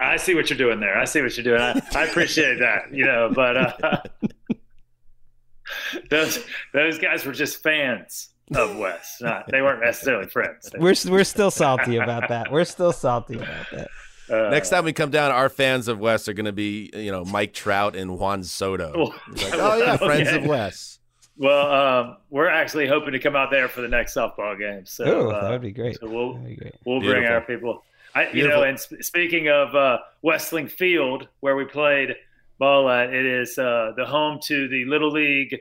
[0.00, 0.96] I see what you're doing there.
[0.96, 1.60] I see what you're doing.
[1.60, 4.02] I, I appreciate that, you know, but uh,
[6.10, 9.18] those those guys were just fans of Wes.
[9.20, 10.70] Not, they weren't necessarily friends.
[10.78, 12.50] We're we're still salty about that.
[12.50, 13.88] We're still salty about that.
[14.30, 17.10] Uh, Next time we come down, our fans of Wes are going to be, you
[17.10, 18.92] know, Mike Trout and Juan Soto.
[18.94, 20.98] Oh, like, oh yeah, friends of Wes.
[21.38, 24.84] Well, um, we're actually hoping to come out there for the next softball game.
[24.84, 25.98] So Ooh, uh, that would be great.
[25.98, 26.74] So we'll That'd be great.
[26.84, 27.84] we'll bring our people.
[28.14, 28.60] I, you Beautiful.
[28.60, 32.14] know, and sp- speaking of uh, Wesseling Field, where we played
[32.58, 35.58] ball at, it is uh, the home to the Little League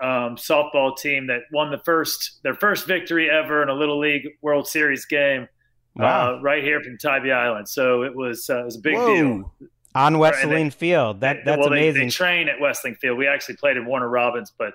[0.00, 4.28] um, softball team that won the first their first victory ever in a Little League
[4.42, 5.48] World Series game.
[5.96, 6.38] Wow.
[6.38, 7.68] Uh, right here from Tybee Island.
[7.68, 9.14] So it was uh, it was a big Whoa.
[9.14, 9.54] deal.
[9.94, 11.20] On Wesseling Field.
[11.20, 12.06] That that's well, they, amazing.
[12.06, 13.16] They train at Wesseling Field.
[13.16, 14.74] We actually played at Warner Robins, but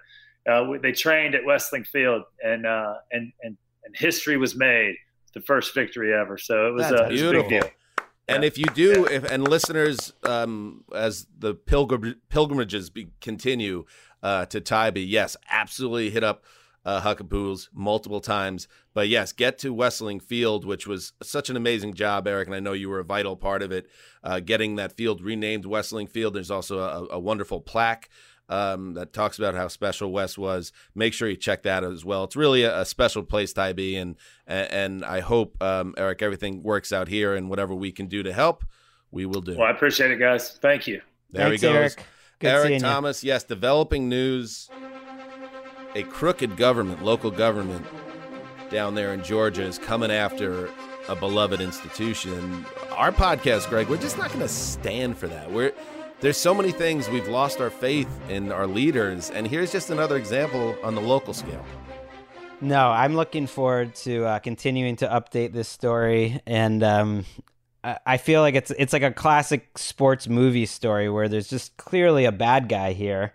[0.49, 4.95] uh, we, they trained at Westling Field, and uh, and and and history was made.
[5.34, 6.38] The first victory ever.
[6.38, 7.49] So it was, uh, it was a big beautiful.
[7.49, 7.69] deal.
[8.27, 13.85] And if you do, if and listeners, um, as the pilgrim, pilgrimages be, continue
[14.22, 16.43] uh, to Tybee, yes, absolutely hit up
[16.85, 18.68] uh, Huc-A-Poos multiple times.
[18.93, 22.60] But yes, get to Wesseling Field, which was such an amazing job, Eric, and I
[22.60, 23.88] know you were a vital part of it,
[24.23, 26.35] uh, getting that field renamed Wesseling Field.
[26.35, 28.10] There's also a, a wonderful plaque
[28.50, 30.74] um, that talks about how special Wes was.
[30.96, 32.24] Make sure you check that out as well.
[32.26, 34.16] It's really a, a special place, Tybee, and
[34.48, 38.24] and, and I hope um, Eric everything works out here, and whatever we can do
[38.24, 38.66] to help,
[39.12, 39.56] we will do.
[39.58, 40.58] Well, I appreciate it, guys.
[40.62, 41.02] Thank you.
[41.30, 41.76] there Thanks, he goes.
[41.76, 42.04] Eric.
[42.40, 42.80] Good Eric seeing you.
[42.80, 44.70] Thomas, yes, developing news.
[45.96, 47.86] A crooked government, local government
[48.70, 50.70] down there in Georgia is coming after
[51.08, 52.66] a beloved institution.
[52.92, 55.52] Our podcast, Gregg, we're just not going to stand for that.
[55.52, 55.74] We're
[56.22, 60.18] there's so many things we've lost our faith in our leaders, and here's just another
[60.18, 61.66] example on the local scale.
[62.62, 67.26] No, I'm looking forward to uh, continuing to update this story, and um,
[67.84, 72.26] I feel like it's it's like a classic sports movie story where there's just clearly
[72.26, 73.34] a bad guy here.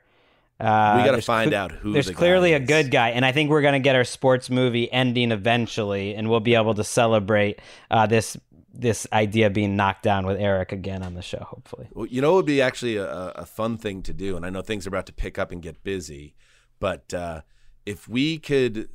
[0.61, 1.93] Uh, we got to find cle- out who.
[1.95, 4.93] There's the clearly a good guy, and I think we're gonna get our sports movie
[4.93, 8.37] ending eventually, and we'll be able to celebrate uh, this
[8.77, 11.39] this idea being knocked down with Eric again on the show.
[11.49, 13.07] Hopefully, Well, you know, it would be actually a,
[13.37, 15.63] a fun thing to do, and I know things are about to pick up and
[15.63, 16.35] get busy,
[16.81, 17.43] but uh,
[17.87, 18.89] if we could,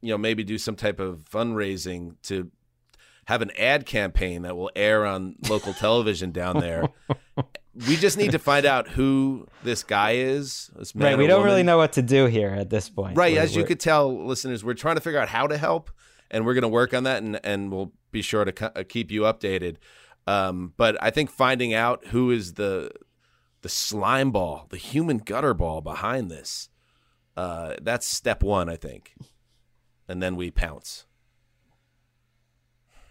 [0.00, 2.50] you know, maybe do some type of fundraising to
[3.26, 6.88] have an ad campaign that will air on local television down there.
[7.86, 10.70] We just need to find out who this guy is.
[10.76, 11.18] This man right?
[11.18, 11.50] We don't woman.
[11.52, 13.16] really know what to do here at this point.
[13.16, 15.58] Right, We're- as you we're- could tell, listeners, we're trying to figure out how to
[15.58, 15.90] help,
[16.30, 18.84] and we're going to work on that, and and we'll be sure to co- uh,
[18.88, 19.76] keep you updated.
[20.26, 22.90] Um, but I think finding out who is the
[23.62, 26.68] the slime ball, the human gutter ball behind this,
[27.36, 29.14] Uh, that's step one, I think,
[30.08, 31.06] and then we pounce.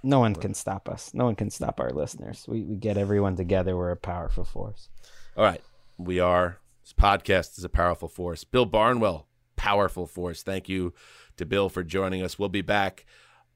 [0.03, 1.13] No one can stop us.
[1.13, 2.45] No one can stop our listeners.
[2.47, 3.75] We we get everyone together.
[3.75, 4.89] We're a powerful force.
[5.35, 5.61] All right,
[5.97, 6.59] we are.
[6.83, 8.43] This podcast is a powerful force.
[8.43, 10.43] Bill Barnwell, powerful force.
[10.43, 10.93] Thank you
[11.37, 12.37] to Bill for joining us.
[12.37, 13.05] We'll be back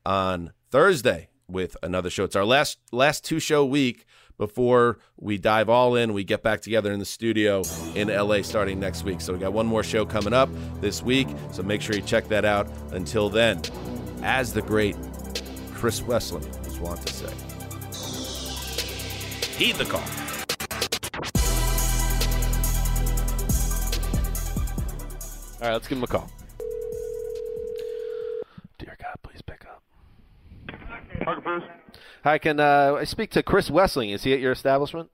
[0.05, 2.23] on Thursday with another show.
[2.23, 4.05] It's our last last two show week
[4.37, 6.13] before we dive all in.
[6.13, 7.61] We get back together in the studio
[7.93, 9.21] in LA starting next week.
[9.21, 10.49] So we got one more show coming up
[10.79, 11.27] this week.
[11.51, 12.67] So make sure you check that out.
[12.91, 13.61] Until then,
[14.23, 14.95] as the great
[15.73, 17.33] Chris Wesseling was wont to say,
[19.57, 20.01] heed the call.
[25.61, 26.27] All right, let's give him a call.
[32.23, 34.13] Hi, can uh, I speak to Chris Wesseling?
[34.13, 35.09] Is he at your establishment?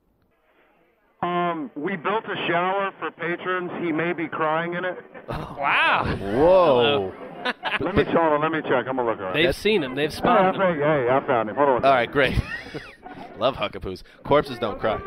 [1.21, 3.71] Um, we built a shower for patrons.
[3.81, 4.97] He may be crying in it.
[5.29, 6.05] Wow.
[6.21, 7.13] Whoa.
[7.81, 8.41] let me hold on.
[8.41, 8.85] Let me check.
[8.87, 9.33] I'm gonna look around.
[9.35, 9.95] They've seen him.
[9.95, 10.61] They've Hey, spotted him.
[10.61, 11.55] hey, hey, I found him.
[11.55, 11.85] Hold on.
[11.85, 12.39] All right, great.
[13.39, 14.03] Love Huc-A-Poos.
[14.23, 14.97] Corpses don't cry.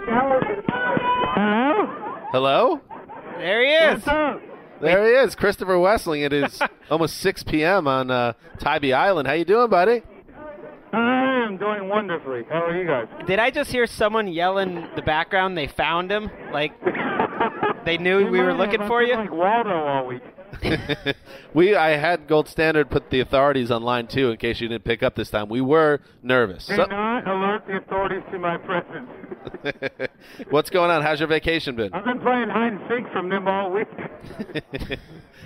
[1.40, 1.86] Hello?
[2.32, 2.80] Hello?
[3.38, 4.04] There he is.
[4.82, 6.24] There he is, Christopher Wesseling.
[6.24, 6.60] It is
[6.90, 7.86] almost 6 p.m.
[7.88, 9.26] on uh, Tybee Island.
[9.26, 10.02] How you doing, buddy?
[11.50, 12.44] I am doing wonderfully.
[12.48, 13.08] How are you guys?
[13.26, 15.58] Did I just hear someone yell in the background?
[15.58, 16.30] They found him.
[16.52, 16.72] Like
[17.84, 19.16] they knew we were looking for you.
[19.16, 20.22] Like Waldo all week.
[21.54, 24.84] we I had Gold Standard put the authorities on line two in case you didn't
[24.84, 25.48] pick up this time.
[25.48, 26.66] We were nervous.
[26.68, 29.08] Do So- not alert the authorities to my presence.
[30.50, 31.02] What's going on?
[31.02, 31.92] How's your vacation been?
[31.92, 33.88] I've been playing hide and seek from them all week.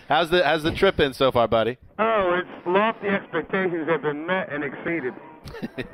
[0.09, 1.79] how's the how's the trip been so far, buddy?
[1.99, 5.15] Oh, it's lofty expectations have been met and exceeded.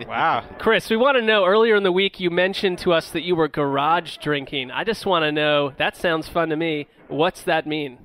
[0.07, 0.45] Wow.
[0.59, 3.37] Chris, we want to know earlier in the week you mentioned to us that you
[3.37, 4.71] were garage drinking.
[4.71, 6.87] I just want to know, that sounds fun to me.
[7.09, 7.99] What's that mean?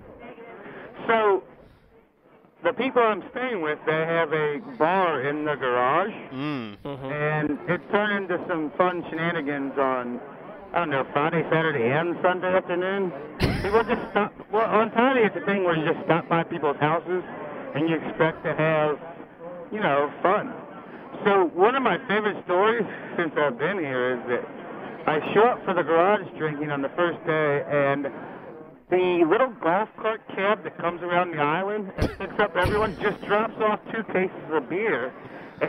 [1.08, 1.44] So,
[2.64, 6.78] the people I'm staying with, they have a bar in the garage, Mm.
[6.84, 10.20] and it turned into some fun shenanigans on,
[10.74, 13.12] I don't know, Friday, Saturday, and Sunday afternoon.
[13.62, 14.34] People just stop.
[14.52, 17.24] Well, on Saturday, it's a thing where you just stop by people's houses,
[17.76, 18.98] and you expect to have,
[19.72, 20.52] you know, fun.
[21.24, 22.86] So, one of my favorite stories
[23.18, 24.46] since I've been here is that
[25.08, 28.06] I show up for the garage drinking on the first day, and
[28.90, 33.20] the little golf cart cab that comes around the island and picks up everyone just
[33.26, 35.12] drops off two cases of beer.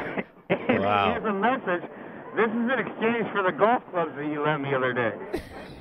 [0.51, 1.12] and Wow.
[1.12, 1.89] here's a message.
[2.36, 5.12] This is in exchange for the golf clubs that you lent me the other day.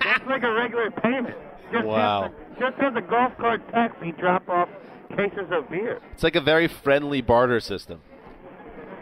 [0.02, 1.36] That's like a regular payment.
[1.74, 2.24] Just Wow.
[2.24, 4.70] Have the, just have the golf cart taxi drop off
[5.18, 6.00] cases of beer.
[6.14, 8.02] It's like a very friendly barter system.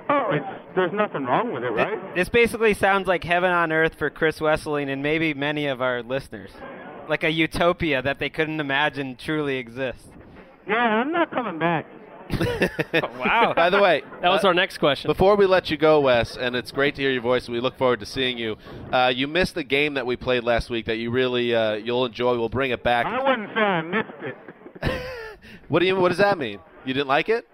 [0.10, 2.16] Oh, it's there's nothing wrong with it, right?
[2.16, 6.04] This basically sounds like heaven on earth for Chris Wesseling and maybe many of our
[6.04, 6.52] listeners.
[7.08, 10.08] Like a utopia that they couldn't imagine truly exists.
[10.68, 11.86] Yeah, I'm not coming back.
[13.20, 13.54] Wow.
[13.56, 15.10] By the way, That was uh, our next question.
[15.10, 17.48] Before we let you go, Wes, and it's great to hear your voice.
[17.48, 18.58] We look forward to seeing you.
[18.92, 22.06] Uh, you missed the game that we played last week that you really uh, you'll
[22.06, 22.38] enjoy.
[22.38, 23.06] We'll bring it back.
[23.06, 24.92] I wouldn't say I missed it.
[25.70, 25.96] What do you?
[25.96, 26.60] What does that mean?
[26.86, 27.48] You didn't like it?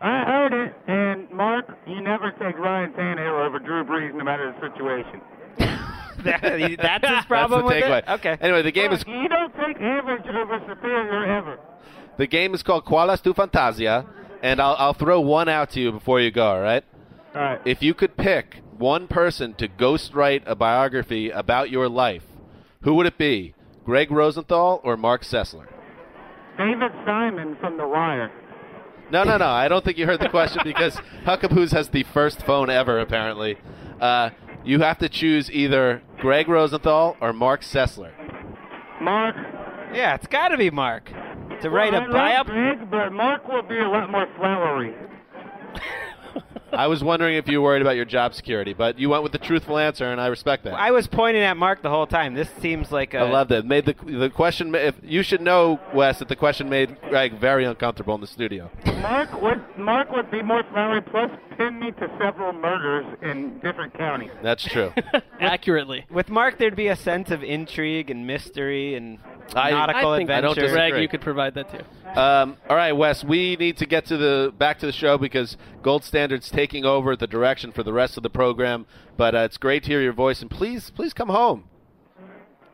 [0.00, 1.11] I heard it, and
[1.42, 5.20] Mark, you never take Ryan Tannehill over Drew Brees no matter the situation.
[6.24, 6.42] That-
[6.80, 7.98] That's his problem That's the with takeaway.
[7.98, 8.08] it?
[8.08, 8.36] Okay.
[8.40, 11.58] Anyway, the game is You don't take average over superior ever.
[12.16, 14.06] the game is called Qual es tu fantasia,
[14.40, 16.46] and I'll I'll throw one out to you before you go.
[16.46, 16.84] All right.
[17.34, 17.60] All right.
[17.64, 22.22] If you could pick one person to ghostwrite a biography about your life,
[22.82, 23.54] who would it be?
[23.84, 25.66] Gregg Rosenthal or Mark Sessler?
[26.56, 28.30] David Simon from The Wire.
[29.12, 29.46] No, no, no.
[29.46, 33.58] I don't think you heard the question because Huc-A-Poos has the first phone ever, apparently.
[34.00, 34.30] Uh,
[34.64, 38.12] you have to choose either Gregg Rosenthal or Mark Sessler.
[39.02, 39.36] Mark.
[39.92, 41.12] Yeah, it's got to be Mark.
[41.60, 42.46] To write well, a I buy love up.
[42.46, 44.94] Gregg, but Mark will be a lot more flowery.
[46.72, 49.32] I was wondering if you were worried about your job security, but you went with
[49.32, 50.74] the truthful answer, and I respect that.
[50.74, 52.34] I was pointing at Mark the whole time.
[52.34, 53.18] This seems like a.
[53.18, 53.64] I loved it.
[53.64, 54.74] Made the the question.
[54.74, 58.70] If you should know, Wes, that the question made Gregg very uncomfortable in the studio.
[59.00, 61.02] Mark would Mark would be more flowery.
[61.56, 64.30] Plus, pin me to several murders in different counties.
[64.42, 64.92] That's true.
[65.40, 66.04] Accurately.
[66.10, 69.18] With Mark, there'd be a sense of intrigue and mystery and
[69.54, 70.60] I- nautical I think I don't adventure.
[70.68, 70.90] disagree.
[70.90, 72.20] Gregg, you could provide that too.
[72.20, 73.24] Um, all right, Wes.
[73.24, 77.16] We need to get to the back to the show because Gold Standard's taking over
[77.16, 78.86] the direction for the rest of the program.
[79.16, 81.64] But uh, it's great to hear your voice, and please, please come home.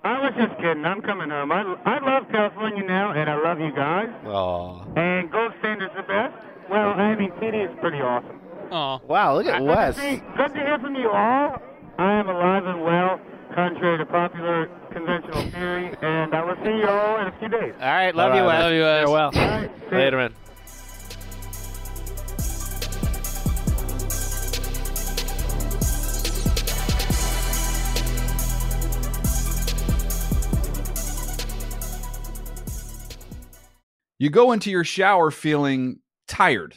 [0.05, 0.85] I was just kidding.
[0.85, 1.51] I'm coming home.
[1.51, 4.09] I, I love California now, and I love you guys.
[4.25, 6.35] Oh, And Gold Standard's the best.
[6.71, 8.38] Well, I mean, TD is pretty awesome.
[8.71, 9.35] Oh, wow!
[9.35, 9.95] Look at Good Wes.
[9.97, 11.57] to, see, good to hear from you all.
[11.99, 13.21] I am alive and well.
[13.55, 15.95] contrary to popular conventional theory.
[16.03, 17.75] And I will see you all in a few days.
[17.81, 18.63] All right, love All you, right, Wes.
[18.63, 19.05] Love you, Wes.
[19.05, 19.31] Farewell.
[19.35, 19.99] All right, see ya.
[19.99, 20.35] Later, man.
[34.21, 36.77] You go into your shower feeling tired,